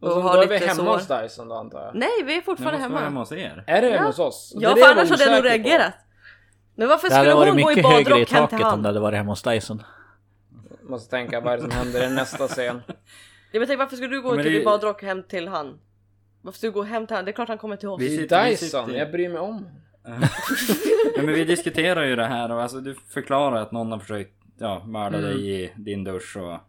Och 0.07 0.13
så, 0.13 0.21
har 0.21 0.35
då 0.35 0.41
är 0.41 0.47
vi 0.47 0.57
hemma 0.57 0.73
så- 0.75 0.93
hos 0.93 1.07
Dyson 1.07 1.47
då 1.47 1.55
antar 1.55 1.81
jag. 1.85 1.95
Nej, 1.95 2.23
vi 2.25 2.37
är 2.37 2.41
fortfarande 2.41 2.77
vara 2.79 2.83
hemma. 2.87 2.99
hemma 2.99 3.19
hos 3.19 3.31
er. 3.31 3.63
Är 3.67 3.81
det 3.81 3.87
hemma 3.89 4.01
Ja. 4.03 4.07
hos 4.07 4.19
oss? 4.19 4.53
Det 4.53 4.57
är 4.65 4.69
Ja, 4.69 4.75
det 4.75 4.81
för 4.81 4.89
annars 4.91 5.09
hade 5.09 5.23
jag 5.23 5.33
nog 5.35 5.45
reagerat. 5.45 5.93
Men 6.75 6.87
varför 6.87 7.09
Det 7.09 7.15
hade 7.15 7.29
skulle 7.31 7.39
varit 7.39 7.53
hon 7.53 7.61
gå 7.63 7.71
i 7.71 7.75
mycket 7.75 7.91
högre 7.91 8.01
i 8.01 8.03
badrock 8.13 8.31
hem 8.31 8.47
till 8.47 8.57
taket 8.57 8.73
om 8.73 8.81
det 8.81 8.89
hade 8.89 8.99
varit 8.99 9.17
hemma 9.17 9.31
hos 9.31 9.43
Dyson. 9.43 9.83
Måste 10.83 11.09
tänka 11.09 11.41
vad 11.41 11.53
är 11.53 11.57
det 11.57 11.61
som 11.63 11.71
händer 11.71 12.03
i 12.03 12.09
nästa 12.09 12.47
scen. 12.47 12.81
Jag 13.51 13.67
tänk, 13.67 13.79
varför 13.79 13.95
skulle 13.95 14.15
du 14.15 14.21
gå 14.21 14.29
Men 14.35 14.43
typ 14.43 14.53
det- 14.53 14.61
i 14.61 14.65
badrock 14.65 15.03
hem 15.03 15.23
till 15.23 15.47
han? 15.47 15.79
Varför 16.41 16.57
skulle 16.57 16.69
du 16.71 16.73
gå 16.73 16.83
hem 16.83 17.07
till 17.07 17.15
han? 17.15 17.25
Det 17.25 17.31
är 17.31 17.33
klart 17.33 17.47
han 17.49 17.57
kommer 17.57 17.75
till 17.75 17.87
oss. 17.89 18.01
Vi 18.01 18.07
Det 18.07 18.13
är 18.15 18.17
sitter- 18.17 18.43
vi 18.43 18.49
Dyson, 18.49 18.85
sitter- 18.87 18.99
jag 18.99 19.11
bryr 19.11 19.29
mig 19.29 19.39
om. 19.39 19.65
Ja, 21.15 21.23
men 21.23 21.33
vi 21.33 21.43
diskuterar 21.45 22.03
ju 22.03 22.15
det 22.15 22.25
här 22.25 22.51
och 22.51 22.61
alltså 22.61 22.79
du 22.79 22.95
förklarar 22.95 23.61
att 23.61 23.71
någon 23.71 23.91
har 23.91 23.99
försökt 23.99 24.33
ja, 24.57 24.83
mörda 24.85 25.17
Mm. 25.17 25.29
dig 25.29 25.63
i 25.63 25.71
din 25.75 26.03
dusch 26.03 26.37
och 26.37 26.59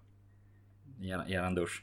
i 1.04 1.10
er, 1.10 1.24
eran 1.28 1.54
dusch. 1.54 1.82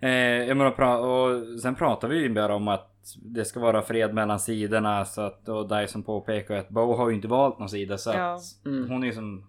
Eh, 0.00 0.10
jag 0.10 0.56
menar, 0.56 0.70
pra- 0.70 0.96
och 0.98 1.60
sen 1.60 1.74
pratar 1.74 2.08
vi 2.08 2.18
ju 2.18 2.28
bara 2.34 2.54
om 2.54 2.68
att 2.68 2.90
det 3.22 3.44
ska 3.44 3.60
vara 3.60 3.82
fred 3.82 4.14
mellan 4.14 4.40
sidorna 4.40 5.04
så 5.04 5.20
att 5.20 5.48
och 5.48 5.68
Dyson 5.68 6.02
påpekar 6.02 6.54
att 6.56 6.68
Bo 6.68 6.94
har 6.94 7.08
ju 7.08 7.14
inte 7.14 7.28
valt 7.28 7.58
någon 7.58 7.68
sida 7.68 7.98
så 7.98 8.10
Ja. 8.10 8.34
att 8.34 8.66
Mm. 8.66 8.88
hon 8.90 9.02
är 9.02 9.06
ju 9.06 9.12
som 9.12 9.46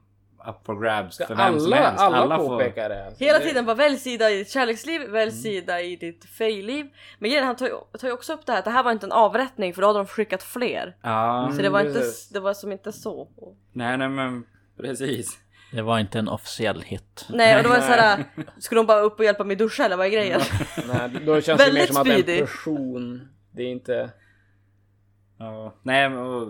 up 0.48 0.66
for 0.66 0.82
grabs 0.82 1.16
Ska 1.16 1.26
för 1.28 1.36
vem 1.36 1.60
som 1.60 1.74
alla, 1.74 1.76
helst. 1.86 2.04
alla, 2.04 2.38
får- 2.38 2.48
påpekar 2.48 2.90
det. 2.90 3.06
Alltså. 3.06 3.24
Hela 3.24 3.40
tiden 3.40 3.66
bara 3.66 3.76
välj 3.76 3.98
sida 3.98 4.32
i 4.32 4.38
ditt 4.38 4.50
kärleksliv, 4.52 5.02
välj 5.02 5.32
Mm. 5.32 5.42
sida 5.44 5.82
i 5.82 5.96
ditt 5.96 6.26
fejliv. 6.26 6.86
Men 7.20 7.30
grejen 7.30 7.46
han 7.46 7.56
tar 7.56 7.66
ju, 7.66 7.74
tar 8.00 8.08
ju 8.08 8.14
också 8.14 8.34
upp 8.34 8.46
det 8.46 8.52
här 8.52 8.60
att 8.60 8.66
det 8.66 8.72
här 8.72 8.84
var 8.84 8.92
inte 8.92 9.06
en 9.06 9.12
avrättning 9.12 9.74
för 9.74 9.82
då 9.82 9.88
hade 9.88 10.00
de 10.00 10.06
skickat 10.08 10.44
fler. 10.44 10.96
Ja, 11.02 11.50
Så 11.56 11.62
det 11.62 11.70
var, 11.70 11.86
inte, 11.86 12.04
det 12.34 12.40
var 12.40 12.54
som 12.54 12.72
inte 12.72 12.92
så. 12.92 13.28
nej 13.74 13.98
nej 13.98 14.10
men 14.10 14.46
precis. 14.78 15.40
Det 15.72 15.82
var 15.82 16.00
inte 16.00 16.20
en 16.20 16.28
officiell 16.30 16.82
hit. 16.82 17.26
Nej 17.30 17.58
och 17.58 17.64
då 17.64 17.70
var 17.70 17.76
det 17.76 17.82
såhär, 17.82 18.24
skulle 18.60 18.80
de 18.80 18.86
bara 18.88 19.00
upp 19.02 19.20
och 19.20 19.26
hjälpa 19.26 19.44
mig 19.44 19.56
duscha 19.56 19.86
eller 19.86 19.98
vad 19.98 20.06
är 20.06 20.12
grejen? 20.12 20.42
Nej, 20.88 21.10
då 21.26 21.42
känns 21.42 21.66
det 21.66 21.74
mer 21.74 21.86
som 21.86 21.98
att 21.98 22.04
det 22.06 22.30
är 22.30 22.42
en 22.42 22.48
person. 22.48 23.28
Det 23.52 23.64
är 23.64 23.68
inte... 23.68 24.10
Ja, 25.40 25.76
nej 25.84 26.10
men 26.10 26.20
och, 26.20 26.48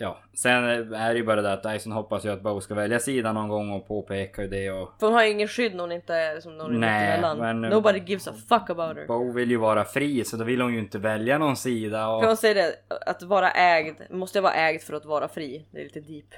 Ja, 0.00 0.18
sen 0.34 0.64
är 0.94 1.12
det 1.12 1.18
ju 1.18 1.24
bara 1.24 1.42
det 1.42 1.52
att 1.52 1.62
Dyson 1.62 1.92
hoppas 1.92 2.24
ju 2.24 2.28
att 2.32 2.42
Bo 2.42 2.60
ska 2.60 2.74
välja 2.74 2.98
sida 3.00 3.32
någon 3.32 3.48
gång 3.48 3.72
och 3.72 3.88
påpekar 3.88 4.42
ju 4.42 4.48
det 4.48 4.70
och 4.70 4.92
För 5.00 5.06
hon 5.06 5.14
har 5.14 5.24
ju 5.24 5.30
ingen 5.30 5.48
skydd 5.48 5.74
när 5.74 5.80
hon 5.80 5.92
inte 5.92 6.14
är 6.14 6.40
som 6.40 6.58
någon 6.58 6.80
Nej, 6.80 7.20
men- 7.38 7.60
Nobody 7.60 7.98
gives 8.06 8.28
a 8.28 8.32
fuck 8.48 8.70
about 8.70 8.96
her. 8.96 9.06
Bo 9.06 9.32
vill 9.32 9.50
ju 9.50 9.56
vara 9.56 9.84
fri 9.84 10.24
så 10.24 10.36
då 10.36 10.44
vill 10.44 10.60
hon 10.60 10.72
ju 10.74 10.78
inte 10.78 10.98
välja 10.98 11.38
någon 11.38 11.56
sida 11.56 12.08
och... 12.08 12.22
För 12.22 12.26
hon 12.28 12.36
säger 12.36 12.54
det, 12.54 12.74
att 13.06 13.22
vara 13.22 13.50
ägd, 13.50 13.94
måste 14.10 14.38
jag 14.38 14.42
vara 14.42 14.54
ägd 14.54 14.82
för 14.82 14.94
att 14.94 15.04
vara 15.04 15.28
fri? 15.28 15.66
Det 15.70 15.80
är 15.80 15.84
lite 15.84 16.00
deep. 16.00 16.34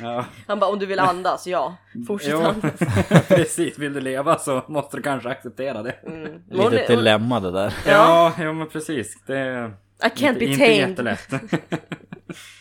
Ja, 0.00 0.24
Han 0.46 0.58
bara 0.58 0.70
om 0.70 0.78
du 0.78 0.86
vill 0.86 0.98
andas, 0.98 1.46
ja. 1.46 1.76
Fortsätt 2.06 2.34
andas. 2.34 2.78
precis. 3.28 3.78
Vill 3.78 3.92
du 3.92 4.00
leva 4.00 4.38
så 4.38 4.62
måste 4.68 4.96
du 4.96 5.02
kanske 5.02 5.28
acceptera 5.28 5.82
det. 5.82 5.92
Mm. 6.06 6.42
Men 6.48 6.58
hon 6.60 6.70
dilemma 6.70 7.40
det 7.40 7.50
där. 7.50 7.74
Ja. 7.86 7.92
Ja, 8.38 8.44
jo 8.44 8.52
men 8.52 8.68
precis. 8.68 9.22
Det 9.26 9.38
är 9.38 9.66
I 9.66 9.72
can't 10.08 10.28
inte, 10.28 10.38
be 10.38 10.44
inte 10.44 10.58
tamed. 10.58 10.76
jättelätt. 10.90 11.28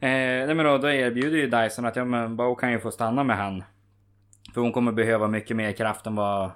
eh, 0.00 0.46
nej 0.46 0.54
men 0.54 0.66
då, 0.66 0.78
då 0.78 0.90
erbjuder 0.90 1.38
ju 1.38 1.46
Dyson 1.46 1.84
att 1.84 1.96
ja 1.96 2.04
men 2.04 2.36
Bo 2.36 2.54
kan 2.54 2.72
ju 2.72 2.80
få 2.80 2.90
stanna 2.90 3.24
med 3.24 3.36
han. 3.36 3.64
För 4.54 4.60
hon 4.60 4.72
kommer 4.72 4.92
behöva 4.92 5.28
mycket 5.28 5.56
mer 5.56 5.72
kraft 5.72 6.06
än 6.06 6.14
vad 6.14 6.50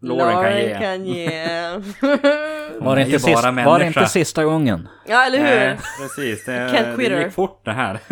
Lauren 0.00 0.42
kan 0.42 0.56
ge. 0.56 0.78
kan 0.78 1.06
ge. 1.06 1.30
Var 2.80 2.96
det, 2.96 3.02
inte 3.02 3.12
bara 3.12 3.52
sist, 3.52 3.66
var 3.66 3.78
det 3.78 3.86
inte 3.86 4.06
sista 4.06 4.44
gången? 4.44 4.88
ja 5.06 5.26
eller 5.26 5.38
hur? 5.38 5.44
Nej, 5.44 5.78
precis. 6.00 6.44
Det, 6.44 6.52
Can't 6.52 6.96
quit 6.96 7.10
det 7.10 7.22
gick 7.22 7.32
fort 7.32 7.64
det 7.64 7.72
här. 7.72 7.94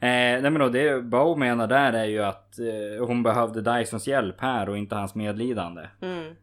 eh, 0.00 0.40
nej 0.42 0.42
men 0.42 0.54
då, 0.54 0.68
det 0.68 1.04
Bo 1.04 1.36
menar 1.36 1.66
där 1.66 1.92
är 1.92 2.04
ju 2.04 2.22
att 2.22 2.58
eh, 2.58 3.06
hon 3.06 3.22
behövde 3.22 3.78
Dysons 3.78 4.06
hjälp 4.06 4.40
här 4.40 4.68
och 4.68 4.78
inte 4.78 4.94
hans 4.94 5.14
medlidande. 5.14 5.88
Mm. 6.02 6.34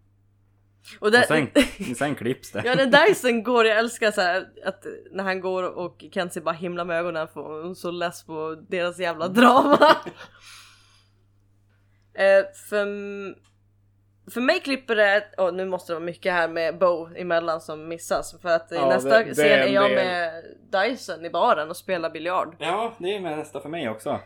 Och 1.00 1.12
där, 1.12 1.20
Och 1.22 1.26
sen, 1.28 1.50
sen 1.96 2.16
klipps 2.16 2.52
det. 2.52 2.62
Ja 2.66 2.76
när 2.76 3.08
Dyson 3.08 3.44
går, 3.44 3.66
jag 3.66 3.78
älskar 3.78 4.12
så 4.12 4.22
här, 4.22 4.48
att 4.66 4.86
när 5.12 5.24
han 5.24 5.42
går 5.42 5.64
och 5.78 6.04
Kenzie 6.12 6.42
bara 6.42 6.56
himlar 6.56 6.86
med 6.86 7.00
ögonen 7.00 7.28
för 7.28 7.42
hon 7.42 7.72
är 7.72 7.76
så 7.76 7.92
less 7.92 8.24
på 8.26 8.56
deras 8.70 9.00
jävla 9.00 9.28
drama. 9.28 9.78
eh, 12.14 12.46
för, 12.70 12.86
för 14.32 14.42
mig 14.42 14.60
klipper 14.60 14.96
det, 14.96 15.24
och 15.38 15.54
nu 15.54 15.66
måste 15.66 15.92
det 15.92 15.96
vara 15.96 16.06
mycket 16.06 16.34
här 16.34 16.48
med 16.48 16.78
Bo 16.78 17.10
emellan 17.16 17.62
som 17.62 17.88
missas 17.88 18.36
för 18.42 18.50
att 18.50 18.72
i 18.72 18.76
Ja, 18.76 18.90
nästa 18.90 19.10
det- 19.20 19.24
det 19.24 19.34
scen 19.34 19.46
är 19.46 19.68
jag 19.68 19.90
del. 19.90 19.96
med 19.96 20.44
Dyson 20.72 21.26
i 21.26 21.30
baren 21.30 21.70
och 21.70 21.78
spelar 21.78 22.10
biljard. 22.10 22.56
Ja, 22.60 22.94
det 23.00 23.16
är 23.16 23.20
med 23.20 23.38
nästa 23.38 23.60
för 23.62 23.70
mig 23.70 23.90
också. 23.90 24.20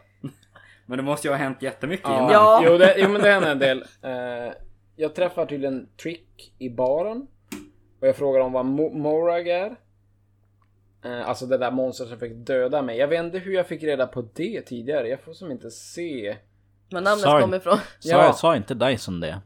Men 0.86 0.97
det 0.97 1.04
måste 1.04 1.28
ju 1.28 1.32
ha 1.32 1.38
hänt 1.38 1.62
jättemycket 1.62 2.08
Ja, 2.10 2.15
innan. 2.17 2.32
Ja. 2.32 2.62
Jo, 2.65 2.78
det, 2.78 2.95
jo 2.97 3.10
men 3.10 3.21
det 3.21 3.32
händer 3.32 3.52
en 3.52 3.60
del. 3.60 3.82
Eh, 4.02 4.54
jag 5.02 5.16
träffar 5.16 5.46
tydligen 5.46 5.90
Trick 6.02 6.54
i 6.60 6.70
baren. 6.70 7.28
Och 8.02 8.08
jag 8.08 8.16
frågar 8.16 8.40
om 8.42 8.54
vad 8.54 8.66
Mo- 8.66 8.94
Morag 8.98 9.48
är. 9.48 9.76
Eh, 11.06 11.30
alltså 11.30 11.46
det 11.46 11.58
där 11.58 11.72
monstret 11.72 12.10
som 12.10 12.20
fick 12.20 12.34
döda 12.36 12.82
mig. 12.82 12.98
Jag 12.98 13.08
vet 13.08 13.20
inte 13.26 13.40
hur 13.40 13.54
jag 13.54 13.68
fick 13.68 13.84
reda 13.84 14.08
på 14.08 14.22
det 14.34 14.62
tidigare. 14.62 15.08
Jag 15.08 15.20
får 15.22 15.34
som 15.34 15.52
inte 15.52 15.70
se. 15.72 16.38
Men 16.92 17.04
namnet 17.04 17.20
Sorry. 17.22 17.42
kommer 17.42 17.58
ifrån. 17.58 17.78
Sa, 18.00 18.10
Ja. 18.10 18.34
sa 18.34 18.56
inte 18.56 18.74
Dyson 18.74 19.20
det? 19.20 19.42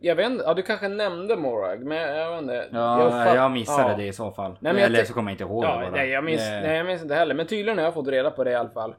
Jag 0.00 0.16
vet 0.16 0.26
inte, 0.30 0.44
ja, 0.44 0.54
du 0.54 0.62
kanske 0.62 0.88
nämnde 0.88 1.36
Morag, 1.36 1.84
men 1.84 1.96
jag 1.98 2.30
vet 2.32 2.42
inte. 2.42 2.68
Ja, 2.72 3.10
fatt- 3.10 3.34
jag, 3.36 3.50
missade 3.52 3.90
ja. 3.90 3.96
det 3.96 4.06
i 4.06 4.12
så 4.12 4.30
fall. 4.32 4.50
Nej, 4.60 4.72
men 4.72 4.76
jag 4.82 4.90
Eller 4.90 5.04
så 5.04 5.12
kommer 5.14 5.30
jag 5.30 5.34
inte 5.34 5.44
ihåg 5.44 5.62
det 5.62 5.68
Ja, 5.68 5.74
bara. 5.80 5.90
nej, 5.90 6.08
jag 6.10 6.24
minns, 6.24 6.40
Det- 6.40 6.60
nej, 6.60 6.76
jag 6.76 6.86
minns 6.86 7.02
inte 7.02 7.14
heller. 7.14 7.34
Men 7.34 7.46
tydligen 7.46 7.78
har 7.78 7.84
jag 7.84 7.94
fått 7.94 8.08
reda 8.08 8.30
på 8.30 8.44
det 8.44 8.50
i 8.50 8.54
alla 8.54 8.68
fall. 8.70 8.94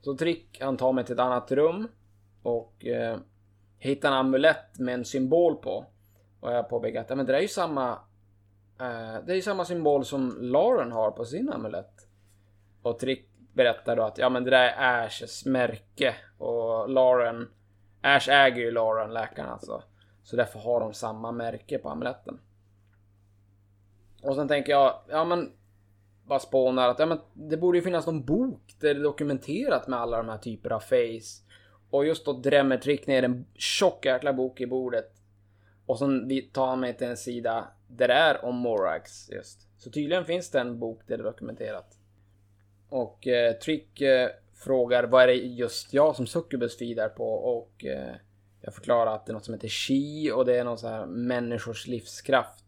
Så 0.00 0.16
Trick, 0.16 0.58
han 0.60 0.76
tar 0.76 0.92
mig 0.92 1.04
till 1.04 1.14
ett 1.14 1.20
annat 1.20 1.52
rum. 1.52 1.88
Och 2.42 2.86
eh, 2.86 3.16
hittar 3.88 4.08
en 4.08 4.14
amulett 4.14 4.78
med 4.78 4.94
en 4.94 5.04
symbol 5.04 5.56
på. 5.56 5.86
Och 6.40 6.52
jag 6.52 6.68
påpekar 6.68 7.00
att 7.00 7.10
ja, 7.10 7.16
men 7.16 7.26
det 7.26 7.36
är 7.36 7.40
ju 7.40 7.48
samma... 7.48 7.90
Eh, 8.80 9.24
det 9.26 9.32
är 9.32 9.34
ju 9.34 9.42
samma 9.42 9.64
symbol 9.64 10.04
som 10.04 10.38
Lauren 10.40 10.92
har 10.92 11.10
på 11.10 11.24
sin 11.24 11.52
amulett. 11.52 12.08
Och 12.82 12.98
Trick 12.98 13.28
berättar 13.52 13.96
då 13.96 14.02
att 14.02 14.18
ja 14.18 14.28
men 14.28 14.44
det 14.44 14.50
där 14.50 14.68
är 14.68 15.06
Ashes 15.06 15.44
märke. 15.44 16.14
Och 16.38 16.90
Lauren... 16.90 17.48
Ash 18.02 18.28
äger 18.28 18.62
ju 18.62 18.70
Lauren, 18.70 19.12
läkaren 19.12 19.50
alltså. 19.50 19.82
Så 20.22 20.36
därför 20.36 20.58
har 20.58 20.80
de 20.80 20.94
samma 20.94 21.32
märke 21.32 21.78
på 21.78 21.88
amuletten. 21.88 22.40
Och 24.22 24.34
sen 24.34 24.48
tänker 24.48 24.72
jag, 24.72 25.00
ja 25.08 25.24
men 25.24 25.52
bara 26.26 26.38
spånar 26.38 26.88
att 26.88 26.98
ja, 26.98 27.06
men 27.06 27.20
det 27.32 27.56
borde 27.56 27.78
ju 27.78 27.84
finnas 27.84 28.06
någon 28.06 28.24
bok 28.24 28.74
där 28.80 28.94
det 28.94 29.00
är 29.00 29.04
dokumenterat 29.04 29.88
med 29.88 29.98
alla 29.98 30.16
de 30.16 30.28
här 30.28 30.38
typerna 30.38 30.76
av 30.76 30.80
face. 30.80 31.43
Och 31.90 32.06
just 32.06 32.24
då 32.24 32.32
drämmer 32.32 32.76
Trick 32.76 33.06
ner 33.06 33.22
en 33.22 33.46
tjock 33.54 34.06
jäkla 34.06 34.32
bok 34.32 34.60
i 34.60 34.66
bordet. 34.66 35.12
Och 35.86 35.98
sen 35.98 36.30
tar 36.52 36.66
han 36.66 36.80
mig 36.80 36.96
till 36.96 37.06
en 37.06 37.16
sida 37.16 37.68
där 37.88 38.08
det 38.08 38.14
är 38.14 38.44
om 38.44 38.56
Morax 38.56 39.30
just. 39.30 39.68
Så 39.78 39.90
tydligen 39.90 40.24
finns 40.24 40.50
det 40.50 40.60
en 40.60 40.78
bok 40.78 41.00
där 41.06 41.16
det 41.16 41.22
är 41.22 41.24
dokumenterat. 41.24 41.98
Och 42.88 43.26
eh, 43.26 43.52
Trick 43.52 44.00
eh, 44.00 44.28
frågar 44.54 45.04
vad 45.04 45.22
är 45.22 45.26
det 45.26 45.34
just 45.34 45.94
jag 45.94 46.16
som 46.16 46.26
Succubus 46.26 46.78
feedar 46.78 47.08
på 47.08 47.34
och 47.34 47.84
eh, 47.84 48.14
jag 48.60 48.74
förklarar 48.74 49.14
att 49.14 49.26
det 49.26 49.30
är 49.30 49.34
något 49.34 49.44
som 49.44 49.54
heter 49.54 49.68
Chi 49.68 50.30
och 50.32 50.44
det 50.44 50.58
är 50.58 50.64
någon 50.64 50.78
så 50.78 50.88
här 50.88 51.06
människors 51.06 51.86
livskraft. 51.86 52.64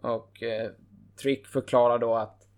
Och 0.00 0.42
eh, 0.42 0.70
Trick 1.16 1.46
förklarar 1.46 1.98
då 1.98 2.14
att 2.14 2.48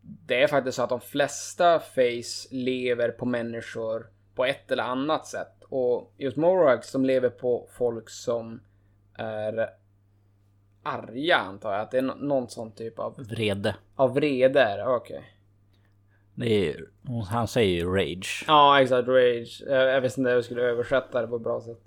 det 0.00 0.42
är 0.42 0.46
faktiskt 0.46 0.76
så 0.76 0.82
att 0.82 0.88
de 0.88 1.00
flesta 1.00 1.80
Face 1.80 2.48
lever 2.50 3.08
på 3.08 3.26
människor 3.26 4.10
på 4.42 4.46
ett 4.46 4.70
eller 4.70 4.82
annat 4.82 5.26
sätt. 5.26 5.64
Och 5.68 6.12
just 6.16 6.36
Morax 6.36 6.92
de 6.92 7.04
lever 7.04 7.28
på 7.30 7.68
folk 7.70 8.10
som 8.10 8.60
är 9.14 9.68
arga 10.82 11.36
antar 11.36 11.72
jag. 11.72 11.80
Att 11.80 11.90
det 11.90 11.98
är 11.98 12.02
nå- 12.02 12.14
någon 12.14 12.48
sån 12.48 12.72
typ 12.72 12.98
av, 12.98 13.16
Vrede. 13.16 13.76
av 13.96 14.14
vrede. 14.14 14.84
Okej. 14.86 15.36
Det 16.34 16.70
är, 16.70 16.88
han 17.30 17.48
säger 17.48 17.74
ju 17.74 17.94
rage. 17.94 18.44
Ja, 18.46 18.80
exakt. 18.80 19.08
Rage. 19.08 19.62
Jag, 19.66 19.88
jag 19.88 20.00
visste 20.00 20.20
inte 20.20 20.30
hur 20.30 20.36
jag 20.36 20.44
skulle 20.44 20.62
översätta 20.62 21.20
det 21.20 21.28
på 21.28 21.36
ett 21.36 21.42
bra 21.42 21.60
sätt. 21.60 21.80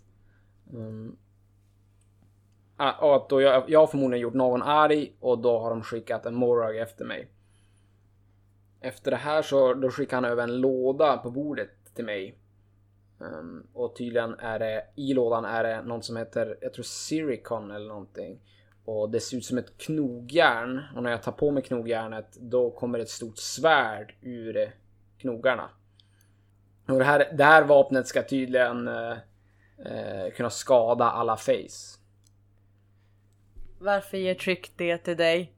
Mm. 0.74 1.18
Att 2.78 3.30
då 3.30 3.42
jag, 3.42 3.70
jag 3.70 3.80
har 3.80 3.88
förmodligen 3.88 4.22
gjort 4.22 4.34
någon 4.34 4.62
arg 4.62 5.16
och 5.20 5.40
då 5.40 5.60
har 5.60 5.70
de 5.70 5.82
skickat 5.84 6.26
en 6.26 6.36
Morag 6.36 6.78
efter 6.78 7.06
mig. 7.06 7.28
Efter 8.82 9.12
det 9.12 9.18
här 9.18 9.42
så 9.42 9.74
då 9.74 9.90
skickar 9.90 10.18
han 10.18 10.26
över 10.26 10.44
en 10.44 10.62
låda 10.62 11.18
på 11.18 11.32
bordet 11.32 11.70
till 11.96 12.06
mig. 12.06 12.38
Ehm, 13.22 13.68
och 13.74 13.96
tydligen 13.96 14.40
är 14.40 14.60
det 14.60 14.86
i 14.96 15.14
lådan 15.14 15.46
är 15.46 15.64
det 15.64 15.82
något 15.82 16.06
som 16.06 16.18
heter, 16.18 16.58
jag 16.62 16.74
tror 16.74 16.84
Siricon 16.84 17.72
eller 17.72 17.88
någonting. 17.88 18.40
Och 18.86 19.10
det 19.10 19.20
ser 19.20 19.38
ut 19.38 19.46
som 19.46 19.58
ett 19.58 19.78
knogjärn. 19.78 20.82
Och 20.96 21.04
när 21.04 21.12
jag 21.12 21.24
tar 21.24 21.32
på 21.32 21.52
mig 21.52 21.64
knogjärnet 21.64 22.38
då 22.40 22.72
kommer 22.72 23.00
ett 23.00 23.10
stort 23.10 23.38
svärd 23.38 24.16
ur 24.22 24.72
knogarna. 25.18 25.70
Och 26.88 27.00
det 27.00 27.06
här, 27.06 27.34
det 27.38 27.44
här 27.44 27.64
vapnet 27.64 28.08
ska 28.08 28.24
tydligen 28.24 28.88
eh, 28.88 29.18
eh, 29.86 30.32
kunna 30.36 30.50
skada 30.50 31.06
alla 31.06 31.38
face. 31.38 32.00
Varför 33.80 34.18
ger 34.18 34.36
Trick 34.36 34.72
det 34.78 34.98
till 34.98 35.18
dig? 35.18 35.54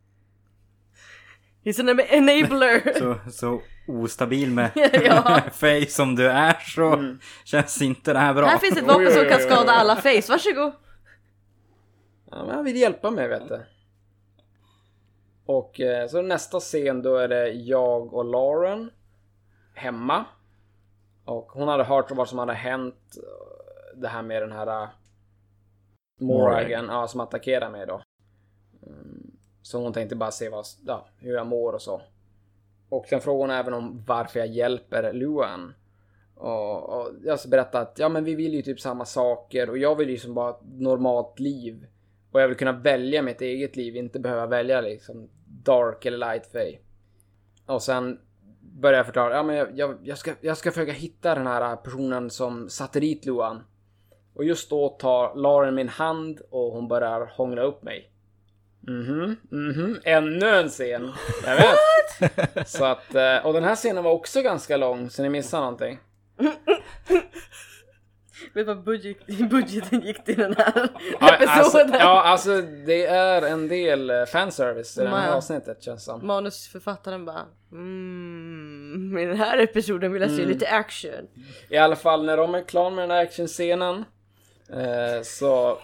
He's 1.64 1.80
an 1.80 2.00
enabler! 2.00 2.94
Så, 3.00 3.32
så 3.32 3.62
ostabil 3.88 4.52
med 4.52 4.72
Ja. 5.06 5.42
Faye 5.54 5.86
som 5.88 6.16
du 6.16 6.28
är 6.30 6.54
så 6.60 7.16
känns 7.46 7.82
inte 7.82 8.14
det 8.14 8.20
här 8.20 8.34
bra. 8.34 8.46
Här 8.46 8.58
finns 8.58 8.78
ett 8.78 8.88
vapen 8.88 9.12
som 9.12 9.26
kan 9.26 9.40
skada 9.40 9.72
alla 9.72 9.96
face, 9.96 10.26
varsågod! 10.30 10.72
Ja, 12.32 12.44
men 12.46 12.56
han 12.56 12.66
vill 12.66 12.76
hjälpa 12.78 13.12
mig 13.12 13.28
vet 13.28 13.48
du. 13.48 13.66
Och 15.46 15.80
eh, 15.82 16.08
så 16.08 16.22
nästa 16.22 16.60
scen 16.60 17.02
då 17.02 17.16
är 17.16 17.28
det 17.28 17.50
jag 17.50 18.14
och 18.14 18.26
Lauren 18.26 18.90
hemma. 19.76 20.26
Och 21.26 21.46
hon 21.52 21.68
hade 21.68 21.84
hört 21.84 22.12
vad 22.12 22.30
som 22.30 22.40
hade 22.40 22.54
hänt. 22.54 23.18
eh, 23.18 24.00
Det 24.02 24.08
här 24.08 24.22
med 24.22 24.42
den 24.42 24.52
här 24.52 24.84
uh, 24.84 24.90
Morrigan 26.22 26.86
ja, 26.86 27.08
som 27.08 27.20
attackerade 27.20 27.72
mig 27.72 27.86
då. 27.88 28.02
Mm, 28.88 29.32
Så 29.62 29.82
hon 29.82 29.94
tänkte 29.94 30.16
bara 30.16 30.32
se 30.32 30.50
vad, 30.50 30.66
ja, 30.86 31.08
hur 31.20 31.34
jag 31.34 31.48
mår 31.48 31.74
och 31.74 31.82
så. 31.82 32.02
Och 32.90 33.06
sen 33.08 33.22
frågade 33.22 33.54
hon 33.54 33.60
även 33.60 33.74
om 33.74 34.04
varför 34.08 34.40
jag 34.40 34.48
hjälper 34.48 35.14
Luan. 35.14 35.74
Och, 36.36 36.90
och 36.90 37.12
jag 37.24 37.40
ska 37.40 37.50
berättade 37.50 37.84
att 37.84 38.00
ja 38.00 38.10
men 38.10 38.24
vi 38.24 38.36
vill 38.36 38.54
ju 38.54 38.62
typ 38.62 38.80
samma 38.80 39.06
saker 39.06 39.70
och 39.70 39.78
jag 39.78 39.96
vill 39.96 40.10
ju 40.10 40.18
som 40.18 40.34
bara 40.34 40.52
ha 40.52 40.58
ett 40.58 40.66
normalt 40.80 41.40
liv. 41.40 41.88
Och 42.32 42.42
jag 42.42 42.48
vill 42.48 42.58
kunna 42.58 42.72
välja 42.72 43.22
mitt 43.22 43.42
eget 43.42 43.76
liv, 43.76 43.96
inte 43.96 44.20
behöva 44.20 44.48
välja 44.48 44.82
liksom 44.82 45.30
dark 45.64 46.06
eller 46.06 46.18
light 46.18 46.52
fay. 46.52 46.78
Och 47.66 47.82
sen 47.82 48.20
började 48.62 48.98
jag 48.98 49.06
förklara, 49.06 49.36
ja 49.36 49.44
men 49.44 49.56
jag, 49.56 49.68
jag, 49.80 49.98
jag, 50.04 50.18
ska, 50.18 50.32
jag 50.42 50.58
ska 50.58 50.72
försöka 50.72 50.92
hitta 50.92 51.36
den 51.36 51.48
här 51.48 51.76
personen 51.76 52.30
som 52.30 52.70
satte 52.70 53.00
dit 53.00 53.26
Luan. 53.26 53.64
Och 54.34 54.44
just 54.44 54.70
då 54.70 54.90
tar 54.90 55.36
Lauren 55.36 55.76
min 55.76 55.90
hand 55.90 56.42
och 56.50 56.72
hon 56.72 56.88
börjar 56.88 57.34
hångla 57.38 57.62
upp 57.62 57.84
mig. 57.84 58.12
Mhm, 58.88 59.38
mhm, 59.52 60.00
ännu 60.04 60.50
en 60.50 60.70
scen. 60.70 61.12
Jag 61.46 61.56
vet. 61.56 62.68
Så 62.70 62.86
att, 62.86 63.16
eh, 63.16 63.46
och 63.46 63.54
den 63.54 63.64
här 63.64 63.76
scenen 63.76 64.04
var 64.04 64.12
också 64.12 64.42
ganska 64.42 64.78
lång, 64.78 65.10
så 65.10 65.22
ni 65.22 65.30
missade 65.30 65.62
någonting. 65.64 66.00
Vet 68.54 68.66
du 68.68 68.74
vad 68.74 68.84
budget, 68.84 69.18
budgeten 69.50 70.02
gick 70.02 70.24
till 70.26 70.38
den 70.38 70.56
här 70.58 70.90
Ja, 71.20 71.36
alltså, 71.36 71.78
episoden? 71.80 72.00
ja, 72.00 72.22
alltså 72.24 72.62
det 72.62 73.06
är 73.06 73.42
en 73.42 73.68
del 73.68 74.10
eh, 74.10 74.26
fanservice 74.26 74.98
i 74.98 75.02
det 75.02 75.10
här 75.10 75.32
avsnittet 75.32 75.84
känns 75.84 76.04
som. 76.06 76.28
Manusförfattaren 76.28 77.26
bara 77.26 77.46
mm, 77.72 79.18
i 79.18 79.26
den 79.26 79.38
här 79.38 79.58
episoden 79.58 80.14
vill 80.14 80.22
jag 80.22 80.32
se 80.32 80.46
lite 80.46 80.68
action. 80.70 81.28
I 81.70 81.78
alla 81.78 81.96
fall 81.96 82.26
när 82.26 82.38
de 82.38 82.56
är 82.56 82.62
klara 82.62 82.90
med 82.90 83.04
den 83.04 83.12
här 83.12 83.24
actionscenen 83.24 84.06
eh, 84.74 85.22
så... 85.24 85.78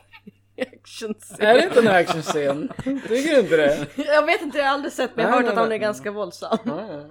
action 0.58 1.16
Är 1.39 1.54
det 1.54 1.64
inte 1.64 1.80
en 1.80 1.88
actionscen? 1.88 2.72
Tycker 2.84 3.36
du 3.36 3.39
inte 3.39 3.58
det? 3.58 3.88
Jag 3.95 4.26
vet 4.26 4.41
inte, 4.41 4.58
jag 4.58 4.66
har 4.66 4.74
aldrig 4.74 4.93
sett 4.93 5.12
men 5.16 5.26
jag 5.26 5.32
har 5.32 5.41
hört 5.41 5.51
att 5.51 5.58
han 5.58 5.72
är 5.72 5.78
ganska 5.78 6.12
våldsam. 6.12 6.58
Ja, 6.66 6.88
ja. 6.91 7.06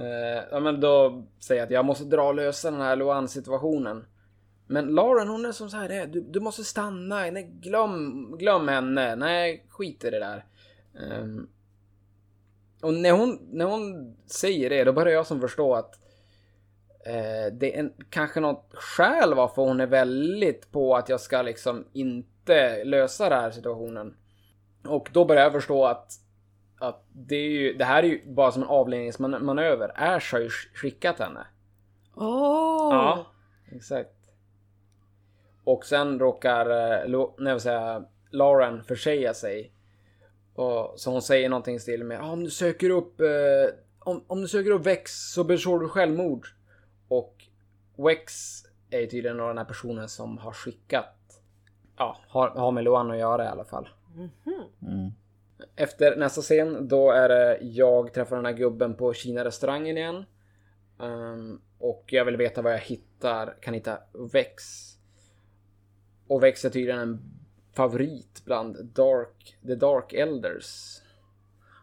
Eh, 0.00 0.44
ja 0.50 0.60
men 0.60 0.80
då 0.80 1.24
säger 1.40 1.60
jag 1.60 1.66
att 1.66 1.72
jag 1.72 1.84
måste 1.84 2.04
dra 2.04 2.22
och 2.22 2.34
lösa 2.34 2.70
den 2.70 2.80
här 2.80 2.96
Luan 2.96 3.28
situationen. 3.28 4.04
Men 4.66 4.86
Lauren 4.86 5.28
hon 5.28 5.44
är 5.46 5.52
som 5.52 5.70
så 5.70 5.76
här, 5.76 5.88
"Nej, 5.88 6.06
du, 6.06 6.20
du 6.20 6.40
måste 6.40 6.64
stanna, 6.64 7.16
nej 7.16 7.50
glöm, 7.60 8.30
glöm 8.38 8.68
henne, 8.68 9.16
nej 9.16 9.66
skit 9.68 10.04
i 10.04 10.10
det 10.10 10.18
där. 10.18 10.44
Ehm, 11.00 11.48
och 12.82 12.94
när 12.94 13.12
hon, 13.12 13.38
när 13.50 13.64
hon 13.64 14.16
säger 14.26 14.70
det 14.70 14.84
då 14.84 14.92
börjar 14.92 15.14
jag 15.14 15.26
som 15.26 15.40
förstå 15.40 15.74
att 15.74 15.94
eh, 17.06 17.52
det 17.52 17.74
är 17.74 17.80
en, 17.80 17.92
kanske 18.10 18.40
något 18.40 18.70
skäl 18.74 19.34
varför 19.34 19.62
hon 19.62 19.80
är 19.80 19.86
väldigt 19.86 20.72
på 20.72 20.96
att 20.96 21.08
jag 21.08 21.20
ska 21.20 21.42
liksom 21.42 21.84
inte 21.92 22.37
lösa 22.84 23.28
den 23.28 23.40
här 23.40 23.50
situationen. 23.50 24.16
Och 24.84 25.10
då 25.12 25.24
börjar 25.24 25.42
jag 25.42 25.52
förstå 25.52 25.86
att 25.86 26.12
att 26.80 27.04
det, 27.12 27.36
är 27.36 27.50
ju, 27.50 27.72
det 27.74 27.84
här 27.84 28.02
är 28.02 28.06
ju 28.06 28.32
bara 28.32 28.52
som 28.52 28.62
en 28.62 28.68
avledningsmanöver. 28.68 29.92
Ash 29.94 30.32
har 30.32 30.40
ju 30.40 30.48
sk- 30.48 30.74
skickat 30.74 31.18
henne. 31.18 31.46
Åh! 32.14 32.94
Ja, 32.94 33.26
exakt. 33.72 34.14
Och 35.64 35.84
sen 35.84 36.18
råkar, 36.18 36.70
eh, 36.70 37.58
säger 37.58 37.80
jag, 37.80 38.08
Lauren 38.30 38.84
försäga 38.84 39.34
sig. 39.34 39.72
Och, 40.54 40.94
så 40.96 41.10
hon 41.10 41.22
säger 41.22 41.48
någonting 41.48 41.80
stil 41.80 42.04
med 42.04 42.20
ah, 42.20 42.32
om 42.32 42.44
du 42.44 42.50
söker 42.50 42.90
upp 42.90 43.20
eh, 43.20 43.26
om, 43.98 44.24
om 44.26 44.40
du 44.40 44.48
söker 44.48 44.70
upp 44.70 44.86
Vex 44.86 45.32
så 45.32 45.44
begår 45.44 45.80
du 45.80 45.88
självmord. 45.88 46.46
Och 47.08 47.44
Vex 47.96 48.32
är 48.90 49.06
tydligen 49.06 49.36
den 49.36 49.58
här 49.58 49.64
personen 49.64 50.08
som 50.08 50.38
har 50.38 50.52
skickat 50.52 51.17
ja, 51.98 52.16
har, 52.28 52.48
har 52.48 52.72
med 52.72 52.84
Luan 52.84 53.10
att 53.10 53.18
göra 53.18 53.44
i 53.44 53.48
alla 53.48 53.64
fall. 53.64 53.88
Mm. 54.82 55.12
Efter 55.76 56.16
nästa 56.16 56.40
scen, 56.40 56.88
då 56.88 57.10
är 57.10 57.28
det 57.28 57.58
jag 57.62 58.12
träffar 58.12 58.36
den 58.36 58.44
här 58.44 58.52
gubben 58.52 58.94
på 58.94 59.12
Kina-restaurangen 59.12 59.96
igen. 59.98 60.24
Ehm, 61.00 61.60
och 61.78 62.04
jag 62.06 62.24
vill 62.24 62.36
veta 62.36 62.62
vad 62.62 62.72
jag 62.72 62.78
hittar, 62.78 63.54
kan 63.60 63.74
hitta 63.74 63.98
Vex. 64.32 64.62
Och 66.28 66.42
Vex 66.42 66.64
är 66.64 66.70
tydligen 66.70 67.00
en 67.00 67.20
favorit 67.72 68.42
bland 68.44 68.84
Dark, 68.84 69.56
The 69.66 69.74
Dark 69.74 70.12
Elders. 70.12 71.00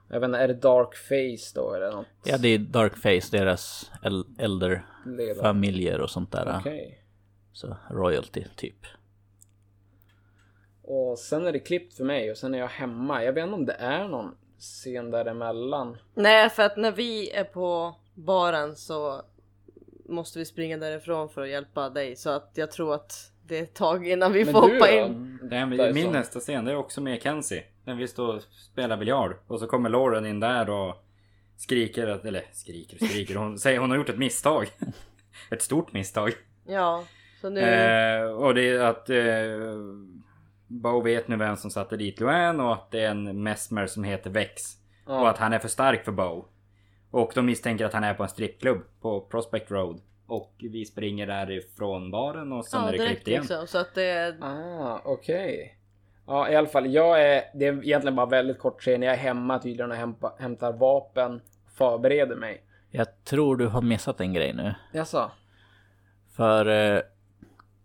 Jag 0.09 0.19
vet 0.19 0.27
inte, 0.27 0.39
är 0.39 0.47
det 0.47 0.53
Dark 0.53 0.95
Face 0.95 1.51
då 1.55 1.73
eller 1.73 1.91
något? 1.91 2.05
Ja, 2.25 2.37
det 2.37 2.47
är 2.47 2.59
Darkface, 2.59 3.37
deras 3.37 3.91
äl- 4.01 4.35
äldre 4.37 4.83
familjer 5.41 6.01
och 6.01 6.09
sånt 6.09 6.31
där. 6.31 6.55
Okej. 6.59 7.01
Så 7.53 7.77
royalty 7.89 8.43
typ. 8.55 8.85
Och 10.87 11.19
sen 11.19 11.45
är 11.47 11.51
det 11.51 11.59
klippt 11.59 11.93
för 11.93 12.03
mig 12.03 12.31
och 12.31 12.37
sen 12.37 12.53
är 12.55 12.59
jag 12.59 12.67
hemma. 12.67 13.23
Jag 13.23 13.33
vet 13.33 13.43
inte 13.43 13.55
om 13.55 13.65
det 13.65 13.73
är 13.79 14.07
någon 14.07 14.35
scen 14.59 15.11
däremellan. 15.11 15.97
Nej, 16.13 16.49
för 16.49 16.63
att 16.63 16.77
när 16.77 16.91
vi 16.91 17.31
är 17.31 17.43
på 17.43 17.95
baren 18.13 18.75
så 18.75 19.21
måste 20.09 20.39
vi 20.39 20.45
springa 20.45 20.77
därifrån 20.77 21.29
för 21.29 21.41
att 21.41 21.49
hjälpa 21.49 21.89
dig. 21.89 22.15
Så 22.15 22.29
att 22.29 22.51
jag 22.55 22.71
tror 22.71 22.93
att 22.93 23.31
det 23.47 23.59
är 23.59 23.63
ett 23.63 23.73
tag 23.73 24.07
innan 24.07 24.33
vi 24.33 24.45
Men 24.45 24.53
får 24.53 24.67
du 24.67 24.73
hoppa 24.73 24.91
då? 24.91 24.97
in. 24.97 25.39
Det 25.49 25.55
är, 25.55 25.65
Därifrån. 25.65 25.93
min 25.93 26.11
nästa 26.11 26.39
scen 26.39 26.65
det 26.65 26.71
är 26.71 26.75
också 26.75 27.01
med 27.01 27.21
Kenzie. 27.21 27.63
När 27.83 27.95
vi 27.95 28.07
står 28.07 28.35
och 28.35 28.41
spelar 28.41 28.97
biljard. 28.97 29.35
Och 29.47 29.59
så 29.59 29.67
kommer 29.67 29.89
Lauren 29.89 30.25
in 30.25 30.39
där 30.39 30.69
och 30.69 30.95
skriker, 31.57 32.07
att, 32.07 32.25
eller 32.25 32.43
skriker 32.51 32.97
och 33.01 33.07
skriker. 33.09 33.35
Hon 33.35 33.59
säger 33.59 33.79
hon 33.79 33.89
har 33.89 33.97
gjort 33.97 34.09
ett 34.09 34.17
misstag. 34.17 34.67
ett 35.51 35.61
stort 35.61 35.93
misstag. 35.93 36.33
Ja, 36.67 37.03
så 37.41 37.49
nu... 37.49 37.59
Eh, 37.61 38.25
och 38.31 38.53
det 38.55 38.69
är 38.69 38.79
att 38.79 39.09
eh, 39.09 39.15
Bo 40.67 41.01
vet 41.01 41.27
nu 41.27 41.35
vem 41.35 41.55
som 41.55 41.71
satte 41.71 41.97
dit 41.97 42.19
Luan 42.19 42.59
och 42.59 42.73
att 42.73 42.91
det 42.91 43.01
är 43.01 43.11
en 43.11 43.43
mesmer 43.43 43.87
som 43.87 44.03
heter 44.03 44.29
Vex. 44.29 44.61
Ja. 45.07 45.21
Och 45.21 45.29
att 45.29 45.37
han 45.37 45.53
är 45.53 45.59
för 45.59 45.67
stark 45.67 46.05
för 46.05 46.11
Bo. 46.11 46.45
Och 47.11 47.31
de 47.35 47.45
misstänker 47.45 47.85
att 47.85 47.93
han 47.93 48.03
är 48.03 48.13
på 48.13 48.23
en 48.23 48.29
strippklubb 48.29 48.81
på 49.01 49.21
Prospect 49.21 49.71
Road. 49.71 50.01
Och 50.27 50.53
vi 50.57 50.85
springer 50.85 51.27
därifrån 51.27 52.11
baren 52.11 52.53
och 52.53 52.65
sen 52.65 52.81
ja, 52.81 52.87
är 52.87 52.91
det 52.91 53.05
klippt 53.07 53.27
igen. 53.27 53.41
liksom. 53.41 53.67
Så 53.67 53.77
att 53.77 53.95
det... 53.95 54.35
Ah, 54.41 55.01
okej. 55.05 55.77
Ja, 56.27 56.49
i 56.49 56.55
alla 56.55 56.67
fall. 56.67 56.93
Jag 56.93 57.21
är, 57.23 57.43
det 57.53 57.65
är 57.67 57.83
egentligen 57.83 58.15
bara 58.15 58.25
väldigt 58.25 58.59
kort 58.59 58.81
scen. 58.81 59.01
Jag 59.01 59.13
är 59.13 59.17
hemma 59.17 59.59
tydligen 59.59 59.91
och 59.91 59.97
hämpa, 59.97 60.33
hämtar 60.39 60.73
vapen. 60.73 61.41
Förbereder 61.77 62.35
mig. 62.35 62.63
Jag 62.91 63.23
tror 63.23 63.55
du 63.57 63.67
har 63.67 63.81
missat 63.81 64.21
en 64.21 64.33
grej 64.33 64.53
nu. 64.53 64.75
Jaså? 64.93 65.31
För 66.35 66.65
eh, 66.65 67.01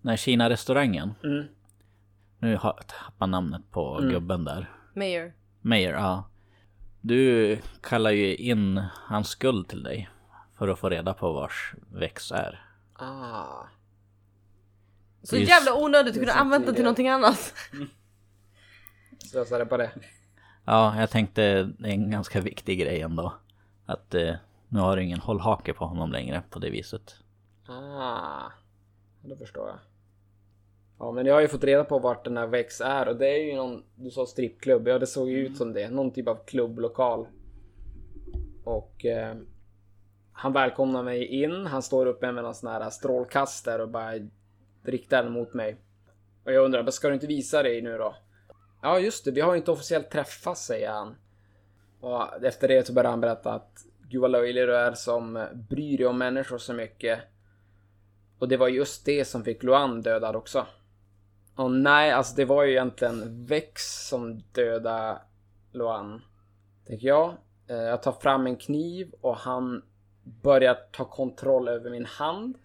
när 0.01 0.17
Kina-restaurangen, 0.17 1.15
Mm. 1.25 1.47
Nu 2.41 2.57
har 2.57 2.75
jag 2.79 2.87
tappat 2.87 3.29
namnet 3.29 3.71
på 3.71 3.99
Mm. 3.99 4.11
gubben 4.11 4.45
där. 4.45 4.71
Mayor. 4.95 5.33
Mayer, 5.61 5.93
ja. 5.93 6.25
Du 7.01 7.59
kallar 7.83 8.11
ju 8.11 8.37
in 8.37 8.83
hans 8.95 9.29
skuld 9.29 9.69
till 9.69 9.83
dig. 9.83 10.11
För 10.59 10.69
att 10.69 10.79
få 10.79 10.89
reda 10.89 11.15
på 11.15 11.33
vars 11.33 11.75
väx 11.93 12.33
är. 12.33 12.67
Ah. 12.93 13.65
Så 15.23 15.37
Just- 15.37 15.49
jävla 15.51 15.75
onödigt 15.75 16.15
att 16.15 16.21
kunna 16.21 16.33
använda 16.33 16.67
den 16.67 16.75
till 16.75 16.85
någonting 16.85 17.09
annat. 17.09 17.55
Slösade 19.31 19.67
på 19.67 19.77
det. 19.77 19.91
Ja, 20.65 21.01
jag 21.01 21.11
tänkte 21.11 21.63
det 21.63 21.89
är 21.89 21.93
en 21.93 22.11
ganska 22.11 22.41
viktig 22.41 22.81
grej 22.81 23.01
ändå. 23.01 23.35
Att 23.87 24.15
eh, 24.15 24.35
nu 24.69 24.81
har 24.81 24.97
du 24.97 25.03
ingen 25.05 25.21
hållhake 25.21 25.73
på 25.75 25.85
honom 25.87 26.13
längre 26.13 26.43
på 26.51 26.59
det 26.59 26.71
viset. 26.71 27.15
Ah. 27.69 28.51
Det 29.23 29.37
förstår 29.37 29.69
jag. 29.69 29.79
Ja, 31.01 31.13
men 31.13 31.27
jag 31.27 31.35
har 31.35 31.41
ju 31.41 31.49
fått 31.49 31.65
reda 31.65 31.85
på 31.85 31.99
vart 31.99 32.25
den 32.25 32.37
här 32.37 32.47
Vex 32.47 32.81
är 32.81 33.09
och 33.09 33.17
det 33.17 33.29
är 33.29 33.45
ju 33.45 33.57
någon, 33.57 33.85
du 33.95 34.11
sa 34.11 34.27
strippklubb, 34.27 34.89
ja 34.89 34.99
det 34.99 35.07
såg 35.07 35.31
ju 35.31 35.47
ut 35.47 35.57
som 35.57 35.73
det. 35.73 35.91
Någon 35.91 36.11
typ 36.11 36.29
av 36.29 36.45
klubblokal. 36.45 37.27
Och 38.65 39.05
eh, 39.05 39.37
han 40.33 40.53
välkomnar 40.53 41.03
mig 41.03 41.25
in. 41.25 41.67
Han 41.67 41.83
står 41.83 42.07
uppe 42.07 42.33
med 42.33 42.45
någon 42.45 42.55
sån 42.55 42.71
här 42.71 42.91
strålkastare 42.91 43.83
och 43.83 43.89
bara 43.89 44.13
riktar 44.83 45.23
den 45.23 45.33
mot 45.33 45.55
mig. 45.55 45.77
Och 46.45 46.53
jag 46.53 46.65
undrar, 46.65 46.91
ska 46.91 47.09
du 47.09 47.15
inte 47.15 47.27
visa 47.27 47.63
dig 47.63 47.83
nu 47.83 47.99
då? 47.99 48.15
Ja, 48.83 48.99
just 48.99 49.25
det, 49.25 49.31
vi 49.31 49.41
har 49.41 49.53
ju 49.53 49.59
inte 49.59 49.71
officiellt 49.71 50.11
träffats, 50.11 50.67
säger 50.67 50.91
han. 50.91 51.17
Och 52.01 52.45
efter 52.45 52.69
det 52.69 52.87
så 52.87 52.93
börjar 52.93 53.11
han 53.11 53.21
berätta 53.21 53.53
att 53.53 53.85
Gud 54.09 54.21
vad 54.21 54.31
löjlig 54.31 54.69
du 54.69 54.77
är 54.77 54.93
som 54.93 55.47
bryr 55.71 55.99
dig 55.99 56.07
om 56.07 56.19
människor 56.19 56.59
så 56.59 56.75
mycket. 56.75 57.21
Och 58.39 58.49
det 58.49 58.57
var 58.57 58.69
just 58.69 59.05
det 59.05 59.25
som 59.25 59.45
fick 59.45 59.63
Luan 59.63 60.03
dödad 60.03 60.37
också. 60.37 60.67
Och 61.61 61.71
nej, 61.71 62.11
alltså 62.11 62.37
det 62.37 62.45
var 62.45 62.65
ju 62.65 62.71
egentligen 62.71 63.47
Vex 63.47 64.07
som 64.09 64.39
dödade 64.53 65.19
Luan. 65.73 66.23
Tänker 66.87 67.07
jag. 67.07 67.35
Eh, 67.69 67.77
jag 67.77 68.03
tar 68.03 68.13
fram 68.13 68.47
en 68.47 68.57
kniv 68.57 69.15
och 69.21 69.37
han 69.37 69.83
börjar 70.43 70.75
ta 70.93 71.05
kontroll 71.05 71.69
över 71.69 71.91
min 71.91 72.05
hand. 72.05 72.59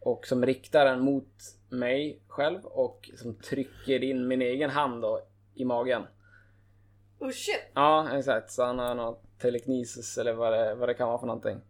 Och 0.00 0.26
som 0.26 0.46
riktar 0.46 0.84
den 0.84 1.00
mot 1.00 1.32
mig 1.68 2.22
själv 2.28 2.64
och 2.64 3.10
som 3.16 3.34
trycker 3.34 4.04
in 4.04 4.28
min 4.28 4.42
egen 4.42 4.70
hand 4.70 5.02
då 5.02 5.20
i 5.54 5.64
magen. 5.64 6.02
Oh 7.18 7.30
shit! 7.30 7.70
Ja, 7.74 8.08
exakt. 8.12 8.50
Så 8.50 8.64
han 8.64 8.78
har 8.78 8.94
något 8.94 9.22
telekinesis 9.38 10.18
eller 10.18 10.32
vad 10.32 10.52
det, 10.52 10.74
vad 10.74 10.88
det 10.88 10.94
kan 10.94 11.08
vara 11.08 11.18
för 11.18 11.26
någonting. 11.26 11.60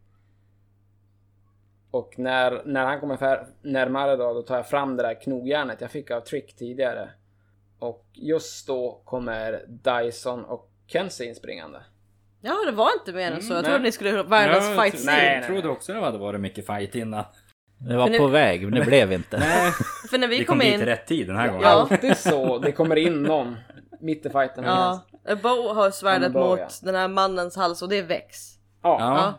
Och 1.91 2.15
när, 2.19 2.63
när 2.65 2.85
han 2.87 3.01
kommer 3.01 3.47
närmare 3.63 4.17
då, 4.17 4.33
då 4.35 4.43
tar 4.43 4.57
jag 4.57 4.69
fram 4.69 4.97
det 4.97 5.03
där 5.03 5.15
knogjärnet 5.23 5.81
jag 5.81 5.91
fick 5.91 6.11
av 6.11 6.21
Trick 6.21 6.57
tidigare. 6.57 7.11
Och 7.79 8.05
just 8.15 8.67
då 8.67 9.03
kommer 9.05 9.65
Dyson 9.69 10.45
och 10.45 10.71
Kenzie 10.87 11.29
inspringande. 11.29 11.79
Ja, 12.41 12.55
det 12.67 12.73
var 12.73 12.89
inte 13.01 13.13
mer 13.13 13.33
än 13.33 13.43
så. 13.43 13.53
Jag 13.53 13.59
Mm, 13.59 13.71
trodde 13.71 13.83
ni 13.85 13.93
skulle 13.93 14.11
ha 14.17 14.23
världens 14.23 14.69
fight 14.69 14.79
nej, 14.79 14.91
scene. 14.91 15.17
nej. 15.17 15.35
Jag 15.37 15.47
trodde 15.47 15.69
också 15.69 15.93
det 15.93 16.01
hade 16.01 16.19
varit 16.19 16.41
mycket 16.41 16.67
fight 16.67 16.95
innan. 16.95 17.25
Det 17.79 17.97
var 17.97 18.09
nu- 18.09 18.19
på 18.19 18.27
väg, 18.27 18.63
men 18.65 18.75
det 18.81 18.85
blev 18.87 19.13
inte. 19.13 19.39
Nej, 19.41 19.73
För 20.11 20.19
när 20.19 20.29
vi 20.29 20.39
vi 20.39 20.45
kom 20.45 20.53
kom 20.59 20.59
dit 20.67 20.75
in... 20.75 20.81
i 20.81 20.85
rätt 20.85 21.07
tid 21.07 21.27
den 21.27 21.37
här 21.37 21.47
gången. 21.49 21.63
Ja. 21.63 21.69
Alltid 21.91 22.17
så. 22.17 22.59
Det 22.59 22.73
kommer 22.73 22.97
in 22.97 23.23
någon 23.23 23.57
mitt 24.01 24.27
i 24.27 24.31
fighten. 24.31 24.65
Ja, 24.65 25.01
Bo 25.43 25.69
har 25.73 25.91
svärdet 25.91 26.33
mot 26.33 26.59
ja. 26.59 26.69
den 26.83 26.95
här 26.95 27.09
mannens 27.09 27.57
hals 27.57 27.83
och 27.83 27.89
det 27.89 27.99
är 27.99 28.03
Vex. 28.03 28.37
ja. 28.83 28.97
Ja. 29.01 29.35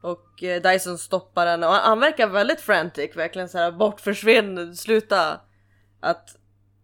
Och 0.00 0.42
eh, 0.42 0.62
Dyson 0.62 0.98
stoppar 0.98 1.46
den 1.46 1.64
och 1.64 1.70
han, 1.70 2.00
verkar 2.00 2.26
väldigt 2.26 2.60
frantic, 2.60 3.16
verkligen 3.16 3.48
såhär 3.48 3.72
bort 3.72 4.00
försvinn, 4.00 4.76
sluta. 4.76 5.40
Att 6.00 6.36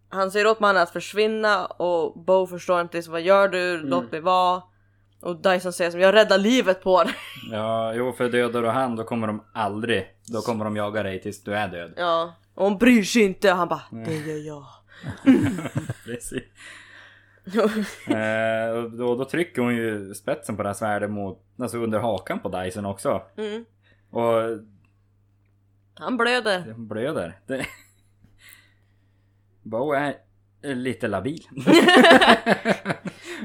han 0.09 0.31
säger 0.31 0.47
åt 0.47 0.59
mannen 0.59 0.83
att 0.83 0.89
försvinna 0.89 1.65
och 1.65 2.19
Bo 2.25 2.47
förstår 2.47 2.81
inte 2.81 2.97
liksom, 2.97 3.11
vad 3.11 3.21
gör 3.21 3.47
du, 3.47 3.77
låt 3.77 4.11
mig 4.11 4.21
vara. 4.21 4.61
Och 5.21 5.35
Dyson 5.41 5.73
säger 5.73 5.91
som 5.91 5.99
jag 5.99 6.15
räddar 6.15 6.37
livet 6.37 6.83
på 6.83 7.03
dig. 7.03 7.13
ja, 7.51 7.93
jo 7.93 8.13
för 8.13 8.29
dödar 8.29 8.61
du 8.61 8.67
han 8.67 8.95
då 8.95 9.03
kommer 9.03 9.27
de 9.27 9.43
aldrig, 9.53 10.07
då 10.27 10.41
kommer 10.41 10.65
de 10.65 10.75
jaga 10.75 11.03
dig 11.03 11.21
tills 11.21 11.43
du 11.43 11.55
är 11.55 11.67
död. 11.67 11.93
Ja, 11.97 12.35
och 12.55 12.63
hon 12.63 12.77
bryr 12.77 13.03
sig 13.03 13.21
inte. 13.21 13.51
Han 13.51 13.67
bara 13.67 13.81
det 13.91 14.15
gör 14.15 14.47
jag. 14.47 14.65
Precis. 16.05 16.43
eh, 18.07 18.83
då, 18.83 19.15
då 19.15 19.25
trycker 19.25 19.61
hon 19.61 19.75
ju 19.75 20.13
spetsen 20.13 20.57
på 20.57 20.63
det 20.63 20.69
här 20.69 20.73
svärdet 20.73 21.11
mot, 21.11 21.43
alltså 21.59 21.77
under 21.77 21.99
hakan 21.99 22.39
på 22.39 22.49
Dyson 22.49 22.85
också. 22.85 23.21
Mm. 23.37 23.65
Och 24.09 24.59
Han 25.93 26.17
blöder. 26.17 26.59
det 26.59 26.73
blöder. 26.73 27.39
Det... 27.47 27.65
Bo 29.63 29.93
är 29.93 30.15
lite 30.61 31.07
labil. 31.07 31.43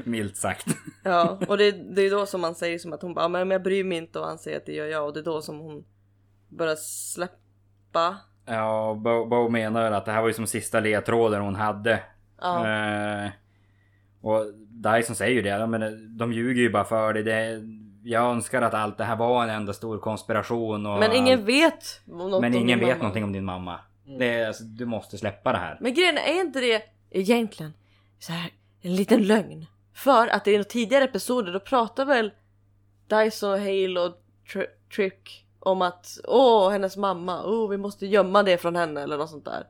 Milt 0.03 0.37
sagt. 0.37 0.67
Ja, 1.03 1.39
och 1.47 1.57
det, 1.57 1.71
det 1.71 2.01
är 2.01 2.11
då 2.11 2.25
som 2.25 2.41
man 2.41 2.55
säger 2.55 2.79
som 2.79 2.93
att 2.93 3.01
hon 3.01 3.13
bara 3.13 3.27
men 3.27 3.51
jag 3.51 3.63
bryr 3.63 3.83
mig 3.83 3.97
inte 3.97 4.19
och 4.19 4.25
han 4.25 4.37
säger 4.37 4.57
att 4.57 4.65
det 4.65 4.73
gör 4.73 4.85
jag 4.85 5.05
och 5.05 5.13
det 5.13 5.19
är 5.19 5.23
då 5.23 5.41
som 5.41 5.59
hon 5.59 5.85
börjar 6.49 6.75
släppa. 6.75 8.17
Ja, 8.45 8.93
Bo, 9.03 9.25
Bo 9.25 9.49
menar 9.49 9.91
att 9.91 10.05
det 10.05 10.11
här 10.11 10.21
var 10.21 10.27
ju 10.27 10.33
som 10.33 10.47
sista 10.47 10.79
ledtråden 10.79 11.41
hon 11.41 11.55
hade. 11.55 12.03
Ja. 12.41 12.67
Eh, 12.67 13.29
och 14.21 14.45
Dyson 14.69 15.15
säger 15.15 15.33
ju 15.35 15.41
det, 15.41 15.49
ja, 15.49 15.65
men 15.67 16.17
de 16.17 16.33
ljuger 16.33 16.61
ju 16.61 16.69
bara 16.71 16.83
för 16.83 17.13
dig. 17.13 17.23
Det, 17.23 17.61
jag 18.03 18.31
önskar 18.31 18.61
att 18.61 18.73
allt 18.73 18.97
det 18.97 19.03
här 19.03 19.15
var 19.15 19.43
en 19.43 19.49
enda 19.49 19.73
stor 19.73 19.97
konspiration. 19.97 20.85
Och 20.85 20.99
Men 20.99 21.11
ingen 21.11 21.39
allt. 21.39 21.47
vet 21.47 22.01
något 22.05 22.41
men 22.41 22.53
ingen 22.53 22.79
vet 22.79 22.87
mamma. 22.87 22.97
någonting 22.97 23.23
om 23.23 23.31
din 23.33 23.45
mamma. 23.45 23.79
Det 24.19 24.33
är, 24.33 24.47
alltså, 24.47 24.63
du 24.63 24.85
måste 24.85 25.17
släppa 25.17 25.51
det 25.51 25.57
här. 25.57 25.77
Men 25.81 25.93
grejen 25.93 26.17
är, 26.17 26.41
inte 26.41 26.59
det 26.59 26.83
egentligen 27.09 27.73
så 28.19 28.31
här, 28.33 28.51
en 28.81 28.95
liten 28.95 29.23
lögn? 29.23 29.65
För 29.93 30.27
att 30.27 30.47
i 30.47 30.63
tidigare 30.63 31.03
episoder 31.03 31.53
då 31.53 31.59
pratar 31.59 32.05
väl 32.05 32.31
Dyson, 33.07 33.59
Hale 33.59 33.99
och 33.99 34.15
Tr- 34.53 34.91
Trick 34.95 35.45
om 35.59 35.81
att 35.81 36.19
åh 36.27 36.69
hennes 36.71 36.97
mamma, 36.97 37.43
åh 37.45 37.69
vi 37.69 37.77
måste 37.77 38.05
gömma 38.05 38.43
det 38.43 38.57
från 38.57 38.75
henne 38.75 39.01
eller 39.01 39.17
något 39.17 39.29
sånt 39.29 39.45
där. 39.45 39.63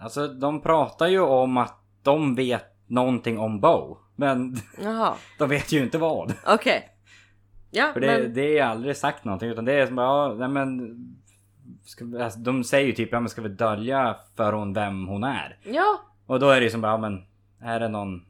Alltså 0.00 0.28
de 0.28 0.60
pratar 0.60 1.06
ju 1.06 1.20
om 1.20 1.56
att 1.56 1.78
de 2.02 2.34
vet 2.34 2.73
någonting 2.94 3.38
om 3.38 3.60
Bo. 3.60 3.98
Men 4.16 4.56
Jaha, 4.82 5.14
de 5.38 5.48
vet 5.48 5.72
ju 5.72 5.82
inte 5.82 5.98
vad. 5.98 6.34
okej. 6.46 6.90
Ja, 7.70 7.90
För 7.92 8.00
det, 8.00 8.06
men 8.06 8.34
det 8.34 8.58
är 8.58 8.64
aldrig 8.64 8.96
sagt 8.96 9.24
någonting 9.24 9.48
utan 9.50 9.64
det 9.64 9.72
är 9.72 9.86
som 9.86 9.96
bara, 9.96 10.06
ja, 10.28 10.34
nej 10.34 10.48
men... 10.48 10.96
Ska, 11.84 12.04
alltså, 12.22 12.38
de 12.38 12.64
säger 12.64 12.86
ju 12.86 12.92
typ, 12.92 13.12
ja 13.12 13.20
men 13.20 13.28
ska 13.28 13.42
vi 13.42 13.48
dölja 13.48 14.16
för 14.36 14.52
hon 14.52 14.72
vem 14.72 15.06
hon 15.08 15.24
är? 15.24 15.58
ja, 15.62 16.00
Och 16.26 16.40
då 16.40 16.50
är 16.50 16.60
det 16.60 16.64
ju 16.64 16.70
som 16.70 16.80
bara, 16.80 16.92
ja, 16.92 16.98
men 16.98 17.24
är 17.62 17.80
det 17.80 17.88
någon... 17.88 18.26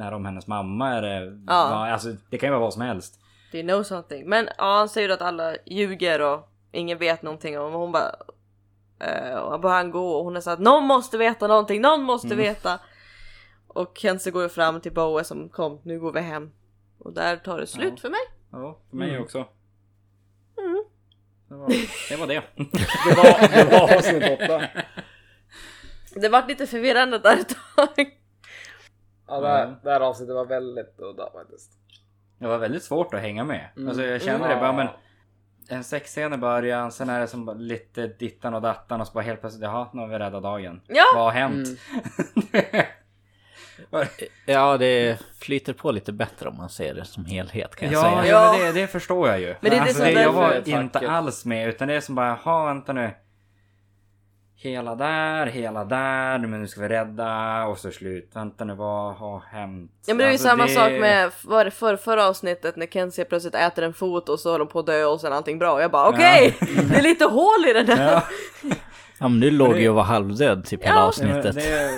Är 0.00 0.10
det 0.10 0.16
om 0.16 0.24
hennes 0.24 0.46
mamma? 0.46 0.88
Är 0.94 1.02
det... 1.02 1.24
Ja. 1.46 1.70
Ja, 1.86 1.92
alltså 1.92 2.08
det 2.30 2.38
kan 2.38 2.46
ju 2.46 2.50
vara 2.50 2.60
vad 2.60 2.72
som 2.72 2.82
helst. 2.82 3.20
they 3.52 3.62
know 3.62 3.82
something. 3.82 4.28
Men 4.28 4.48
ja, 4.58 4.76
han 4.78 4.88
säger 4.88 5.08
att 5.08 5.22
alla 5.22 5.54
ljuger 5.66 6.20
och 6.22 6.48
ingen 6.72 6.98
vet 6.98 7.22
någonting 7.22 7.58
om 7.58 7.72
hon 7.72 7.92
bara 7.92 8.14
eh, 9.00 9.34
och 9.38 9.70
han 9.70 9.90
gå 9.90 10.08
och 10.10 10.24
hon 10.24 10.36
är 10.36 10.40
så 10.40 10.50
att 10.50 10.58
någon 10.58 10.84
måste 10.84 11.18
veta 11.18 11.46
någonting, 11.46 11.80
någon 11.82 12.02
måste 12.02 12.26
Mm. 12.26 12.38
veta. 12.38 12.78
Och 13.78 13.98
Kenzie 13.98 14.32
går 14.32 14.48
fram 14.48 14.80
till 14.80 14.92
Boe 14.92 15.24
som 15.24 15.48
kom, 15.48 15.80
nu 15.84 16.00
går 16.00 16.12
vi 16.12 16.20
hem. 16.20 16.50
Och 16.98 17.12
där 17.12 17.36
tar 17.36 17.58
det 17.58 17.66
slut 17.66 17.92
Ja. 17.96 18.00
för 18.00 18.08
mig. 18.10 18.20
Ja, 18.52 18.78
för 18.90 18.96
mig 18.96 19.10
Mm. 19.10 19.22
också. 19.22 19.38
Mm. 20.58 20.84
Det 21.48 21.54
var 21.54 21.68
det. 21.68 22.16
Var 22.16 22.26
det. 22.26 22.42
Det 22.56 23.16
var, 23.16 23.48
det 23.48 23.64
var 23.72 23.96
avsnitt 23.96 24.40
åtta. 24.40 24.68
Det 26.20 26.28
vart 26.28 26.48
lite 26.48 26.66
förvirrande 26.66 27.18
där 27.18 27.36
ett 27.40 27.56
tag. 27.76 28.10
Ja, 29.28 29.40
det, 29.40 29.48
här, 29.48 29.76
det 29.82 29.90
här 29.90 30.00
avsnittet 30.00 30.34
var 30.34 30.46
väldigt 30.46 30.94
udda 30.98 31.30
faktiskt. 31.32 31.72
Det 32.38 32.46
var 32.46 32.58
väldigt 32.58 32.82
svårt 32.82 33.14
att 33.14 33.20
hänga 33.20 33.44
med. 33.44 33.68
Mm. 33.76 33.88
Alltså 33.88 34.04
jag 34.04 34.22
känner 34.22 34.36
Mm. 34.44 34.48
det 34.48 34.56
bara 34.60 34.72
men... 34.72 34.88
En 35.70 35.84
sexscen 35.84 36.32
i 36.32 36.36
början, 36.36 36.92
sen 36.92 37.08
är 37.08 37.20
det 37.20 37.26
som 37.26 37.54
lite 37.58 38.06
dittan 38.06 38.54
och 38.54 38.62
dattan 38.62 39.00
och 39.00 39.06
så 39.06 39.12
bara 39.12 39.24
helt 39.24 39.40
plötsligt, 39.40 39.62
jaha, 39.64 39.88
nu 39.92 40.00
har 40.00 40.08
vi 40.08 40.18
räddat 40.18 40.42
dagen. 40.42 40.80
Ja. 40.86 41.04
Vad 41.14 41.24
har 41.24 41.30
hänt? 41.30 41.68
Mm. 42.52 42.86
Ja, 44.46 44.76
det 44.78 45.18
flyter 45.40 45.72
på 45.72 45.90
lite 45.90 46.12
bättre 46.12 46.48
om 46.48 46.56
man 46.56 46.68
ser 46.70 46.94
det 46.94 47.04
som 47.04 47.24
helhet 47.24 47.76
kan 47.76 47.90
jag 47.92 48.04
Ja, 48.04 48.22
säga. 48.22 48.32
ja. 48.32 48.44
Ja. 48.54 48.58
Men 48.64 48.74
det, 48.74 48.80
det 48.80 48.86
förstår 48.86 49.28
jag 49.28 49.40
ju. 49.40 49.46
Men 49.46 49.56
det 49.60 49.68
är 49.68 49.70
det 49.70 49.80
alltså, 49.80 50.02
som 50.04 50.12
jag 50.12 50.32
var 50.32 50.48
därför- 50.50 50.70
inte 50.80 50.92
Tacket. 50.92 51.08
alls 51.08 51.44
med 51.44 51.68
utan 51.68 51.88
det 51.88 51.94
är 51.94 52.00
som 52.00 52.14
bara, 52.14 52.38
jaha 52.44 52.66
vänta 52.66 52.92
nu. 52.92 53.10
Hela 54.60 54.94
där, 54.94 55.46
hela 55.46 55.84
där, 55.84 56.38
men 56.38 56.60
nu 56.60 56.66
ska 56.68 56.80
vi 56.80 56.88
rädda 56.88 57.64
och 57.66 57.78
så 57.78 57.90
slut. 57.90 58.30
Vänta 58.34 58.64
nu, 58.64 58.74
vad 58.74 59.14
har 59.16 59.40
hänt? 59.40 59.90
Ja 60.06 60.14
men 60.14 60.18
det 60.18 60.24
är 60.24 60.26
ju 60.28 60.32
Alltså, 60.32 60.48
samma 60.48 60.62
det- 60.66 60.70
sak 60.72 60.90
med 60.90 61.30
var 61.44 61.64
det 61.64 61.70
för, 61.70 61.96
förra 61.96 62.26
avsnittet 62.28 62.76
när 62.76 62.86
Kenzie 62.86 63.24
plötsligt 63.24 63.54
äter 63.54 63.84
en 63.84 63.92
fot 63.94 64.28
och 64.28 64.40
så 64.40 64.48
håller 64.50 64.64
de 64.64 64.68
på 64.72 64.78
att 64.78 64.86
dö 64.86 65.04
och 65.04 65.20
sen 65.20 65.32
allting 65.32 65.58
bra. 65.58 65.80
Jag 65.82 65.90
bara 65.90 66.08
okej, 66.08 66.56
det 66.90 66.96
är 66.96 67.02
lite 67.02 67.24
hål 67.24 67.66
i 67.68 67.72
den 67.72 67.86
där. 67.86 68.12
Ja, 68.12 68.22
Ja, 69.20 69.28
men 69.28 69.40
du 69.40 69.50
låg 69.50 69.74
det- 69.74 69.80
ju 69.80 69.88
och 69.88 69.94
var 69.94 70.02
halvdöd 70.02 70.64
typ 70.64 70.84
hela 70.84 70.94
Ja. 70.94 71.02
avsnittet. 71.02 71.54
Det, 71.54 71.60
det, 71.60 71.90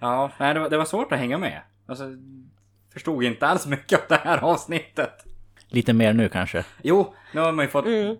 ja, 0.00 0.30
nej 0.38 0.54
det 0.54 0.60
var, 0.60 0.70
det 0.70 0.78
var 0.78 0.84
svårt 0.84 1.12
att 1.12 1.18
hänga 1.18 1.38
med. 1.38 1.62
Alltså, 1.86 2.04
förstod 2.92 3.24
inte 3.24 3.46
alls 3.46 3.66
mycket 3.66 4.00
av 4.00 4.06
det 4.08 4.14
här 4.28 4.38
avsnittet. 4.44 5.24
Lite 5.68 5.92
mer 5.92 6.12
nu 6.12 6.28
kanske. 6.28 6.64
Jo, 6.82 7.14
nu 7.34 7.40
har 7.40 7.52
man 7.52 7.64
ju 7.64 7.68
fått 7.70 7.86
Mm. 7.86 8.16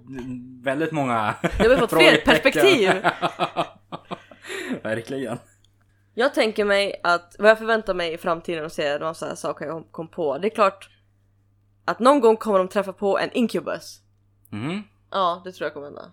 väldigt 0.63 0.93
många 0.93 1.35
Nu 1.43 1.49
har 1.65 1.69
vi 1.69 1.77
fått 1.77 1.91
fler 1.93 2.17
perspektiv. 2.25 2.91
Verkligen. 4.83 5.39
Jag 6.15 6.35
tänker 6.35 6.65
mig 6.65 7.01
att 7.03 7.37
vad 7.39 7.51
jag 7.51 7.59
förväntar 7.59 7.95
mig 7.95 8.13
i 8.13 8.19
framtiden 8.19 8.65
och 8.65 8.73
se 8.73 8.99
de 8.99 9.15
så 9.15 9.27
här 9.27 9.35
saker 9.35 9.67
jag 9.67 9.85
kom 9.91 10.09
på. 10.09 10.39
Det 10.39 10.49
är 10.49 10.55
klart 10.55 10.91
att 11.85 11.99
någon 11.99 12.21
gång 12.21 12.37
kommer 12.37 12.59
de 12.59 12.69
träffa 12.69 12.93
på 12.93 13.19
en 13.19 13.33
incubus. 13.33 14.01
Mhm. 14.51 14.83
Ja, 15.11 15.41
det 15.45 15.53
tror 15.53 15.67
jag 15.67 15.75
kommer 15.75 15.87
hända. 15.87 16.11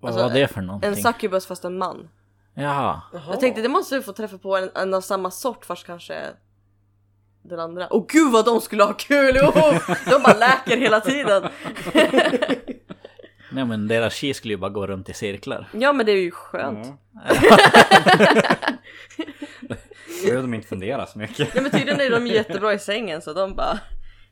Vad 0.00 0.08
Alltså, 0.12 0.26
var 0.28 0.34
det 0.34 0.48
för 0.48 0.60
någonting? 0.60 0.90
En 0.90 0.96
succubus 0.96 1.46
fast 1.46 1.64
en 1.64 1.78
man. 1.78 2.08
Jaha. 2.54 3.00
Jag 3.12 3.40
tänkte 3.40 3.62
det 3.62 3.68
måste 3.68 3.96
vi 3.98 4.02
få 4.02 4.12
träffa 4.12 4.38
på 4.38 4.56
en, 4.56 4.70
en 4.74 4.94
av 4.94 5.00
samma 5.00 5.30
sort 5.30 5.64
fast 5.64 5.86
kanske 5.86 6.24
den 7.42 7.60
andra. 7.60 7.88
Åh 7.90 8.04
gud 8.08 8.32
vad 8.32 8.44
de 8.44 8.60
skulle 8.60 8.84
ha 8.84 8.92
kul! 8.92 9.36
Oh, 9.36 9.78
de 10.10 10.22
bara 10.22 10.36
läker 10.38 10.76
hela 10.76 11.00
tiden. 11.00 11.48
Nej 13.52 13.64
men 13.64 13.88
deras 13.88 14.14
chi 14.14 14.34
skulle 14.34 14.54
ju 14.54 14.58
bara 14.58 14.70
gå 14.70 14.86
runt 14.86 15.08
i 15.08 15.14
cirklar. 15.14 15.68
Ja 15.72 15.92
men 15.92 16.06
det 16.06 16.12
är 16.12 16.16
ju 16.16 16.30
skönt. 16.30 16.86
Då 19.68 19.74
behöver 20.24 20.42
de 20.42 20.54
inte 20.54 20.68
fundera 20.68 21.06
så 21.06 21.18
mycket. 21.18 21.54
Ja 21.54 21.62
men 21.62 21.70
tydligen 21.70 22.00
är 22.00 22.10
de 22.10 22.26
jättebra 22.26 22.72
i 22.72 22.78
sängen 22.78 23.22
så 23.22 23.32
de 23.32 23.54
bara 23.54 23.78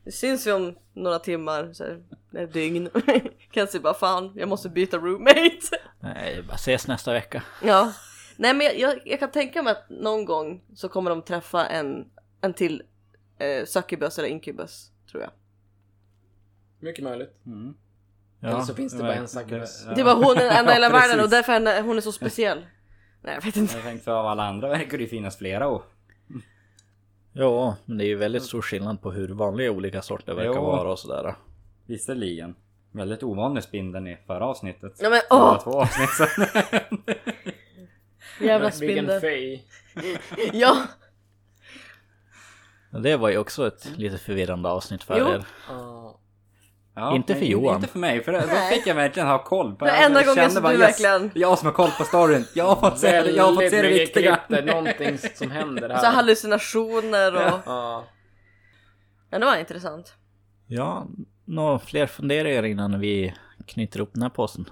Det 0.03 0.11
syns 0.11 0.47
vi 0.47 0.51
om 0.51 0.75
några 0.93 1.19
timmar, 1.19 1.73
så 1.73 1.83
här, 1.83 1.97
ett 2.43 2.53
dygn. 2.53 2.89
Kanske 3.51 3.79
bara 3.79 3.93
fan, 3.93 4.31
jag 4.35 4.49
måste 4.49 4.69
byta 4.69 4.97
roommate. 4.97 5.77
Nej, 5.99 6.43
bara 6.47 6.55
ses 6.55 6.87
nästa 6.87 7.13
vecka. 7.13 7.43
Ja. 7.63 7.91
Nej 8.37 8.53
men 8.53 8.65
jag, 8.67 8.79
jag, 8.79 8.99
jag 9.05 9.19
kan 9.19 9.31
tänka 9.31 9.63
mig 9.63 9.71
att 9.71 9.89
någon 9.89 10.25
gång 10.25 10.61
så 10.75 10.89
kommer 10.89 11.09
de 11.09 11.21
träffa 11.21 11.65
en, 11.67 12.05
en 12.41 12.53
till 12.53 12.83
eh, 13.39 13.65
succubus 13.65 14.19
eller 14.19 14.29
incubus, 14.29 14.91
tror 15.11 15.23
jag. 15.23 15.31
Mycket 16.79 17.03
möjligt. 17.03 17.35
Mm. 17.45 17.73
Eller 18.43 18.61
så 18.61 18.73
finns 18.75 18.93
det 18.93 18.99
bara 18.99 19.13
en 19.15 19.27
succubus. 19.27 19.83
ja. 19.87 19.93
Det 19.95 20.03
var 20.03 20.15
hon 20.15 20.35
den 20.35 20.51
enda 20.51 20.71
i 20.71 20.73
hela 20.73 20.85
Ja, 20.87 20.91
världen 20.93 21.23
och 21.23 21.29
därför 21.29 21.53
är 21.53 21.81
hon 21.81 21.97
är 21.97 22.01
så 22.01 22.11
speciell. 22.11 22.65
Nej 23.21 23.33
jag 23.33 23.41
vet 23.41 23.55
inte. 23.55 23.75
Jag 23.75 23.83
tänkte 23.83 24.03
för 24.03 24.11
av 24.11 24.25
alla 24.25 24.43
andra 24.43 24.69
verkar 24.69 24.97
det 24.97 25.03
ju 25.03 25.09
finnas 25.09 25.37
flera 25.37 25.67
och... 25.67 25.83
Ja, 27.33 27.75
men 27.85 27.97
det 27.97 28.03
är 28.05 28.07
ju 28.07 28.15
väldigt 28.15 28.43
stor 28.43 28.61
skillnad 28.61 29.01
på 29.01 29.11
hur 29.11 29.27
vanliga 29.27 29.71
olika 29.71 30.01
sorter 30.01 30.33
verkar 30.33 30.53
Jo. 30.53 30.61
vara 30.65 30.91
och 30.91 30.99
sådär. 30.99 31.35
Visserligen. 31.85 32.55
Väldigt 32.91 33.23
ovanlig 33.23 33.63
spindeln 33.63 34.07
i 34.07 34.17
förra 34.27 34.45
avsnittet. 34.45 34.93
Ja 34.99 35.09
men 35.09 35.19
Det 35.29 35.35
var 35.35 35.53
åh! 35.53 35.63
två 35.63 35.81
avsnitt 35.81 36.09
sen. 36.09 36.97
Jävla 38.41 38.71
spindel. 38.71 39.21
Ja! 40.53 40.77
Det 43.03 43.17
var 43.17 43.29
ju 43.29 43.37
också 43.37 43.67
ett 43.67 43.97
lite 43.97 44.17
förvirrande 44.17 44.69
avsnitt 44.69 45.03
för 45.03 45.19
Jo. 45.19 45.27
er. 45.27 45.45
Ja. 45.69 46.17
Ja, 46.95 47.15
Inte 47.15 47.35
för 47.35 47.45
Johan. 47.45 47.75
Inte 47.75 47.87
för 47.87 47.99
mig, 47.99 48.23
för 48.23 48.31
då 48.33 48.41
fick 48.75 48.87
jag 48.87 48.95
verkligen 48.95 49.27
ha 49.29 49.43
koll 49.43 49.75
på 49.75 49.85
Det 49.85 49.91
enda 49.91 50.19
jag 50.19 50.25
gången 50.25 50.35
kände 50.35 50.51
som 50.53 50.63
bara, 50.63 50.73
du 50.73 50.79
yes, 50.79 50.87
verkligen- 51.03 51.31
Jag 51.35 51.59
som 51.59 51.65
har 51.65 51.73
koll 51.73 51.89
på 51.97 52.03
storyn. 52.03 52.45
Jag 52.55 52.65
har 52.65 52.75
fått 52.75 52.99
se 52.99 53.21
det, 53.21 53.31
jag 53.31 53.43
har 53.43 53.53
fått 53.53 53.69
se 53.69 53.81
det 53.81 53.87
viktiga. 53.87 54.31
mycket 54.31 54.47
klipp, 54.47 54.63
det 54.65 54.71
är 54.71 54.75
någonting 54.75 55.17
som 55.35 55.51
händer 55.51 55.89
här. 55.89 55.97
Så 55.97 56.05
hallucinationer 56.05 57.35
och... 57.35 57.59
Ja. 57.65 58.03
Men 59.29 59.39
det 59.39 59.45
var 59.45 59.57
intressant. 59.57 60.13
Ja, 60.67 61.07
några 61.45 61.79
fler 61.79 62.07
funderingar 62.07 62.63
innan 62.65 62.99
vi 62.99 63.33
knyter 63.67 63.99
upp 63.99 64.13
den 64.13 64.21
här 64.21 64.29
påsen? 64.29 64.69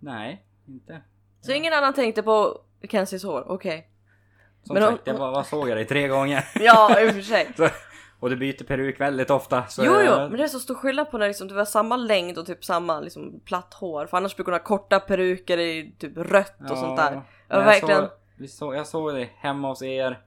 Nej, 0.00 0.44
inte. 0.68 1.02
Så 1.42 1.52
ingen 1.52 1.72
annan 1.72 1.94
tänkte 1.94 2.22
på 2.22 2.60
Kenzies 2.90 3.24
hår, 3.24 3.44
okej. 3.48 3.88
Som 4.64 4.74
Men 4.74 4.82
sagt, 4.82 5.02
jag 5.04 5.16
bara, 5.18 5.30
vad 5.30 5.46
såg 5.46 5.68
jag 5.68 5.76
dig 5.76 5.84
tre 5.86 6.08
gånger. 6.08 6.44
Ja, 6.60 7.00
i 7.00 7.08
och 7.10 7.14
för 7.14 7.22
sig. 7.22 7.48
Så, 7.56 7.68
och 8.20 8.30
du 8.30 8.36
byter 8.36 8.64
peruk 8.64 9.00
väldigt 9.00 9.30
ofta. 9.30 9.66
Så 9.66 9.84
Jo, 9.84 9.92
jo, 9.94 10.00
jag- 10.00 10.30
men 10.30 10.38
det 10.38 10.44
är 10.44 10.48
så 10.48 10.58
stor 10.60 10.74
skillnad 10.74 11.10
på 11.10 11.18
när 11.18 11.28
liksom, 11.28 11.48
det 11.48 11.54
var 11.54 11.64
samma 11.64 11.96
längd 11.96 12.38
och 12.38 12.46
typ 12.46 12.64
samma 12.64 13.00
liksom, 13.00 13.40
platt 13.44 13.74
hår. 13.74 14.06
För 14.06 14.16
annars 14.16 14.36
brukar 14.36 14.52
hon 14.52 14.60
ha 14.60 14.64
korta 14.66 15.00
peruker 15.00 15.58
i 15.58 15.94
typ 15.98 16.16
rött 16.16 16.70
och 16.70 16.78
sånt 16.78 16.96
där. 16.96 17.22
Jag 17.48 17.56
var 17.56 17.64
verkligen... 17.64 18.00
såg, 18.00 18.08
vi 18.38 18.48
såg, 18.48 18.74
jag 18.76 18.86
såg 18.86 19.14
det 19.14 19.28
hemma 19.36 19.68
hos 19.68 19.82
er. 19.82 20.20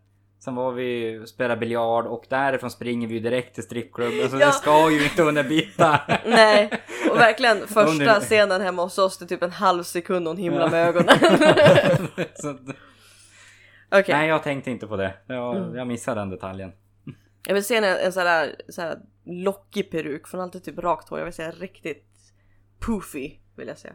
Sen 0.45 0.55
var 0.55 0.71
vi 0.71 1.19
och 1.23 1.29
spelade 1.29 1.59
biljard 1.59 2.05
och 2.05 2.25
därifrån 2.29 2.71
springer 2.71 3.07
vi 3.07 3.13
ju 3.13 3.19
direkt 3.19 3.53
till 3.55 3.63
strippklubben. 3.63 4.29
Så 4.29 4.37
Ja. 4.39 4.45
det 4.45 4.51
ska 4.51 4.91
ju 4.91 5.03
inte 5.03 5.23
under 5.23 5.43
byta. 5.43 5.99
Nej, 6.25 6.69
och 7.11 7.17
verkligen 7.17 7.67
första 7.67 8.19
scenen 8.19 8.61
hemma 8.61 8.83
hos 8.83 8.97
oss, 8.97 9.17
det 9.17 9.25
är 9.25 9.27
typ 9.27 9.43
en 9.43 9.51
halv 9.51 9.83
sekund 9.83 10.27
hon 10.27 10.37
himlar 10.37 10.69
med 10.69 10.87
ögonen. 10.87 11.17
Okej, 13.91 14.15
Nej, 14.15 14.27
jag 14.29 14.43
tänkte 14.43 14.71
inte 14.71 14.87
på 14.87 14.95
det. 14.97 15.13
Jag, 15.27 15.57
Mm. 15.57 15.75
jag 15.75 15.87
missade 15.87 16.21
den 16.21 16.29
detaljen. 16.29 16.71
jag 17.47 17.53
vill 17.53 17.65
se 17.65 17.75
en, 17.75 17.83
en 17.83 18.13
sån 18.13 18.23
här, 18.27 18.55
så 18.69 18.81
här 18.81 18.99
lockig 19.25 19.91
peruk, 19.91 20.31
har 20.31 20.39
alltid 20.39 20.63
typ 20.63 20.77
rakt 20.79 21.09
hår. 21.09 21.19
Jag 21.19 21.25
vill 21.25 21.33
säga 21.33 21.51
riktigt 21.51 22.07
poofy, 22.79 23.31
vill 23.55 23.67
jag 23.67 23.77
säga. 23.77 23.93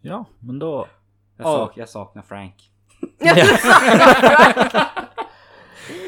Ja, 0.00 0.24
men 0.38 0.58
då... 0.58 0.88
Jag, 1.36 1.46
Ja. 1.46 1.56
sak, 1.56 1.72
jag 1.76 1.88
saknar 1.88 2.22
Frank. 2.22 2.70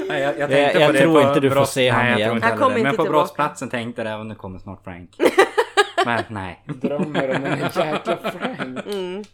Nej, 0.09 0.21
jag, 0.23 0.39
jag, 0.39 0.51
Jag- 0.51 0.75
jag 0.81 0.97
tror 0.97 1.23
inte 1.29 1.41
du 1.41 1.51
får 1.51 1.65
se 1.65 1.89
han 1.89 2.03
nej, 2.05 2.11
jag 2.11 2.21
igen. 2.21 2.43
Han 2.43 2.59
kommer. 2.59 2.75
Men 2.75 2.85
på 2.85 2.91
tillbaka. 2.91 3.11
brottsplatsen 3.11 3.69
tänkte 3.69 4.03
jag 4.03 4.13
även 4.13 4.29
nu 4.29 4.35
kommer 4.35 4.59
snart 4.59 4.85
Frank. 4.85 5.11
Men 6.05 6.25
nej. 6.29 6.63
Drömmer 6.67 7.37
om 7.37 7.45
en 7.45 7.59
jäkla 7.59 8.17
Frank. 8.17 8.79
Mm. 8.93 9.25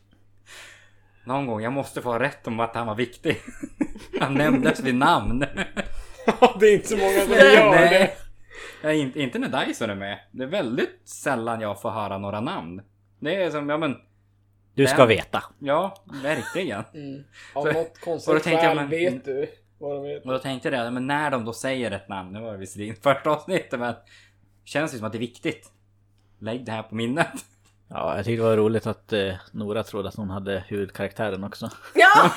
Någon 1.27 1.47
gång, 1.47 1.63
jag 1.63 1.73
måste 1.73 2.03
få 2.03 2.13
ha 2.13 2.19
rätt 2.19 2.47
om 2.47 2.61
att 2.61 2.75
han 2.75 2.87
var 2.87 2.95
viktig. 2.95 3.41
Han 4.21 4.35
nämndes 4.35 4.81
vid 4.81 4.95
namn. 4.95 5.45
Ja, 6.41 6.57
det 6.61 6.67
är 6.67 6.75
inte 6.75 6.89
så 6.89 6.97
många 6.97 7.21
som 7.21 7.33
gör 7.33 7.71
det. 7.71 7.71
Nej. 7.91 8.17
Ja, 8.83 8.93
inte, 8.93 9.21
inte 9.21 9.39
när 9.39 9.67
Dyson 9.67 9.91
är 9.91 9.95
med. 9.95 10.19
Det 10.31 10.43
är 10.43 10.47
väldigt 10.49 11.09
sällan 11.09 11.61
jag 11.61 11.83
får 11.83 11.91
höra 11.91 12.19
några 12.19 12.41
namn. 12.41 12.83
Det 13.21 13.43
är 13.43 13.51
som, 13.51 13.69
ja 13.69 13.77
men, 13.79 13.97
Du 14.75 14.87
ska 14.87 15.05
veta. 15.07 15.43
ja, 15.59 16.05
verkligen. 16.23 16.85
Mm. 16.95 17.25
Av 17.55 17.65
något 17.67 18.01
konstigt 18.01 18.43
skäl 18.45 18.77
men- 18.77 18.89
vet 18.91 19.25
du 19.25 19.47
vad 19.79 19.97
de 19.97 20.03
vet. 20.03 20.25
Och 20.25 20.33
då 20.33 20.39
tänkte 20.39 20.69
jag 20.69 20.87
det, 20.87 20.91
men 20.91 21.07
när 21.07 21.31
de 21.31 21.45
då 21.45 21.53
säger 21.53 21.91
ett 21.91 22.09
namn, 22.09 22.33
nu 22.33 22.41
var 22.41 22.53
det 22.53 22.59
visserligen 22.59 22.97
första 23.03 23.31
avsnittet 23.31 23.81
men 23.81 23.95
känns 24.65 24.95
ju 24.95 24.99
som 24.99 25.07
att 25.07 25.13
det 25.13 25.19
är 25.19 25.21
viktigt. 25.21 25.71
Lägg 26.41 26.65
det 26.65 26.73
här 26.73 26.83
på 26.83 26.95
minnet. 26.95 27.29
Ja, 27.89 28.17
jag 28.17 28.25
tyckte 28.25 28.43
det 28.43 28.49
var 28.49 28.57
roligt 28.57 28.87
att 28.87 29.13
eh, 29.13 29.35
Nora 29.53 29.83
trodde 29.83 30.09
att 30.09 30.15
hon 30.15 30.31
hade 30.31 30.65
huvudkaraktären 30.69 31.45
också. 31.45 31.71
Ja! 31.95 32.31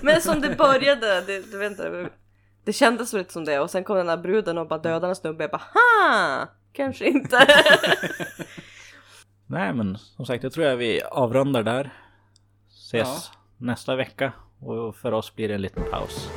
Men 0.00 0.20
som 0.20 0.40
det 0.40 0.56
började, 0.56 1.20
det, 1.20 1.50
du 1.52 1.58
vet 1.58 1.70
inte, 1.70 2.08
det 2.64 2.72
kändes 2.72 3.12
lite 3.12 3.32
som 3.32 3.44
det 3.44 3.60
och 3.60 3.70
sen 3.70 3.84
kom 3.84 3.96
den 3.96 4.06
där 4.06 4.16
bruden 4.16 4.58
och 4.58 4.68
bara 4.68 4.78
dödade 4.78 5.06
en 5.08 5.16
snubbe. 5.16 5.44
Jag 5.44 5.50
bara 5.50 5.62
ha! 5.74 6.46
Kanske 6.72 7.06
inte. 7.06 7.46
Nej, 9.52 9.72
men 9.72 9.98
som 9.98 10.26
sagt, 10.26 10.44
jag 10.44 10.52
tror 10.52 10.66
jag 10.66 10.76
vi 10.76 11.02
avrundar 11.02 11.62
där. 11.62 11.90
Ses 12.68 13.30
nästa 13.56 13.96
vecka. 13.96 14.32
Och 14.60 14.96
för 14.96 15.12
oss 15.12 15.34
blir 15.34 15.48
det 15.48 15.54
en 15.54 15.62
liten 15.62 15.84
paus. 15.90 16.30